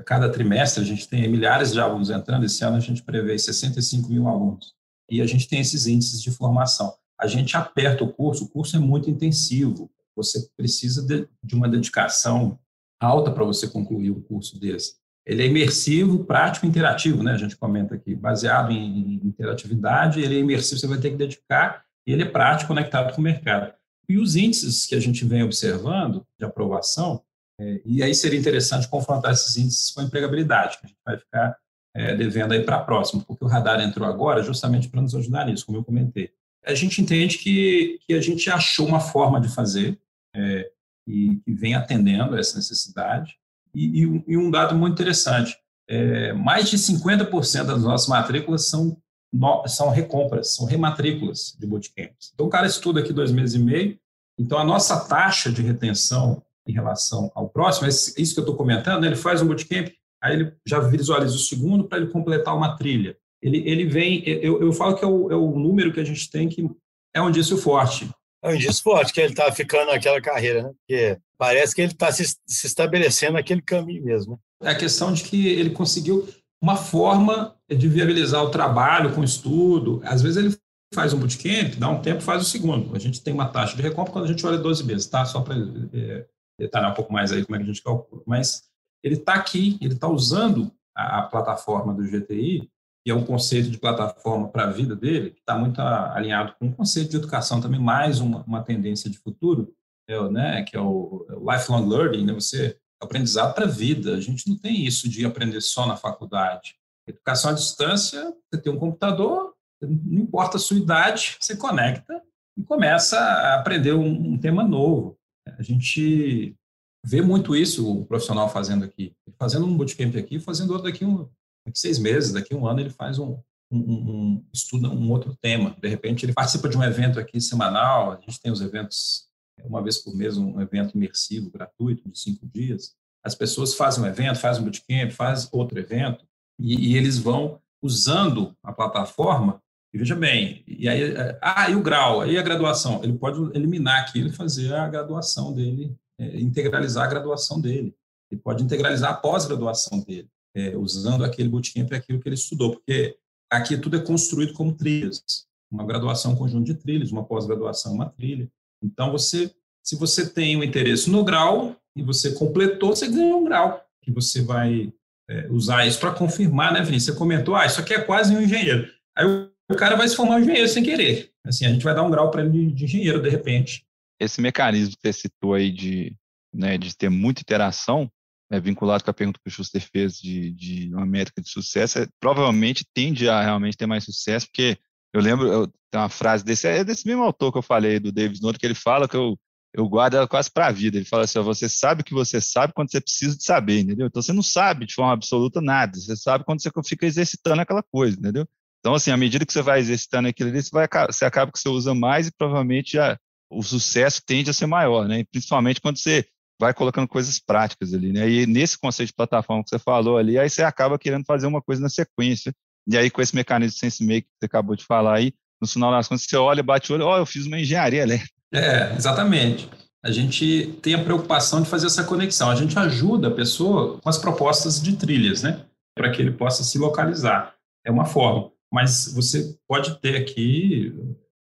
cada 0.05 0.31
trimestre 0.31 0.83
a 0.83 0.87
gente 0.87 1.09
tem 1.09 1.29
milhares 1.29 1.73
de 1.73 1.81
alunos 1.81 2.11
entrando, 2.11 2.45
esse 2.45 2.65
ano 2.65 2.77
a 2.77 2.81
gente 2.81 3.03
prevê 3.03 3.39
65 3.39 4.09
mil 4.09 4.29
alunos. 4.29 4.75
E 5.11 5.21
a 5.21 5.27
gente 5.27 5.49
tem 5.49 5.61
esses 5.61 5.87
índices 5.87 6.23
de 6.23 6.31
formação. 6.31 6.95
A 7.21 7.27
gente 7.27 7.57
aperta 7.57 8.03
o 8.03 8.13
curso, 8.13 8.45
o 8.45 8.49
curso 8.49 8.77
é 8.77 8.79
muito 8.79 9.11
intensivo, 9.11 9.91
você 10.15 10.49
precisa 10.57 11.07
de, 11.07 11.29
de 11.43 11.55
uma 11.55 11.69
dedicação 11.69 12.59
alta 13.01 13.31
para 13.31 13.45
você 13.45 13.69
concluir 13.69 14.11
um 14.11 14.21
curso 14.21 14.59
desse. 14.59 14.95
Ele 15.25 15.43
é 15.43 15.47
imersivo, 15.47 16.25
prático 16.25 16.67
interativo, 16.67 17.23
né? 17.23 17.33
A 17.33 17.37
gente 17.37 17.57
comenta 17.57 17.95
aqui, 17.95 18.15
baseado 18.15 18.73
em 18.73 19.21
interatividade, 19.25 20.21
ele 20.21 20.37
é 20.37 20.39
imersivo, 20.39 20.81
você 20.81 20.87
vai 20.87 20.99
ter 20.99 21.11
que 21.11 21.17
dedicar, 21.17 21.85
e 22.07 22.13
ele 22.13 22.23
é 22.23 22.29
prático, 22.29 22.69
conectado 22.69 23.15
com 23.15 23.21
o 23.21 23.25
mercado. 23.25 23.73
E 24.09 24.19
os 24.19 24.35
índices 24.35 24.85
que 24.85 24.95
a 24.95 25.01
gente 25.01 25.25
vem 25.25 25.43
observando 25.43 26.27
de 26.39 26.45
aprovação, 26.45 27.23
é, 27.61 27.81
e 27.85 28.03
aí 28.03 28.15
seria 28.15 28.39
interessante 28.39 28.89
confrontar 28.89 29.33
esses 29.33 29.57
índices 29.57 29.91
com 29.91 30.01
a 30.01 30.05
empregabilidade, 30.05 30.79
que 30.79 30.87
a 30.87 30.89
gente 30.89 31.01
vai 31.05 31.19
ficar 31.19 31.57
é, 31.95 32.17
devendo 32.17 32.53
aí 32.53 32.63
para 32.63 32.77
a 32.77 32.85
próxima, 32.85 33.23
porque 33.23 33.45
o 33.45 33.49
radar 33.49 33.81
entrou 33.81 34.09
agora 34.09 34.43
justamente 34.43 34.89
para 34.89 35.03
nos 35.03 35.15
ajudar 35.15 35.47
nisso, 35.47 35.67
como 35.67 35.79
eu 35.79 35.85
comentei. 35.85 36.31
A 36.65 36.75
gente 36.75 37.03
entende 37.03 37.39
que, 37.39 37.99
que 38.07 38.15
a 38.15 38.21
gente 38.21 38.49
achou 38.51 38.87
uma 38.87 39.01
forma 39.01 39.41
de 39.41 39.49
fazer, 39.49 39.99
é, 40.35 40.71
e 41.07 41.37
que 41.45 41.53
vem 41.53 41.75
atendendo 41.75 42.37
essa 42.37 42.57
necessidade. 42.57 43.37
E, 43.75 44.05
e, 44.05 44.25
e 44.29 44.37
um 44.37 44.51
dado 44.51 44.75
muito 44.75 44.95
interessante, 44.95 45.57
é, 45.89 46.33
mais 46.33 46.71
de 46.71 46.77
50% 46.77 47.65
das 47.65 47.83
nossas 47.83 48.09
matrículas 48.09 48.69
são, 48.69 48.97
no, 49.33 49.67
são 49.67 49.91
recompras, 49.91 50.55
são 50.55 50.67
rematrículas 50.67 51.57
de 51.59 51.67
bootcamps. 51.67 52.31
Então, 52.35 52.47
o 52.47 52.51
cara 52.51 52.67
estuda 52.67 53.01
aqui 53.01 53.13
dois 53.13 53.33
meses 53.33 53.55
e 53.55 53.59
meio, 53.59 53.99
então 54.39 54.59
a 54.59 54.65
nossa 54.65 55.05
taxa 55.07 55.51
de 55.51 55.63
retenção 55.63 56.43
em 56.67 56.73
relação 56.73 57.31
ao 57.35 57.49
próximo, 57.49 57.87
é 57.87 57.91
isso 57.91 58.35
que 58.35 58.41
eu 58.41 58.43
estou 58.43 58.57
comentando, 58.57 59.03
né? 59.03 59.09
ele 59.09 59.17
faz 59.17 59.43
um 59.43 59.47
bootcamp, 59.47 59.89
aí 60.23 60.35
ele 60.35 60.53
já 60.67 60.79
visualiza 60.79 61.35
o 61.35 61.39
segundo 61.39 61.85
para 61.85 61.99
ele 61.99 62.11
completar 62.11 62.57
uma 62.57 62.77
trilha. 62.77 63.17
Ele, 63.43 63.59
ele 63.69 63.85
vem, 63.85 64.23
eu, 64.25 64.63
eu 64.63 64.73
falo 64.73 64.95
que 64.95 65.05
é 65.05 65.09
o, 65.09 65.31
é 65.33 65.35
o 65.35 65.59
número 65.59 65.93
que 65.93 65.99
a 65.99 66.05
gente 66.05 66.31
tem 66.31 66.49
que 66.49 66.71
é 67.15 67.21
um 67.21 67.29
indício 67.29 67.57
forte. 67.57 68.09
É 68.43 68.49
um 68.49 68.55
indício 68.55 68.83
forte 68.83 69.13
que 69.13 69.21
ele 69.21 69.33
está 69.33 69.51
ficando 69.53 69.91
naquela 69.91 70.21
carreira, 70.21 70.63
né? 70.63 70.71
Porque 70.79 71.19
parece 71.37 71.75
que 71.75 71.83
ele 71.83 71.93
está 71.93 72.11
se, 72.11 72.25
se, 72.47 72.67
estabelecendo 72.67 73.35
naquele 73.35 73.63
caminho 73.63 74.05
mesmo. 74.05 74.41
Né? 74.61 74.71
É 74.71 74.73
a 74.73 74.79
questão 74.79 75.13
de 75.13 75.25
que 75.25 75.49
ele 75.49 75.71
conseguiu 75.71 76.29
uma 76.63 76.77
forma 76.77 77.57
de 77.69 77.89
viabilizar 77.89 78.43
o 78.45 78.51
trabalho 78.51 79.13
com 79.13 79.21
o 79.21 79.25
estudo. 79.25 80.01
Às 80.05 80.23
vezes 80.23 80.37
ele 80.37 80.57
faz 80.95 81.13
um 81.13 81.19
bootcamp, 81.19 81.75
dá 81.77 81.89
um 81.89 82.01
tempo, 82.01 82.21
faz 82.21 82.43
o 82.43 82.45
segundo. 82.45 82.95
A 82.95 82.99
gente 82.99 83.23
tem 83.23 83.35
uma 83.35 83.49
taxa 83.49 83.75
de 83.77 83.83
recompra 83.83 84.13
quando 84.13 84.25
a 84.25 84.29
gente 84.29 84.47
olha 84.47 84.59
12 84.59 84.85
meses, 84.85 85.07
tá? 85.07 85.25
Só 85.25 85.41
para 85.41 85.57
é, 85.93 86.27
detalhar 86.65 86.91
um 86.91 86.95
pouco 86.95 87.13
mais 87.13 87.33
aí 87.33 87.45
como 87.45 87.57
é 87.57 87.59
que 87.59 87.65
a 87.65 87.67
gente 87.67 87.83
calcula. 87.83 88.23
Mas 88.27 88.65
ele 89.03 89.17
está 89.17 89.35
aqui, 89.35 89.79
ele 89.81 89.95
está 89.95 90.09
usando 90.09 90.73
a, 90.95 91.19
a 91.19 91.23
plataforma 91.23 91.93
do 91.93 92.03
GTI 92.03 92.71
que 93.05 93.11
é 93.11 93.15
um 93.15 93.25
conceito 93.25 93.69
de 93.69 93.79
plataforma 93.79 94.49
para 94.49 94.65
a 94.65 94.71
vida 94.71 94.95
dele, 94.95 95.31
que 95.31 95.41
está 95.41 95.59
muito 95.59 95.81
alinhado 95.81 96.55
com 96.59 96.69
o 96.69 96.73
conceito 96.73 97.11
de 97.11 97.17
educação 97.17 97.61
também, 97.61 97.81
mais 97.81 98.21
uma, 98.21 98.45
uma 98.45 98.63
tendência 98.63 99.11
de 99.11 99.19
futuro, 99.19 99.75
é, 100.09 100.29
né, 100.31 100.63
que 100.63 100.77
é 100.77 100.81
o, 100.81 101.27
é 101.29 101.35
o 101.35 101.53
lifelong 101.53 101.89
learning, 101.89 102.25
né, 102.25 102.33
você 102.33 102.79
aprendizado 103.01 103.55
para 103.55 103.65
a 103.65 103.69
vida. 103.69 104.15
A 104.15 104.21
gente 104.21 104.49
não 104.49 104.57
tem 104.57 104.87
isso 104.87 105.09
de 105.09 105.27
aprender 105.27 105.61
só 105.61 105.85
na 105.87 105.97
faculdade. 105.97 106.77
Educação 107.07 107.51
à 107.51 107.55
distância, 107.55 108.33
você 108.49 108.61
tem 108.61 108.73
um 108.73 108.79
computador, 108.79 109.53
não 109.81 110.23
importa 110.23 110.57
a 110.57 110.61
sua 110.61 110.77
idade, 110.77 111.37
você 111.41 111.57
conecta 111.57 112.23
e 112.57 112.63
começa 112.63 113.19
a 113.19 113.57
aprender 113.57 113.93
um, 113.95 114.35
um 114.35 114.39
tema 114.39 114.63
novo. 114.63 115.19
A 115.47 115.63
gente 115.63 116.57
vê 117.05 117.21
muito 117.21 117.57
isso 117.57 117.91
o 117.91 118.07
profissional 118.07 118.49
fazendo 118.49 118.85
aqui, 118.85 119.15
fazendo 119.39 119.67
um 119.67 119.77
bootcamp 119.77 120.17
aqui, 120.17 120.39
fazendo 120.39 120.71
outro 120.71 120.91
daqui 120.91 121.05
um, 121.05 121.29
daqui 121.67 121.79
seis 121.79 121.99
meses, 121.99 122.33
daqui 122.33 122.55
um 122.55 122.67
ano, 122.67 122.81
ele 122.81 122.91
faz 122.91 123.19
um, 123.19 123.39
um, 123.71 123.79
um, 123.79 124.47
estuda 124.53 124.89
um 124.89 125.11
outro 125.11 125.37
tema. 125.41 125.77
De 125.81 125.89
repente, 125.89 126.25
ele 126.25 126.33
participa 126.33 126.69
de 126.69 126.77
um 126.77 126.85
evento 126.85 127.19
aqui 127.19 127.41
semanal. 127.41 128.13
A 128.13 128.21
gente 128.21 128.41
tem 128.41 128.53
os 128.53 128.61
eventos 128.61 129.27
uma 129.65 129.83
vez 129.83 129.99
por 129.99 130.15
mês, 130.15 130.37
um 130.37 130.61
evento 130.61 130.97
imersivo 130.97 131.51
gratuito 131.51 132.09
de 132.09 132.19
cinco 132.19 132.47
dias. 132.47 132.95
As 133.25 133.35
pessoas 133.35 133.75
fazem 133.75 134.03
um 134.03 134.07
evento, 134.07 134.39
fazem 134.39 134.63
um 134.63 134.65
bootcamp, 134.65 135.13
fazem 135.13 135.49
outro 135.53 135.79
evento 135.79 136.27
e, 136.59 136.93
e 136.93 136.97
eles 136.97 137.19
vão 137.19 137.61
usando 137.83 138.57
a 138.63 138.73
plataforma. 138.73 139.62
E 139.93 139.99
veja 139.99 140.17
bem, 140.17 140.65
e 140.67 140.89
aí, 140.89 141.03
é, 141.03 141.39
ah, 141.43 141.69
e 141.69 141.77
o 141.77 141.83
grau, 141.83 142.23
aí 142.23 142.39
a 142.39 142.43
graduação, 142.43 143.05
ele 143.05 143.13
pode 143.13 143.39
eliminar 143.55 144.01
aquilo 144.01 144.29
e 144.29 144.33
fazer 144.33 144.73
a 144.73 144.89
graduação 144.89 145.53
dele, 145.53 145.95
é, 146.19 146.41
integralizar 146.41 147.05
a 147.05 147.11
graduação 147.11 147.61
dele. 147.61 147.95
Ele 148.31 148.41
pode 148.41 148.65
integralizar 148.65 149.11
a 149.11 149.15
pós-graduação 149.15 150.01
dele 150.01 150.29
é, 150.55 150.77
usando 150.77 151.25
aquele 151.25 151.49
bootcamp 151.49 151.89
para 151.89 151.99
aquilo 151.99 152.21
que 152.21 152.29
ele 152.29 152.35
estudou, 152.35 152.73
porque 152.73 153.17
aqui 153.51 153.77
tudo 153.77 153.97
é 153.97 154.01
construído 154.01 154.53
como 154.55 154.73
trilhas, 154.73 155.23
uma 155.71 155.85
graduação 155.85 156.33
um 156.33 156.37
conjunto 156.37 156.67
de 156.67 156.75
trilhas, 156.75 157.11
uma 157.11 157.25
pós-graduação 157.25 157.93
uma 157.93 158.09
trilha. 158.09 158.51
Então 158.83 159.11
você, 159.11 159.55
se 159.83 159.97
você 159.97 160.29
tem 160.29 160.57
um 160.57 160.65
interesse 160.65 161.11
no 161.11 161.25
grau 161.25 161.77
e 161.97 162.03
você 162.03 162.33
completou, 162.33 162.95
você 162.97 163.09
ganha 163.09 163.37
um 163.37 163.45
grau 163.45 163.85
que 164.03 164.11
você 164.11 164.43
vai 164.43 164.93
é, 165.29 165.49
usar 165.51 165.87
isso 165.87 166.01
para 166.01 166.13
confirmar, 166.13 166.73
né, 166.73 166.83
Vinícius? 166.83 167.15
Você 167.15 167.19
comentou, 167.19 167.55
ah, 167.55 167.67
isso 167.67 167.81
aqui 167.81 167.95
é 167.95 168.01
quase 168.01 168.35
um 168.35 168.43
engenheiro. 168.43 168.89
Aí 169.17 169.52
o 169.73 169.77
cara 169.77 169.97
vai 169.97 170.09
se 170.09 170.17
formar 170.17 170.37
um 170.37 170.41
engenheiro 170.41 170.69
sem 170.69 170.83
querer. 170.83 171.31
Assim, 171.45 171.67
a 171.67 171.71
gente 171.71 171.85
vai 171.85 171.95
dar 171.95 172.03
um 172.03 172.11
grau 172.11 172.31
para 172.31 172.45
ele 172.45 172.71
de, 172.73 172.85
engenheiro 172.85 173.21
de 173.21 173.29
repente. 173.29 173.85
Esse 174.21 174.41
mecanismo 174.41 174.95
que 174.95 175.03
você 175.03 175.13
citou 175.13 175.55
aí 175.55 175.71
de, 175.71 176.15
né, 176.55 176.79
de 176.79 176.97
ter 176.97 177.09
muita 177.09 177.41
interação, 177.41 178.11
é, 178.51 178.61
vinculado 178.61 179.03
com 179.03 179.11
a 179.11 179.15
pergunta 179.15 179.41
que 179.43 179.49
o 179.49 179.53
Schuster 179.53 179.83
fez 179.93 180.19
de, 180.19 180.53
de 180.53 180.95
uma 180.95 181.07
métrica 181.07 181.41
de 181.41 181.49
sucesso, 181.49 181.99
é, 181.99 182.07
provavelmente 182.21 182.85
tende 182.95 183.29
a 183.29 183.43
realmente 183.43 183.77
ter 183.77 183.87
mais 183.87 184.05
sucesso, 184.05 184.47
porque 184.47 184.79
eu 185.13 185.21
lembro, 185.21 185.47
eu, 185.49 185.67
tem 185.91 186.01
uma 186.01 186.09
frase 186.09 186.45
desse, 186.45 186.67
é 186.67 186.85
desse 186.85 187.07
mesmo 187.07 187.23
autor 187.23 187.53
que 187.53 187.59
eu 187.59 187.63
falei, 187.63 187.99
do 187.99 188.11
David 188.11 188.37
Snowden, 188.37 188.59
que 188.59 188.67
ele 188.67 188.75
fala 188.75 189.07
que 189.07 189.17
eu, 189.17 189.39
eu 189.75 189.89
guardo 189.89 190.15
ela 190.15 190.27
quase 190.27 190.51
para 190.51 190.67
a 190.67 190.73
vida. 190.73 190.97
Ele 190.97 191.05
fala 191.05 191.25
assim: 191.25 191.39
ó, 191.39 191.43
você 191.43 191.69
sabe 191.69 192.03
que 192.03 192.15
você 192.15 192.41
sabe 192.41 192.73
quando 192.73 192.91
você 192.91 193.01
precisa 193.01 193.37
de 193.37 193.45
saber, 193.45 193.81
entendeu? 193.81 194.07
Então 194.07 194.23
você 194.23 194.33
não 194.33 194.43
sabe 194.43 194.87
de 194.87 194.95
forma 194.95 195.13
absoluta 195.13 195.61
nada, 195.61 195.99
você 195.99 196.17
sabe 196.17 196.45
quando 196.45 196.63
você 196.63 196.71
fica 196.87 197.07
exercitando 197.07 197.61
aquela 197.61 197.83
coisa, 197.83 198.19
entendeu? 198.19 198.49
Então, 198.83 198.95
assim, 198.97 199.13
à 199.13 199.17
medida 199.17 199.47
que 199.47 199.53
você 199.53 199.63
vai 199.63 199.79
exercitando 199.79 200.27
aquilo 200.27 200.51
ali, 200.51 200.61
você, 200.61 200.71
vai, 200.73 200.89
você 201.07 201.25
acaba 201.25 201.53
que 201.53 201.59
você 201.59 201.69
usa 201.69 201.95
mais 201.95 202.27
e 202.27 202.33
provavelmente 202.37 202.95
já, 202.95 203.17
o 203.49 203.63
sucesso 203.63 204.21
tende 204.27 204.51
a 204.51 204.53
ser 204.53 204.67
maior, 204.67 205.07
né? 205.07 205.25
Principalmente 205.31 205.81
quando 205.81 205.99
você 205.99 206.27
vai 206.61 206.75
colocando 206.75 207.07
coisas 207.07 207.39
práticas 207.39 207.95
ali, 207.95 208.13
né? 208.13 208.29
E 208.29 208.45
nesse 208.45 208.77
conceito 208.77 209.11
de 209.11 209.15
plataforma 209.15 209.63
que 209.63 209.71
você 209.71 209.79
falou 209.79 210.19
ali, 210.19 210.37
aí 210.37 210.51
você 210.51 210.65
acaba 210.65 210.99
querendo 210.99 211.25
fazer 211.25 211.47
uma 211.47 211.63
coisa 211.63 211.81
na 211.81 211.89
sequência. 211.89 212.53
E 212.89 212.99
aí, 212.99 213.09
com 213.09 213.23
esse 213.23 213.35
mecanismo 213.35 213.75
de 213.75 213.79
sense 213.79 214.05
make 214.05 214.27
que 214.27 214.35
você 214.41 214.47
acabou 214.47 214.75
de 214.75 214.85
falar 214.85 215.15
aí, 215.15 215.33
no 215.61 215.69
final 215.69 215.93
das 215.93 216.09
contas, 216.09 216.25
você 216.25 216.37
olha, 216.37 216.63
bate 216.63 216.91
o 216.91 216.97
olho, 216.97 217.05
ó, 217.05 217.15
oh, 217.15 217.19
eu 217.19 217.27
fiz 217.27 217.47
uma 217.47 217.61
engenharia 217.61 218.03
elétrica. 218.03 218.35
É, 218.53 218.95
exatamente. 218.97 219.71
A 220.05 220.11
gente 220.11 220.77
tem 220.83 220.95
a 220.95 221.05
preocupação 221.05 221.63
de 221.63 221.69
fazer 221.69 221.87
essa 221.87 222.03
conexão. 222.03 222.51
A 222.51 222.57
gente 222.57 222.77
ajuda 222.77 223.29
a 223.29 223.31
pessoa 223.31 224.01
com 224.01 224.09
as 224.09 224.19
propostas 224.19 224.83
de 224.83 224.97
trilhas, 224.97 225.43
né? 225.43 225.65
Para 225.97 226.11
que 226.11 226.21
ele 226.21 226.33
possa 226.33 226.65
se 226.65 226.77
localizar. 226.77 227.55
É 227.87 227.91
uma 227.91 228.05
forma. 228.05 228.52
Mas 228.73 229.13
você 229.13 229.59
pode 229.69 230.01
ter 230.01 230.17
aqui 230.17 230.95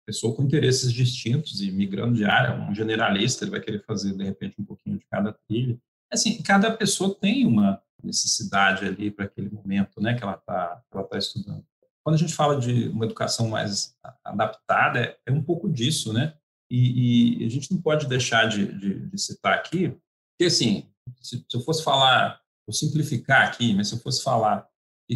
pessoa 0.03 0.35
com 0.35 0.41
interesses 0.41 0.91
distintos 0.91 1.61
e 1.61 1.71
migrando 1.71 2.15
de 2.15 2.25
área, 2.25 2.59
um 2.67 2.73
generalista, 2.73 3.43
ele 3.43 3.51
vai 3.51 3.61
querer 3.61 3.85
fazer, 3.85 4.13
de 4.13 4.23
repente, 4.23 4.59
um 4.59 4.65
pouquinho 4.65 4.97
de 4.97 5.05
cada 5.05 5.31
trilha. 5.47 5.79
Assim, 6.11 6.41
cada 6.41 6.75
pessoa 6.75 7.13
tem 7.13 7.45
uma 7.45 7.79
necessidade 8.03 8.83
ali 8.85 9.11
para 9.11 9.25
aquele 9.25 9.51
momento 9.51 10.01
né, 10.01 10.15
que 10.15 10.23
ela 10.23 10.33
está 10.33 10.81
ela 10.91 11.03
tá 11.03 11.17
estudando. 11.19 11.63
Quando 12.03 12.15
a 12.15 12.17
gente 12.17 12.33
fala 12.33 12.59
de 12.59 12.87
uma 12.87 13.05
educação 13.05 13.49
mais 13.49 13.95
adaptada, 14.23 14.99
é, 14.99 15.17
é 15.27 15.31
um 15.31 15.43
pouco 15.43 15.69
disso, 15.69 16.11
né? 16.11 16.33
E, 16.71 17.43
e, 17.43 17.45
a 17.45 17.49
gente 17.49 17.71
não 17.71 17.79
pode 17.79 18.07
deixar 18.07 18.45
de, 18.47 18.65
de, 18.79 19.07
de 19.07 19.17
citar 19.21 19.53
aqui, 19.53 19.95
que 20.39 20.45
assim, 20.45 20.87
se, 21.21 21.37
se, 21.37 21.57
eu 21.57 21.61
fosse 21.61 21.83
falar, 21.83 22.41
vou 22.65 22.73
simplificar 22.73 23.47
aqui, 23.47 23.75
mas 23.75 23.89
se 23.89 23.95
eu 23.95 23.99
fosse 23.99 24.23
falar 24.23 24.67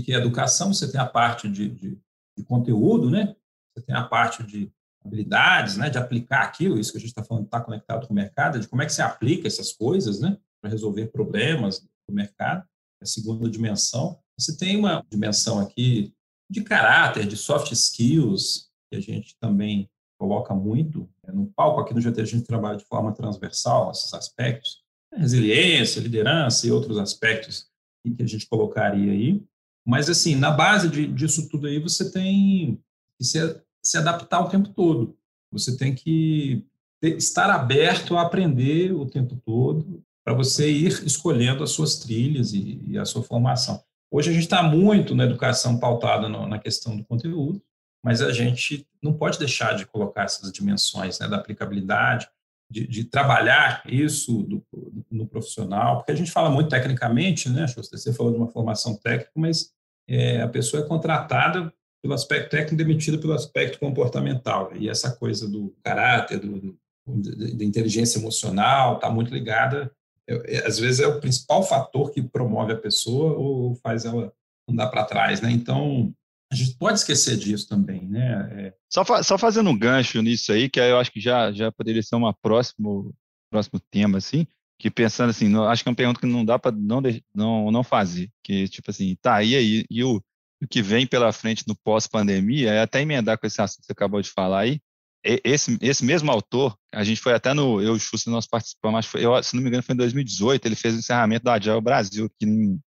que 0.01 0.13
é 0.13 0.17
educação, 0.17 0.73
você 0.73 0.91
tem 0.91 0.99
a 0.99 1.05
parte 1.05 1.47
de, 1.47 1.69
de, 1.69 1.99
de 2.37 2.43
conteúdo, 2.43 3.09
né? 3.09 3.35
Você 3.75 3.85
tem 3.85 3.95
a 3.95 4.03
parte 4.03 4.43
de 4.43 4.71
habilidades, 5.03 5.75
né, 5.75 5.89
de 5.89 5.97
aplicar 5.97 6.43
aquilo, 6.43 6.79
isso 6.79 6.91
que 6.91 6.97
a 6.97 7.01
gente 7.01 7.09
está 7.09 7.23
falando, 7.23 7.45
está 7.45 7.59
conectado 7.59 8.07
com 8.07 8.13
o 8.13 8.15
mercado, 8.15 8.59
de 8.59 8.67
como 8.67 8.81
é 8.81 8.85
que 8.85 8.93
você 8.93 9.01
aplica 9.01 9.47
essas 9.47 9.73
coisas, 9.73 10.21
né, 10.21 10.37
para 10.61 10.71
resolver 10.71 11.07
problemas 11.07 11.79
do 12.07 12.15
mercado, 12.15 12.65
a 13.01 13.05
segunda 13.05 13.49
dimensão. 13.49 14.17
Você 14.39 14.55
tem 14.57 14.77
uma 14.77 15.05
dimensão 15.11 15.59
aqui 15.59 16.13
de 16.49 16.63
caráter, 16.63 17.27
de 17.27 17.35
soft 17.35 17.71
skills, 17.71 18.69
que 18.89 18.97
a 18.97 19.01
gente 19.01 19.35
também 19.39 19.89
coloca 20.19 20.53
muito 20.53 21.09
né, 21.25 21.33
no 21.33 21.47
palco. 21.47 21.81
Aqui 21.81 21.93
no 21.93 22.01
GT 22.01 22.21
a 22.21 22.25
gente 22.25 22.45
trabalha 22.45 22.77
de 22.77 22.85
forma 22.85 23.13
transversal 23.13 23.91
esses 23.91 24.13
aspectos, 24.13 24.83
resiliência, 25.13 25.99
liderança 25.99 26.65
e 26.65 26.71
outros 26.71 26.97
aspectos 26.97 27.67
que 28.05 28.23
a 28.23 28.27
gente 28.27 28.47
colocaria 28.47 29.11
aí. 29.11 29.43
Mas, 29.85 30.09
assim, 30.09 30.35
na 30.35 30.51
base 30.51 30.89
de, 30.89 31.07
disso 31.07 31.49
tudo 31.49 31.67
aí, 31.67 31.79
você 31.79 32.11
tem 32.11 32.79
que 33.17 33.25
ser 33.25 33.63
se 33.83 33.97
adaptar 33.97 34.39
o 34.39 34.49
tempo 34.49 34.69
todo. 34.69 35.17
Você 35.51 35.77
tem 35.77 35.93
que 35.93 36.65
ter, 37.01 37.17
estar 37.17 37.49
aberto 37.49 38.15
a 38.15 38.21
aprender 38.21 38.93
o 38.93 39.05
tempo 39.05 39.35
todo 39.45 40.01
para 40.23 40.33
você 40.33 40.71
ir 40.71 40.87
escolhendo 41.05 41.63
as 41.63 41.71
suas 41.71 41.97
trilhas 41.97 42.53
e, 42.53 42.81
e 42.87 42.97
a 42.97 43.03
sua 43.03 43.21
formação. 43.21 43.83
Hoje 44.09 44.29
a 44.29 44.33
gente 44.33 44.43
está 44.43 44.63
muito 44.63 45.13
na 45.13 45.25
educação 45.25 45.77
pautada 45.77 46.29
no, 46.29 46.47
na 46.47 46.59
questão 46.59 46.95
do 46.95 47.03
conteúdo, 47.03 47.61
mas 48.01 48.21
a 48.21 48.31
gente 48.31 48.87
não 49.01 49.13
pode 49.13 49.37
deixar 49.37 49.75
de 49.75 49.85
colocar 49.85 50.23
essas 50.23 50.51
dimensões 50.51 51.19
né, 51.19 51.27
da 51.27 51.37
aplicabilidade, 51.37 52.29
de, 52.69 52.87
de 52.87 53.03
trabalhar 53.03 53.83
isso 53.85 54.43
do, 54.43 54.65
no 55.11 55.27
profissional, 55.27 55.97
porque 55.97 56.11
a 56.11 56.15
gente 56.15 56.31
fala 56.31 56.49
muito 56.49 56.69
tecnicamente, 56.69 57.49
né, 57.49 57.65
você 57.67 58.13
falou 58.13 58.31
de 58.31 58.37
uma 58.37 58.47
formação 58.47 58.95
técnica, 58.95 59.31
mas 59.35 59.71
é, 60.07 60.41
a 60.41 60.47
pessoa 60.47 60.83
é 60.83 60.87
contratada 60.87 61.71
pelo 62.01 62.13
aspecto 62.13 62.49
técnico, 62.49 62.75
demitida 62.75 63.17
pelo 63.17 63.33
aspecto 63.33 63.79
comportamental. 63.79 64.75
E 64.75 64.89
essa 64.89 65.15
coisa 65.15 65.47
do 65.47 65.73
caráter, 65.81 66.39
do, 66.39 66.59
do 66.59 66.77
da 67.05 67.63
inteligência 67.63 68.17
emocional, 68.17 68.95
está 68.95 69.09
muito 69.09 69.33
ligada. 69.33 69.91
É, 70.27 70.57
é, 70.57 70.67
às 70.67 70.79
vezes 70.79 70.99
é 70.99 71.07
o 71.07 71.19
principal 71.19 71.63
fator 71.63 72.11
que 72.11 72.21
promove 72.21 72.73
a 72.73 72.77
pessoa 72.77 73.33
ou 73.33 73.75
faz 73.75 74.05
ela 74.05 74.31
andar 74.69 74.87
para 74.87 75.03
trás, 75.03 75.41
né? 75.41 75.51
Então 75.51 76.13
a 76.53 76.55
gente 76.55 76.77
pode 76.77 76.99
esquecer 76.99 77.35
disso 77.37 77.67
também, 77.67 78.07
né? 78.07 78.49
É... 78.51 78.73
Só, 78.89 79.03
fa 79.03 79.23
só 79.23 79.37
fazendo 79.37 79.69
um 79.69 79.77
gancho 79.77 80.21
nisso 80.21 80.51
aí, 80.51 80.69
que 80.69 80.79
eu 80.79 80.99
acho 80.99 81.11
que 81.11 81.19
já 81.19 81.51
já 81.51 81.71
poderia 81.71 82.01
ser 82.01 82.15
uma 82.15 82.33
próximo 82.33 83.13
próximo 83.49 83.79
tema 83.91 84.17
assim, 84.19 84.47
que 84.79 84.89
pensando 84.89 85.29
assim, 85.29 85.53
acho 85.67 85.83
que 85.83 85.89
é 85.89 85.91
uma 85.91 85.95
pergunta 85.95 86.19
que 86.19 86.25
não 86.25 86.45
dá 86.45 86.57
para 86.57 86.71
não, 86.71 87.01
não 87.33 87.71
não 87.71 87.83
fazer, 87.83 88.31
que 88.43 88.67
tipo 88.67 88.89
assim, 88.91 89.15
tá 89.21 89.43
e 89.43 89.55
aí 89.55 89.85
e 89.89 90.03
o 90.03 90.21
o 90.61 90.67
que 90.67 90.81
vem 90.81 91.05
pela 91.05 91.33
frente 91.33 91.65
no 91.67 91.75
pós-pandemia, 91.75 92.71
é 92.71 92.81
até 92.81 93.01
emendar 93.01 93.37
com 93.37 93.45
esse 93.45 93.61
assunto 93.61 93.81
que 93.81 93.87
você 93.87 93.91
acabou 93.91 94.21
de 94.21 94.29
falar 94.29 94.61
aí, 94.61 94.79
esse, 95.23 95.77
esse 95.81 96.05
mesmo 96.05 96.31
autor, 96.31 96.77
a 96.91 97.03
gente 97.03 97.19
foi 97.19 97.33
até 97.33 97.53
no, 97.53 97.81
eu 97.81 97.93
e 97.93 97.97
o 97.97 97.99
Xuxa, 97.99 98.29
nós 98.29 98.47
participamos, 98.47 98.99
acho 98.99 99.17
eu, 99.17 99.41
se 99.43 99.55
não 99.55 99.61
me 99.61 99.69
engano 99.69 99.83
foi 99.83 99.93
em 99.93 99.97
2018, 99.97 100.65
ele 100.65 100.75
fez 100.75 100.95
o 100.95 100.99
encerramento 100.99 101.43
da 101.45 101.53
Agile 101.53 101.81
Brasil, 101.81 102.25
aqui 102.25 102.45
em, 102.45 102.79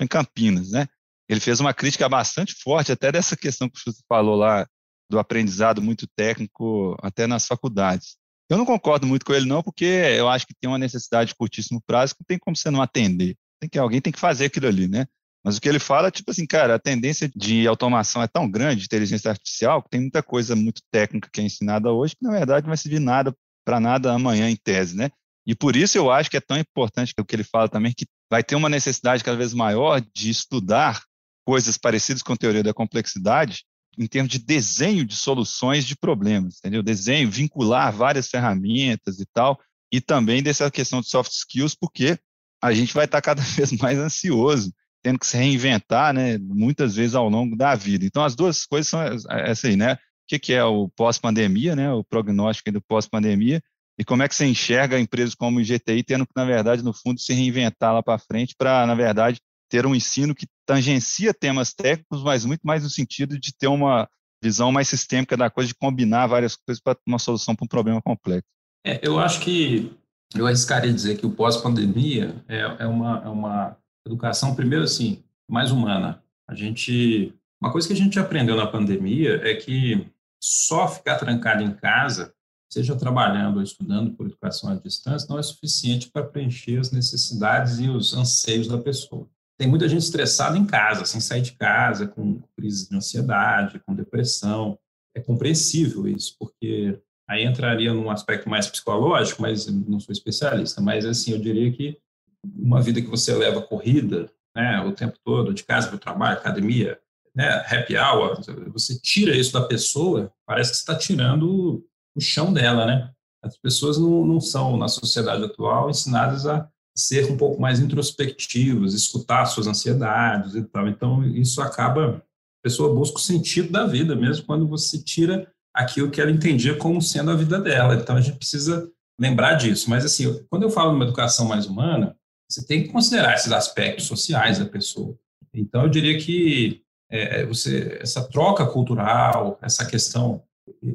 em 0.00 0.06
Campinas, 0.06 0.72
né? 0.72 0.86
Ele 1.28 1.40
fez 1.40 1.60
uma 1.60 1.72
crítica 1.72 2.08
bastante 2.08 2.54
forte 2.54 2.92
até 2.92 3.10
dessa 3.12 3.36
questão 3.36 3.68
que 3.68 3.78
Xuxa 3.78 4.02
falou 4.08 4.36
lá, 4.36 4.66
do 5.10 5.18
aprendizado 5.18 5.82
muito 5.82 6.06
técnico 6.16 6.96
até 7.02 7.26
nas 7.26 7.46
faculdades. 7.46 8.16
Eu 8.50 8.58
não 8.58 8.66
concordo 8.66 9.06
muito 9.06 9.24
com 9.24 9.32
ele 9.32 9.46
não, 9.46 9.62
porque 9.62 9.84
eu 9.84 10.28
acho 10.28 10.46
que 10.46 10.54
tem 10.54 10.68
uma 10.68 10.78
necessidade 10.78 11.28
de 11.28 11.34
curtíssimo 11.34 11.82
prazo 11.86 12.14
que 12.14 12.20
não 12.22 12.26
tem 12.26 12.38
como 12.38 12.56
você 12.56 12.70
não 12.70 12.82
atender. 12.82 13.36
Tem 13.60 13.68
que 13.68 13.78
alguém 13.78 14.00
tem 14.00 14.12
que 14.12 14.18
fazer 14.18 14.46
aquilo 14.46 14.66
ali, 14.66 14.88
né? 14.88 15.06
Mas 15.44 15.56
o 15.56 15.60
que 15.60 15.68
ele 15.68 15.78
fala 15.78 16.10
tipo 16.10 16.30
assim, 16.30 16.46
cara, 16.46 16.74
a 16.74 16.78
tendência 16.78 17.30
de 17.34 17.66
automação 17.66 18.22
é 18.22 18.28
tão 18.28 18.50
grande, 18.50 18.80
de 18.80 18.84
inteligência 18.86 19.30
artificial, 19.30 19.82
que 19.82 19.90
tem 19.90 20.00
muita 20.00 20.22
coisa 20.22 20.54
muito 20.54 20.80
técnica 20.90 21.28
que 21.32 21.40
é 21.40 21.44
ensinada 21.44 21.90
hoje, 21.90 22.14
que 22.14 22.24
na 22.24 22.30
verdade 22.30 22.64
não 22.64 22.70
vai 22.70 22.76
servir 22.76 23.00
nada 23.00 23.34
para 23.64 23.80
nada 23.80 24.12
amanhã 24.12 24.48
em 24.48 24.56
tese, 24.56 24.96
né? 24.96 25.10
E 25.46 25.54
por 25.54 25.74
isso 25.74 25.98
eu 25.98 26.10
acho 26.10 26.30
que 26.30 26.36
é 26.36 26.40
tão 26.40 26.56
importante 26.56 27.12
o 27.18 27.24
que 27.24 27.34
ele 27.34 27.44
fala 27.44 27.68
também, 27.68 27.92
que 27.92 28.06
vai 28.30 28.42
ter 28.42 28.54
uma 28.54 28.68
necessidade 28.68 29.24
cada 29.24 29.36
vez 29.36 29.52
maior 29.52 30.00
de 30.14 30.30
estudar 30.30 31.02
coisas 31.44 31.76
parecidas 31.76 32.22
com 32.22 32.32
a 32.32 32.36
teoria 32.36 32.62
da 32.62 32.74
complexidade 32.74 33.64
em 33.98 34.06
termos 34.06 34.30
de 34.30 34.38
desenho 34.38 35.04
de 35.04 35.14
soluções 35.14 35.84
de 35.84 35.96
problemas, 35.96 36.58
entendeu? 36.58 36.82
Desenho, 36.82 37.30
vincular 37.30 37.92
várias 37.92 38.28
ferramentas 38.28 39.20
e 39.20 39.26
tal, 39.32 39.60
e 39.92 40.00
também 40.00 40.42
dessa 40.42 40.70
questão 40.70 41.00
de 41.00 41.08
soft 41.08 41.32
skills, 41.32 41.74
porque 41.74 42.18
a 42.62 42.72
gente 42.72 42.94
vai 42.94 43.04
estar 43.04 43.20
cada 43.22 43.42
vez 43.42 43.72
mais 43.72 43.98
ansioso 43.98 44.72
tendo 45.02 45.18
que 45.18 45.26
se 45.26 45.36
reinventar, 45.36 46.14
né, 46.14 46.38
muitas 46.38 46.94
vezes 46.94 47.16
ao 47.16 47.28
longo 47.28 47.56
da 47.56 47.74
vida. 47.74 48.06
Então, 48.06 48.24
as 48.24 48.36
duas 48.36 48.64
coisas 48.64 48.88
são 48.88 49.02
essa 49.02 49.66
aí, 49.66 49.76
né? 49.76 49.94
O 49.94 50.38
que, 50.38 50.52
é 50.52 50.64
o 50.64 50.88
pós-pandemia, 50.88 51.74
né, 51.74 51.92
o 51.92 52.04
prognóstico 52.04 52.70
do 52.70 52.80
pós-pandemia, 52.80 53.60
e 53.98 54.04
como 54.04 54.22
é 54.22 54.28
que 54.28 54.34
você 54.34 54.46
enxerga 54.46 54.98
empresas 54.98 55.34
como 55.34 55.58
o 55.58 55.60
IGTI 55.60 56.02
tendo 56.04 56.24
que, 56.24 56.32
na 56.34 56.44
verdade, 56.44 56.82
no 56.82 56.94
fundo, 56.94 57.20
se 57.20 57.34
reinventar 57.34 57.92
lá 57.92 58.02
para 58.02 58.18
frente 58.18 58.54
para, 58.56 58.86
na 58.86 58.94
verdade, 58.94 59.40
ter 59.68 59.84
um 59.84 59.94
ensino 59.94 60.34
que 60.34 60.46
tangencia 60.66 61.34
temas 61.34 61.72
técnicos, 61.72 62.22
mas 62.22 62.44
muito 62.44 62.62
mais 62.62 62.82
no 62.82 62.90
sentido 62.90 63.38
de 63.38 63.54
ter 63.54 63.68
uma 63.68 64.08
visão 64.42 64.72
mais 64.72 64.88
sistêmica 64.88 65.36
da 65.36 65.48
coisa, 65.48 65.68
de 65.68 65.74
combinar 65.74 66.26
várias 66.26 66.56
coisas 66.56 66.82
para 66.82 66.98
uma 67.06 67.18
solução 67.18 67.54
para 67.54 67.64
um 67.64 67.68
problema 67.68 68.02
complexo. 68.02 68.48
É, 68.84 69.00
eu 69.06 69.18
acho 69.18 69.40
que 69.40 69.96
eu 70.34 70.46
arriscaria 70.46 70.92
dizer 70.92 71.16
que 71.16 71.26
o 71.26 71.30
pós-pandemia 71.30 72.42
é, 72.48 72.60
é, 72.80 72.86
uma, 72.86 73.22
é 73.24 73.28
uma 73.28 73.76
educação, 74.04 74.54
primeiro, 74.54 74.84
assim, 74.84 75.22
mais 75.48 75.70
humana. 75.70 76.22
A 76.48 76.54
gente. 76.54 77.34
Uma 77.60 77.70
coisa 77.70 77.86
que 77.86 77.94
a 77.94 77.96
gente 77.96 78.18
aprendeu 78.18 78.56
na 78.56 78.66
pandemia 78.66 79.40
é 79.44 79.54
que 79.54 80.10
só 80.42 80.88
ficar 80.88 81.16
trancado 81.16 81.62
em 81.62 81.72
casa, 81.72 82.34
seja 82.68 82.96
trabalhando 82.96 83.58
ou 83.58 83.62
estudando 83.62 84.12
por 84.14 84.26
educação 84.26 84.70
à 84.70 84.74
distância, 84.74 85.28
não 85.30 85.38
é 85.38 85.42
suficiente 85.42 86.10
para 86.10 86.26
preencher 86.26 86.78
as 86.78 86.90
necessidades 86.90 87.78
e 87.78 87.88
os 87.88 88.14
anseios 88.14 88.66
da 88.66 88.78
pessoa. 88.78 89.28
Tem 89.58 89.68
muita 89.68 89.88
gente 89.88 90.02
estressada 90.02 90.56
em 90.56 90.66
casa, 90.66 91.04
sem 91.04 91.20
sair 91.20 91.42
de 91.42 91.52
casa, 91.52 92.06
com 92.06 92.42
crise 92.56 92.88
de 92.88 92.96
ansiedade, 92.96 93.80
com 93.86 93.94
depressão. 93.94 94.78
É 95.14 95.20
compreensível 95.20 96.08
isso, 96.08 96.34
porque 96.38 96.98
aí 97.28 97.44
entraria 97.44 97.92
num 97.92 98.10
aspecto 98.10 98.48
mais 98.48 98.66
psicológico, 98.66 99.42
mas 99.42 99.66
não 99.66 100.00
sou 100.00 100.12
especialista, 100.12 100.80
mas 100.80 101.04
assim, 101.04 101.32
eu 101.32 101.38
diria 101.38 101.70
que 101.72 101.98
uma 102.44 102.82
vida 102.82 103.00
que 103.00 103.06
você 103.06 103.34
leva 103.34 103.62
corrida, 103.62 104.30
né, 104.54 104.80
o 104.80 104.92
tempo 104.92 105.16
todo, 105.24 105.54
de 105.54 105.64
casa 105.64 105.88
para 105.88 105.96
o 105.96 106.00
trabalho, 106.00 106.38
academia, 106.38 106.98
né, 107.34 107.64
happy 107.68 107.96
hour, 107.96 108.40
você 108.72 108.98
tira 108.98 109.36
isso 109.36 109.52
da 109.52 109.62
pessoa, 109.62 110.32
parece 110.46 110.72
que 110.72 110.76
está 110.78 110.96
tirando 110.96 111.86
o 112.14 112.20
chão 112.20 112.52
dela, 112.52 112.84
né? 112.84 113.10
As 113.42 113.56
pessoas 113.56 113.98
não, 113.98 114.24
não 114.24 114.40
são, 114.40 114.76
na 114.76 114.86
sociedade 114.86 115.42
atual, 115.44 115.90
ensinadas 115.90 116.46
a 116.46 116.68
ser 116.94 117.30
um 117.30 117.36
pouco 117.36 117.60
mais 117.60 117.80
introspectivas, 117.80 118.94
escutar 118.94 119.46
suas 119.46 119.66
ansiedades 119.66 120.54
e 120.54 120.62
tal. 120.62 120.88
Então, 120.88 121.24
isso 121.24 121.60
acaba, 121.62 122.16
a 122.16 122.62
pessoa 122.62 122.94
busca 122.94 123.16
o 123.16 123.20
sentido 123.20 123.70
da 123.70 123.86
vida 123.86 124.14
mesmo 124.14 124.46
quando 124.46 124.66
você 124.68 125.02
tira 125.02 125.50
aquilo 125.74 126.10
que 126.10 126.20
ela 126.20 126.30
entendia 126.30 126.76
como 126.76 127.00
sendo 127.00 127.30
a 127.30 127.36
vida 127.36 127.58
dela. 127.58 127.94
Então, 127.94 128.16
a 128.16 128.20
gente 128.20 128.36
precisa 128.36 128.90
lembrar 129.18 129.54
disso. 129.54 129.88
Mas, 129.88 130.04
assim, 130.04 130.44
quando 130.50 130.64
eu 130.64 130.70
falo 130.70 130.92
uma 130.92 131.04
educação 131.04 131.46
mais 131.46 131.66
humana, 131.66 132.16
você 132.50 132.64
tem 132.64 132.82
que 132.82 132.90
considerar 132.90 133.34
esses 133.34 133.52
aspectos 133.52 134.06
sociais 134.06 134.58
da 134.58 134.66
pessoa. 134.66 135.16
Então, 135.54 135.82
eu 135.82 135.88
diria 135.88 136.18
que 136.18 136.82
é, 137.10 137.44
você, 137.46 137.98
essa 138.00 138.26
troca 138.28 138.66
cultural, 138.66 139.58
essa 139.62 139.84
questão 139.86 140.42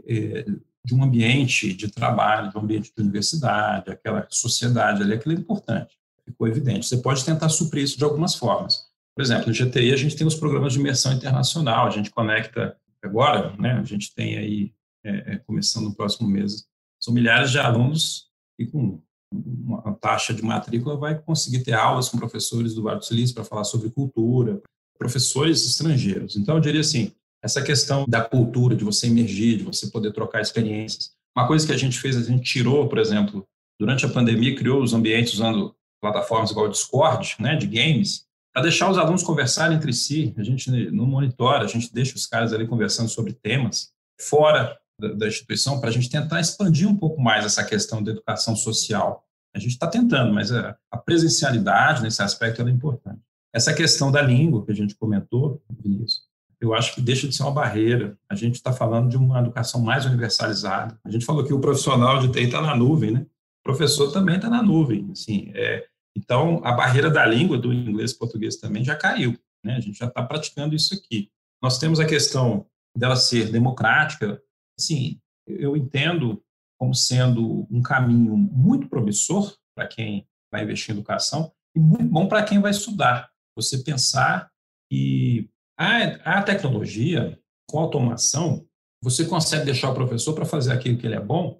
é, 0.08 0.46
de 0.88 0.96
um 0.96 1.04
ambiente 1.04 1.74
de 1.74 1.92
trabalho, 1.92 2.50
de 2.50 2.58
um 2.58 2.62
ambiente 2.62 2.94
de 2.96 3.02
universidade, 3.04 3.92
aquela 3.92 4.26
sociedade 4.30 5.04
ali, 5.04 5.16
aquilo 5.16 5.36
é 5.36 5.38
importante, 5.38 5.98
ficou 6.24 6.48
evidente. 6.48 6.88
Você 6.88 6.96
pode 6.96 7.26
tentar 7.26 7.50
suprir 7.50 7.84
isso 7.84 7.98
de 7.98 8.06
algumas 8.06 8.36
formas. 8.36 8.86
Por 9.14 9.22
exemplo, 9.22 9.48
no 9.48 9.54
GTI 9.54 9.92
a 9.92 9.98
gente 9.98 10.16
tem 10.16 10.26
os 10.26 10.36
programas 10.36 10.72
de 10.72 10.80
imersão 10.80 11.12
internacional, 11.12 11.88
a 11.88 11.90
gente 11.90 12.10
conecta 12.10 12.78
agora, 13.04 13.54
né, 13.58 13.74
a 13.74 13.84
gente 13.84 14.16
tem 14.16 14.38
aí, 14.38 14.74
é, 15.04 15.34
é, 15.34 15.38
começando 15.40 15.84
no 15.84 15.94
próximo 15.94 16.30
mês, 16.30 16.66
são 16.98 17.14
milhares 17.14 17.52
de 17.52 17.60
alunos 17.60 18.28
e 18.58 18.66
com 18.66 19.02
uma 19.30 19.94
taxa 19.96 20.34
de 20.34 20.42
matrícula 20.42 20.96
vai 20.96 21.20
conseguir 21.20 21.66
ter 21.66 21.74
aulas 21.74 22.08
com 22.08 22.18
professores 22.18 22.74
do 22.74 22.82
Vale 22.82 23.00
do 23.00 23.06
Silício 23.06 23.36
para 23.36 23.44
falar 23.44 23.66
sobre 23.66 23.90
cultura, 23.90 24.62
professores 24.98 25.66
estrangeiros. 25.66 26.38
Então, 26.38 26.56
eu 26.56 26.62
diria 26.62 26.80
assim, 26.80 27.12
essa 27.48 27.62
questão 27.62 28.06
da 28.08 28.22
cultura, 28.22 28.76
de 28.76 28.84
você 28.84 29.08
emergir, 29.08 29.58
de 29.58 29.64
você 29.64 29.88
poder 29.88 30.12
trocar 30.12 30.42
experiências. 30.42 31.12
Uma 31.36 31.48
coisa 31.48 31.66
que 31.66 31.72
a 31.72 31.78
gente 31.78 31.98
fez, 31.98 32.18
a 32.18 32.22
gente 32.22 32.44
tirou, 32.44 32.88
por 32.90 33.00
exemplo, 33.00 33.48
durante 33.80 34.06
a 34.06 34.10
pandemia, 34.10 34.56
criou 34.56 34.84
os 34.84 34.94
ambientes 34.94 35.34
usando 35.34 35.74
plataformas 36.02 36.52
igual 36.52 36.68
o 36.68 36.72
Discord, 36.72 37.36
né, 37.40 37.56
de 37.56 37.66
games, 37.66 38.26
para 38.54 38.64
deixar 38.64 38.92
os 38.92 38.98
alunos 38.98 39.24
conversarem 39.24 39.78
entre 39.78 39.94
si. 39.94 40.34
A 40.38 40.44
gente 40.44 40.70
não 40.92 41.06
monitora, 41.06 41.64
a 41.64 41.68
gente 41.68 41.94
deixa 41.94 42.16
os 42.16 42.26
caras 42.26 42.52
ali 42.52 42.68
conversando 42.68 43.10
sobre 43.10 43.32
temas 43.32 43.92
fora 44.20 44.78
da, 45.00 45.14
da 45.14 45.28
instituição 45.28 45.80
para 45.80 45.90
a 45.90 45.94
gente 45.94 46.10
tentar 46.10 46.42
expandir 46.42 46.88
um 46.88 46.98
pouco 46.98 47.22
mais 47.22 47.46
essa 47.46 47.64
questão 47.64 48.04
da 48.04 48.12
educação 48.12 48.56
social. 48.56 49.24
A 49.56 49.60
gente 49.60 49.72
está 49.72 49.88
tentando, 49.88 50.34
mas 50.34 50.52
a, 50.52 50.76
a 50.92 50.98
presencialidade 50.98 52.02
nesse 52.04 52.22
aspecto 52.22 52.62
é 52.62 52.70
importante. 52.70 53.22
Essa 53.54 53.74
questão 53.74 54.12
da 54.12 54.22
língua 54.22 54.66
que 54.66 54.72
a 54.72 54.76
gente 54.76 54.96
comentou, 54.96 55.62
Vinícius, 55.82 56.27
eu 56.60 56.74
acho 56.74 56.96
que 56.96 57.02
deixa 57.02 57.28
de 57.28 57.36
ser 57.36 57.44
uma 57.44 57.52
barreira. 57.52 58.18
A 58.30 58.36
gente 58.36 58.56
está 58.56 58.74
falando 58.74 59.10
de 59.10 59.18
uma 59.18 59.40
educação 59.40 59.82
mais 59.82 60.06
universalizada. 60.06 61.00
A 61.06 61.12
gente 61.12 61.26
falou 61.26 61.44
que 61.44 61.54
o 61.54 61.60
profissional 61.60 62.20
de 62.20 62.32
TI 62.32 62.46
está 62.46 62.62
na 62.62 62.76
nuvem, 62.76 63.12
né? 63.12 63.26
O 63.62 63.64
professor 63.64 64.12
também 64.12 64.38
está 64.38 64.50
na 64.50 64.64
nuvem. 64.64 65.10
Assim, 65.12 65.52
é, 65.54 65.88
então, 66.16 66.62
a 66.64 66.72
barreira 66.72 67.12
da 67.12 67.26
língua, 67.26 67.58
do 67.58 67.72
inglês 67.72 68.12
e 68.12 68.18
português 68.18 68.56
também 68.56 68.84
já 68.84 68.96
caiu. 68.96 69.38
Né? 69.64 69.76
A 69.76 69.80
gente 69.80 70.00
já 70.00 70.08
está 70.08 70.24
praticando 70.24 70.76
isso 70.76 70.96
aqui. 70.96 71.30
Nós 71.62 71.78
temos 71.78 72.00
a 72.00 72.06
questão 72.06 72.66
dela 72.98 73.16
ser 73.16 73.52
democrática. 73.52 74.42
Assim, 74.80 75.20
eu 75.46 75.78
entendo 75.78 76.42
como 76.80 76.94
sendo 76.94 77.68
um 77.70 77.82
caminho 77.82 78.36
muito 78.36 78.88
promissor 78.88 79.56
para 79.76 79.88
quem 79.88 80.28
vai 80.52 80.64
investir 80.64 80.94
em 80.94 80.98
educação 80.98 81.52
e 81.76 81.80
muito 81.80 82.06
bom 82.06 82.28
para 82.28 82.44
quem 82.44 82.60
vai 82.60 82.72
estudar. 82.72 83.30
Você 83.56 83.80
pensar 83.80 84.50
que 84.90 85.50
a, 85.78 86.40
a 86.40 86.42
tecnologia, 86.42 87.38
com 87.70 87.80
automação, 87.80 88.66
você 89.02 89.26
consegue 89.26 89.66
deixar 89.66 89.92
o 89.92 89.94
professor 89.94 90.34
para 90.34 90.46
fazer 90.46 90.72
aquilo 90.72 90.98
que 90.98 91.06
ele 91.06 91.16
é 91.16 91.20
bom, 91.20 91.60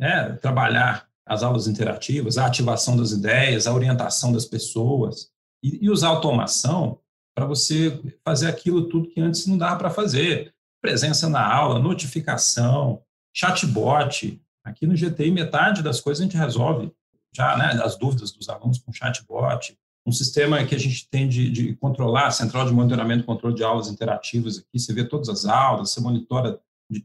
é, 0.00 0.32
trabalhar 0.34 1.08
as 1.26 1.42
aulas 1.42 1.66
interativas, 1.66 2.38
a 2.38 2.46
ativação 2.46 2.96
das 2.96 3.10
ideias, 3.10 3.66
a 3.66 3.74
orientação 3.74 4.32
das 4.32 4.44
pessoas, 4.44 5.30
e, 5.62 5.84
e 5.84 5.90
usar 5.90 6.08
automação 6.08 7.00
para 7.34 7.46
você 7.46 8.00
fazer 8.24 8.46
aquilo 8.48 8.88
tudo 8.88 9.08
que 9.08 9.20
antes 9.20 9.46
não 9.46 9.58
dava 9.58 9.76
para 9.76 9.90
fazer. 9.90 10.54
Presença 10.80 11.28
na 11.28 11.44
aula, 11.44 11.78
notificação, 11.78 13.02
chatbot. 13.34 14.40
Aqui 14.64 14.86
no 14.86 14.94
GTI, 14.94 15.30
metade 15.30 15.82
das 15.82 16.00
coisas 16.00 16.20
a 16.20 16.24
gente 16.24 16.36
resolve 16.36 16.92
já, 17.34 17.56
né, 17.56 17.80
as 17.84 17.98
dúvidas 17.98 18.32
dos 18.32 18.48
alunos 18.48 18.78
com 18.78 18.92
chatbot, 18.92 19.76
um 20.06 20.12
sistema 20.12 20.64
que 20.64 20.74
a 20.74 20.78
gente 20.78 21.08
tem 21.10 21.28
de, 21.28 21.50
de 21.50 21.74
controlar, 21.74 22.30
central 22.30 22.64
de 22.64 22.72
monitoramento 22.72 23.24
e 23.24 23.26
controle 23.26 23.56
de 23.56 23.64
aulas 23.64 23.88
interativas 23.88 24.58
aqui, 24.58 24.78
você 24.78 24.92
vê 24.92 25.04
todas 25.04 25.28
as 25.28 25.44
aulas, 25.44 25.90
você 25.90 26.00
monitora, 26.00 26.60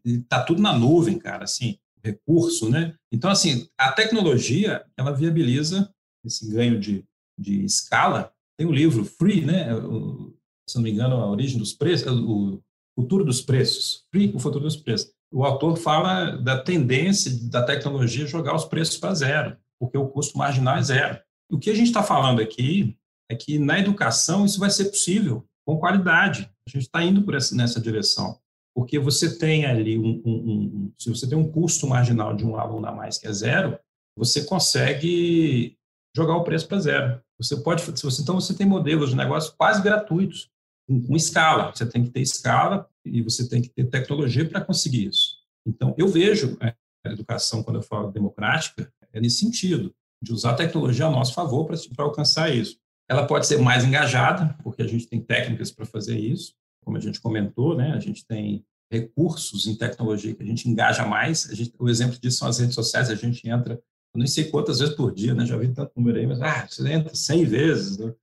está 0.06 0.44
tudo 0.44 0.62
na 0.62 0.78
nuvem, 0.78 1.18
cara, 1.18 1.46
assim, 1.46 1.80
recurso, 2.04 2.70
né? 2.70 2.94
Então, 3.12 3.32
assim, 3.32 3.68
a 3.76 3.92
tecnologia, 3.92 4.86
ela 4.96 5.12
viabiliza 5.12 5.92
esse 6.24 6.48
ganho 6.52 6.80
de, 6.80 7.04
de 7.38 7.66
escala. 7.66 8.32
Tem 8.56 8.68
o 8.68 8.72
livro 8.72 9.04
Free, 9.04 9.44
né? 9.44 9.74
O, 9.76 10.36
se 10.70 10.76
não 10.76 10.84
me 10.84 10.92
engano, 10.92 11.16
a 11.16 11.30
origem 11.30 11.58
dos 11.58 11.74
preços, 11.74 12.08
o 12.08 12.62
futuro 12.96 13.26
dos 13.26 13.42
preços, 13.42 14.06
Free, 14.12 14.32
o 14.36 14.40
futuro 14.40 14.64
dos 14.64 14.78
preços. 14.78 15.12
O 15.34 15.44
autor 15.44 15.76
fala 15.78 16.38
da 16.38 16.62
tendência 16.62 17.32
da 17.50 17.64
tecnologia 17.64 18.28
jogar 18.28 18.56
os 18.56 18.66
preços 18.66 18.98
para 18.98 19.16
zero, 19.16 19.58
porque 19.80 19.98
o 19.98 20.08
custo 20.08 20.38
marginal 20.38 20.78
é 20.78 20.84
zero. 20.84 21.20
O 21.52 21.60
que 21.60 21.70
a 21.70 21.76
gente 21.76 21.88
está 21.88 22.02
falando 22.02 22.42
aqui 22.42 22.98
é 23.30 23.36
que 23.36 23.60
na 23.60 23.78
educação 23.78 24.46
isso 24.46 24.58
vai 24.58 24.70
ser 24.70 24.86
possível, 24.86 25.46
com 25.66 25.78
qualidade. 25.78 26.50
A 26.66 26.70
gente 26.70 26.84
está 26.84 27.04
indo 27.04 27.24
por 27.24 27.36
essa, 27.36 27.54
nessa 27.54 27.80
direção. 27.80 28.40
Porque 28.74 28.98
você 28.98 29.38
tem 29.38 29.66
ali 29.66 29.98
um, 29.98 30.22
um, 30.26 30.32
um, 30.32 30.94
se 30.98 31.10
você 31.10 31.28
tem 31.28 31.38
um 31.38 31.52
custo 31.52 31.86
marginal 31.86 32.34
de 32.34 32.46
um 32.46 32.56
aluno 32.56 32.88
a 32.88 32.92
mais 32.94 33.18
que 33.18 33.28
é 33.28 33.34
zero, 33.34 33.78
você 34.18 34.46
consegue 34.46 35.78
jogar 36.16 36.38
o 36.38 36.44
preço 36.46 36.70
para 36.70 36.80
zero. 36.80 37.22
Você 37.38 37.58
pode, 37.58 37.82
se 37.82 38.04
você, 38.04 38.22
então 38.22 38.40
você 38.40 38.54
tem 38.54 38.66
modelos 38.66 39.10
de 39.10 39.18
negócio 39.18 39.54
quase 39.58 39.84
gratuitos, 39.84 40.50
com, 40.88 41.02
com 41.02 41.16
escala. 41.18 41.76
Você 41.76 41.86
tem 41.86 42.06
que 42.06 42.12
ter 42.12 42.22
escala 42.22 42.90
e 43.04 43.22
você 43.22 43.48
tem 43.50 43.62
que 43.62 43.70
ter 43.70 43.90
tecnologia 43.90 44.48
para 44.48 44.62
conseguir 44.62 45.08
isso. 45.08 45.42
Então, 45.68 45.94
eu 45.98 46.08
vejo 46.08 46.58
a 46.62 46.74
educação, 47.12 47.62
quando 47.62 47.78
eu 47.78 47.84
falo 47.84 48.10
democrática, 48.10 48.92
é 49.12 49.20
nesse 49.20 49.40
sentido 49.40 49.94
de 50.22 50.34
usar 50.34 50.52
a 50.52 50.56
tecnologia 50.56 51.06
a 51.08 51.12
nosso 51.12 51.34
favor 51.34 51.66
para 51.66 52.06
alcançar 52.06 52.54
isso. 52.54 52.78
Ela 53.10 53.26
pode 53.26 53.48
ser 53.48 53.60
mais 53.60 53.84
engajada, 53.84 54.56
porque 54.64 54.82
a 54.82 54.88
gente 54.88 55.08
tem 55.08 55.20
técnicas 55.20 55.72
para 55.72 55.86
fazer 55.86 56.18
isso, 56.18 56.54
como 56.84 56.98
a 56.98 57.00
gente 57.00 57.20
comentou, 57.20 57.76
né? 57.76 57.92
A 57.92 58.00
gente 58.00 58.26
tem 58.26 58.64
recursos 58.92 59.68
em 59.68 59.76
tecnologia 59.76 60.34
que 60.34 60.44
a 60.44 60.46
gente 60.46 60.70
engaja 60.70 61.06
mais. 61.06 61.44
Gente, 61.52 61.74
o 61.80 61.90
exemplo 61.90 62.20
disso 62.20 62.40
são 62.40 62.48
as 62.48 62.60
redes 62.60 62.76
sociais, 62.76 63.10
a 63.10 63.16
gente 63.16 63.48
entra, 63.50 63.82
eu 64.14 64.28
sei 64.28 64.46
quantas 64.46 64.80
vezes 64.80 64.96
por 64.96 65.14
dia, 65.14 65.34
né? 65.34 65.46
Já 65.46 65.58
vi 65.58 65.70
tanto 65.70 65.92
número 65.96 66.20
aí, 66.20 66.28
mas 66.28 66.42
ah, 66.42 66.68
você 66.70 66.88
entra 66.92 67.14
100 67.16 67.46
vezes, 67.46 67.98
né? 67.98 68.14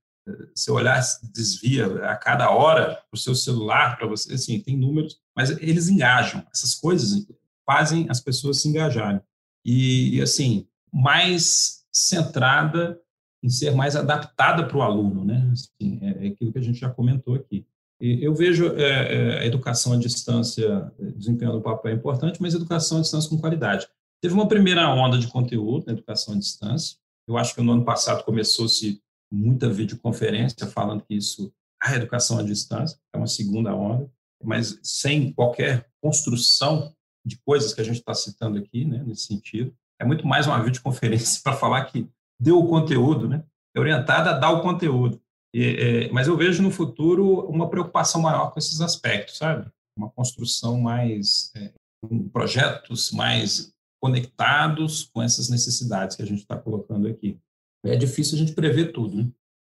seu 0.55 0.75
olhar 0.75 1.01
desvia 1.33 1.87
a 2.05 2.15
cada 2.15 2.51
hora 2.51 3.01
o 3.11 3.17
seu 3.17 3.33
celular, 3.33 3.97
para 3.97 4.07
você, 4.07 4.33
assim, 4.33 4.59
tem 4.59 4.77
números, 4.77 5.19
mas 5.35 5.49
eles 5.49 5.87
engajam. 5.87 6.45
Essas 6.53 6.75
coisas 6.75 7.25
fazem 7.65 8.07
as 8.09 8.19
pessoas 8.19 8.61
se 8.61 8.67
engajarem. 8.67 9.21
E 9.65 10.21
assim, 10.21 10.67
mais 10.91 11.78
centrada 11.99 12.99
em 13.43 13.49
ser 13.49 13.71
mais 13.71 13.95
adaptada 13.95 14.65
para 14.65 14.77
o 14.77 14.81
aluno, 14.81 15.25
né? 15.25 15.49
Assim, 15.51 15.99
é, 16.01 16.25
é, 16.25 16.27
aquilo 16.29 16.51
que 16.51 16.59
a 16.59 16.61
gente 16.61 16.79
já 16.79 16.89
comentou 16.89 17.35
aqui. 17.35 17.65
Eu 18.01 18.33
vejo 18.33 18.73
é, 18.77 18.81
é, 18.81 19.39
a 19.39 19.45
educação 19.45 19.91
à 19.91 19.97
distância 19.97 20.89
desempenhando 21.17 21.57
um 21.57 21.61
papel 21.61 21.93
importante, 21.93 22.41
mas 22.41 22.53
educação 22.53 22.97
à 22.97 23.01
distância 23.01 23.29
com 23.29 23.37
qualidade. 23.37 23.87
Teve 24.21 24.33
uma 24.33 24.47
primeira 24.47 24.89
onda 24.89 25.17
de 25.17 25.27
conteúdo 25.27 25.85
na 25.85 25.91
educação 25.91 26.33
à 26.33 26.37
distância. 26.37 26.97
Eu 27.27 27.37
acho 27.37 27.53
que 27.53 27.61
no 27.61 27.73
ano 27.73 27.83
passado 27.83 28.23
começou-se 28.23 29.01
muita 29.29 29.69
videoconferência 29.69 30.65
falando 30.65 31.03
que 31.03 31.13
isso, 31.13 31.51
a 31.81 31.93
educação 31.93 32.39
à 32.39 32.43
distância, 32.43 32.97
é 33.13 33.17
uma 33.17 33.27
segunda 33.27 33.75
onda, 33.75 34.09
mas 34.41 34.79
sem 34.81 35.33
qualquer 35.33 35.85
construção 36.01 36.95
de 37.25 37.37
coisas 37.45 37.73
que 37.73 37.81
a 37.81 37.83
gente 37.83 37.99
está 37.99 38.13
citando 38.13 38.57
aqui, 38.57 38.85
né, 38.85 39.03
nesse 39.05 39.23
sentido 39.23 39.73
é 39.99 40.05
muito 40.05 40.25
mais 40.25 40.47
uma 40.47 40.61
videoconferência 40.63 41.41
para 41.43 41.55
falar 41.55 41.85
que 41.85 42.07
deu 42.39 42.57
o 42.57 42.67
conteúdo, 42.67 43.27
né? 43.27 43.43
É 43.75 43.79
orientada 43.79 44.31
a 44.31 44.37
dar 44.37 44.51
o 44.51 44.61
conteúdo. 44.61 45.21
E, 45.53 45.63
é, 45.63 46.11
mas 46.11 46.27
eu 46.27 46.37
vejo 46.37 46.61
no 46.61 46.71
futuro 46.71 47.47
uma 47.49 47.69
preocupação 47.69 48.21
maior 48.21 48.51
com 48.51 48.59
esses 48.59 48.81
aspectos, 48.81 49.37
sabe? 49.37 49.69
Uma 49.97 50.09
construção 50.09 50.79
mais, 50.79 51.51
é, 51.55 51.71
com 52.01 52.29
projetos 52.29 53.11
mais 53.11 53.73
conectados 54.01 55.09
com 55.13 55.21
essas 55.21 55.49
necessidades 55.49 56.15
que 56.15 56.23
a 56.23 56.25
gente 56.25 56.39
está 56.39 56.57
colocando 56.57 57.07
aqui. 57.07 57.37
É 57.85 57.95
difícil 57.95 58.35
a 58.35 58.39
gente 58.39 58.53
prever 58.53 58.91
tudo, 58.91 59.17
né? 59.17 59.29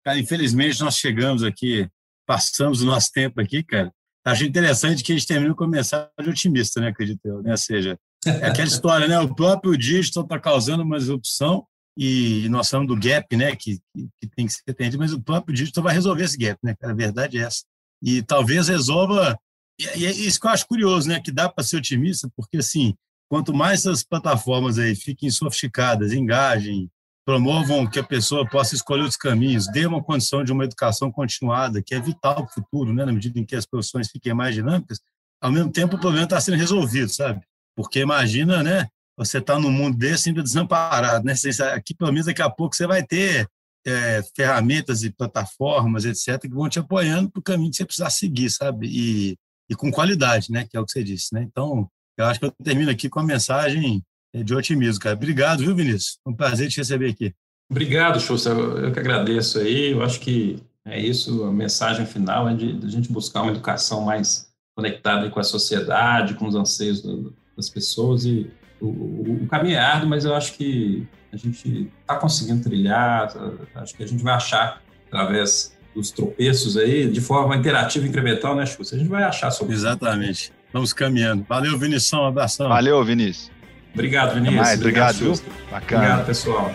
Cara, 0.04 0.18
infelizmente 0.18 0.80
nós 0.80 0.96
chegamos 0.96 1.42
aqui, 1.42 1.88
passamos 2.26 2.82
o 2.82 2.86
nosso 2.86 3.10
tempo 3.12 3.40
aqui, 3.40 3.62
cara. 3.62 3.92
Acho 4.26 4.44
interessante 4.44 5.02
que 5.02 5.12
a 5.12 5.14
gente 5.14 5.26
termina 5.26 5.54
com 5.54 5.66
mensagem 5.66 6.10
otimista, 6.26 6.80
né, 6.80 6.88
acredito 6.88 7.20
eu, 7.24 7.42
né? 7.42 7.50
Ou 7.50 7.56
seja, 7.56 7.98
é 8.26 8.46
aquela 8.46 8.68
história, 8.68 9.08
né? 9.08 9.18
O 9.20 9.34
próprio 9.34 9.76
digital 9.76 10.22
está 10.22 10.38
causando 10.38 10.82
uma 10.82 10.98
disrupção 10.98 11.66
e 11.96 12.48
nós 12.48 12.68
falamos 12.68 12.94
do 12.94 13.00
gap, 13.00 13.36
né? 13.36 13.54
Que, 13.54 13.78
que, 14.20 14.26
tem 14.34 14.46
que 14.46 14.52
ser 14.52 14.62
atendido, 14.68 14.98
mas 14.98 15.12
o 15.12 15.22
próprio 15.22 15.54
digital 15.54 15.84
vai 15.84 15.94
resolver 15.94 16.24
esse 16.24 16.36
gap, 16.36 16.58
né? 16.62 16.74
A 16.82 16.92
verdade 16.92 17.38
é 17.38 17.42
essa. 17.42 17.64
E 18.02 18.22
talvez 18.22 18.68
resolva. 18.68 19.38
E 19.78 20.06
é 20.06 20.10
isso 20.10 20.40
que 20.40 20.46
eu 20.46 20.50
acho 20.50 20.66
curioso, 20.66 21.08
né? 21.08 21.20
Que 21.20 21.32
dá 21.32 21.48
para 21.48 21.64
ser 21.64 21.76
otimista, 21.76 22.28
porque 22.36 22.58
assim, 22.58 22.94
quanto 23.28 23.54
mais 23.54 23.80
essas 23.80 24.02
plataformas 24.02 24.78
aí 24.78 24.94
fiquem 24.94 25.30
sofisticadas, 25.30 26.12
engajem, 26.12 26.90
promovam 27.24 27.86
que 27.86 27.98
a 27.98 28.04
pessoa 28.04 28.48
possa 28.48 28.74
escolher 28.74 29.02
os 29.02 29.16
caminhos, 29.16 29.66
dê 29.68 29.86
uma 29.86 30.02
condição 30.02 30.44
de 30.44 30.52
uma 30.52 30.64
educação 30.64 31.10
continuada, 31.10 31.82
que 31.82 31.94
é 31.94 32.00
vital 32.00 32.34
para 32.34 32.44
o 32.44 32.52
futuro, 32.52 32.92
né? 32.92 33.04
Na 33.04 33.12
medida 33.12 33.38
em 33.38 33.44
que 33.44 33.56
as 33.56 33.64
profissões 33.64 34.10
fiquem 34.10 34.34
mais 34.34 34.54
dinâmicas, 34.54 35.00
ao 35.40 35.50
mesmo 35.50 35.70
tempo 35.70 35.96
o 35.96 36.00
problema 36.00 36.24
está 36.24 36.40
sendo 36.40 36.56
resolvido, 36.56 37.08
sabe? 37.08 37.40
Porque 37.76 38.00
imagina, 38.00 38.62
né? 38.62 38.88
Você 39.16 39.38
está 39.38 39.58
num 39.58 39.70
mundo 39.70 39.96
desse 39.96 40.28
ainda 40.28 40.42
desamparado, 40.42 41.24
né? 41.24 41.34
Aqui, 41.74 41.94
pelo 41.94 42.12
menos, 42.12 42.26
daqui 42.26 42.42
a 42.42 42.50
pouco 42.50 42.74
você 42.74 42.86
vai 42.86 43.02
ter 43.02 43.48
é, 43.86 44.22
ferramentas 44.34 45.02
e 45.02 45.10
plataformas, 45.10 46.04
etc., 46.04 46.40
que 46.40 46.48
vão 46.48 46.68
te 46.68 46.78
apoiando 46.78 47.30
para 47.30 47.40
o 47.40 47.42
caminho 47.42 47.70
que 47.70 47.76
você 47.76 47.84
precisar 47.84 48.10
seguir, 48.10 48.50
sabe? 48.50 48.88
E, 48.88 49.36
e 49.70 49.74
com 49.74 49.90
qualidade, 49.90 50.50
né? 50.50 50.66
Que 50.68 50.76
é 50.76 50.80
o 50.80 50.84
que 50.84 50.92
você 50.92 51.04
disse, 51.04 51.32
né? 51.32 51.42
Então, 51.42 51.88
eu 52.18 52.26
acho 52.26 52.40
que 52.40 52.46
eu 52.46 52.52
termino 52.62 52.90
aqui 52.90 53.08
com 53.08 53.20
a 53.20 53.24
mensagem 53.24 54.02
de 54.34 54.54
otimismo, 54.54 55.00
cara. 55.00 55.14
Obrigado, 55.14 55.60
viu, 55.60 55.76
Vinícius? 55.76 56.18
Um 56.26 56.34
prazer 56.34 56.68
te 56.68 56.78
receber 56.78 57.10
aqui. 57.10 57.32
Obrigado, 57.70 58.20
Xuxa. 58.20 58.50
Eu 58.50 58.92
que 58.92 58.98
agradeço 58.98 59.58
aí. 59.58 59.92
Eu 59.92 60.02
acho 60.02 60.20
que 60.20 60.60
é 60.84 61.00
isso, 61.00 61.44
a 61.44 61.52
mensagem 61.52 62.04
final 62.04 62.48
é 62.48 62.54
de, 62.54 62.78
de 62.78 62.86
a 62.86 62.90
gente 62.90 63.10
buscar 63.10 63.42
uma 63.42 63.52
educação 63.52 64.02
mais 64.02 64.52
conectada 64.76 65.30
com 65.30 65.40
a 65.40 65.44
sociedade, 65.44 66.34
com 66.34 66.46
os 66.46 66.54
anseios 66.54 67.00
do, 67.00 67.34
das 67.56 67.68
pessoas 67.68 68.24
e 68.24 68.50
o, 68.80 68.86
o, 68.86 69.38
o, 69.42 69.46
caminho 69.46 69.76
é 69.76 69.80
árduo, 69.80 70.08
mas 70.08 70.24
eu 70.24 70.34
acho 70.34 70.54
que 70.54 71.06
a 71.32 71.36
gente 71.36 71.90
está 72.00 72.16
conseguindo 72.16 72.62
trilhar, 72.62 73.32
acho 73.76 73.94
que 73.94 74.02
a 74.02 74.06
gente 74.06 74.22
vai 74.22 74.34
achar 74.34 74.82
através 75.06 75.76
dos 75.94 76.10
tropeços 76.10 76.76
aí, 76.76 77.08
de 77.08 77.20
forma 77.20 77.56
interativa 77.56 78.04
e 78.04 78.08
incremental, 78.08 78.56
né, 78.56 78.66
Xuxa? 78.66 78.96
A 78.96 78.98
gente 78.98 79.08
vai 79.08 79.22
achar 79.22 79.50
sobre 79.50 79.74
Exatamente. 79.74 80.52
Vamos 80.72 80.92
caminhando. 80.92 81.46
Valeu, 81.48 81.78
Vinícius. 81.78 82.12
Um 82.12 82.24
abração. 82.24 82.68
Valeu, 82.68 83.02
Vinícius. 83.04 83.50
Obrigado, 83.92 84.34
Vinícius. 84.34 84.60
Mais, 84.60 84.80
obrigado, 84.80 85.14
obrigado 85.14 85.70
Bacana. 85.70 86.02
Obrigado, 86.02 86.26
pessoal. 86.26 86.72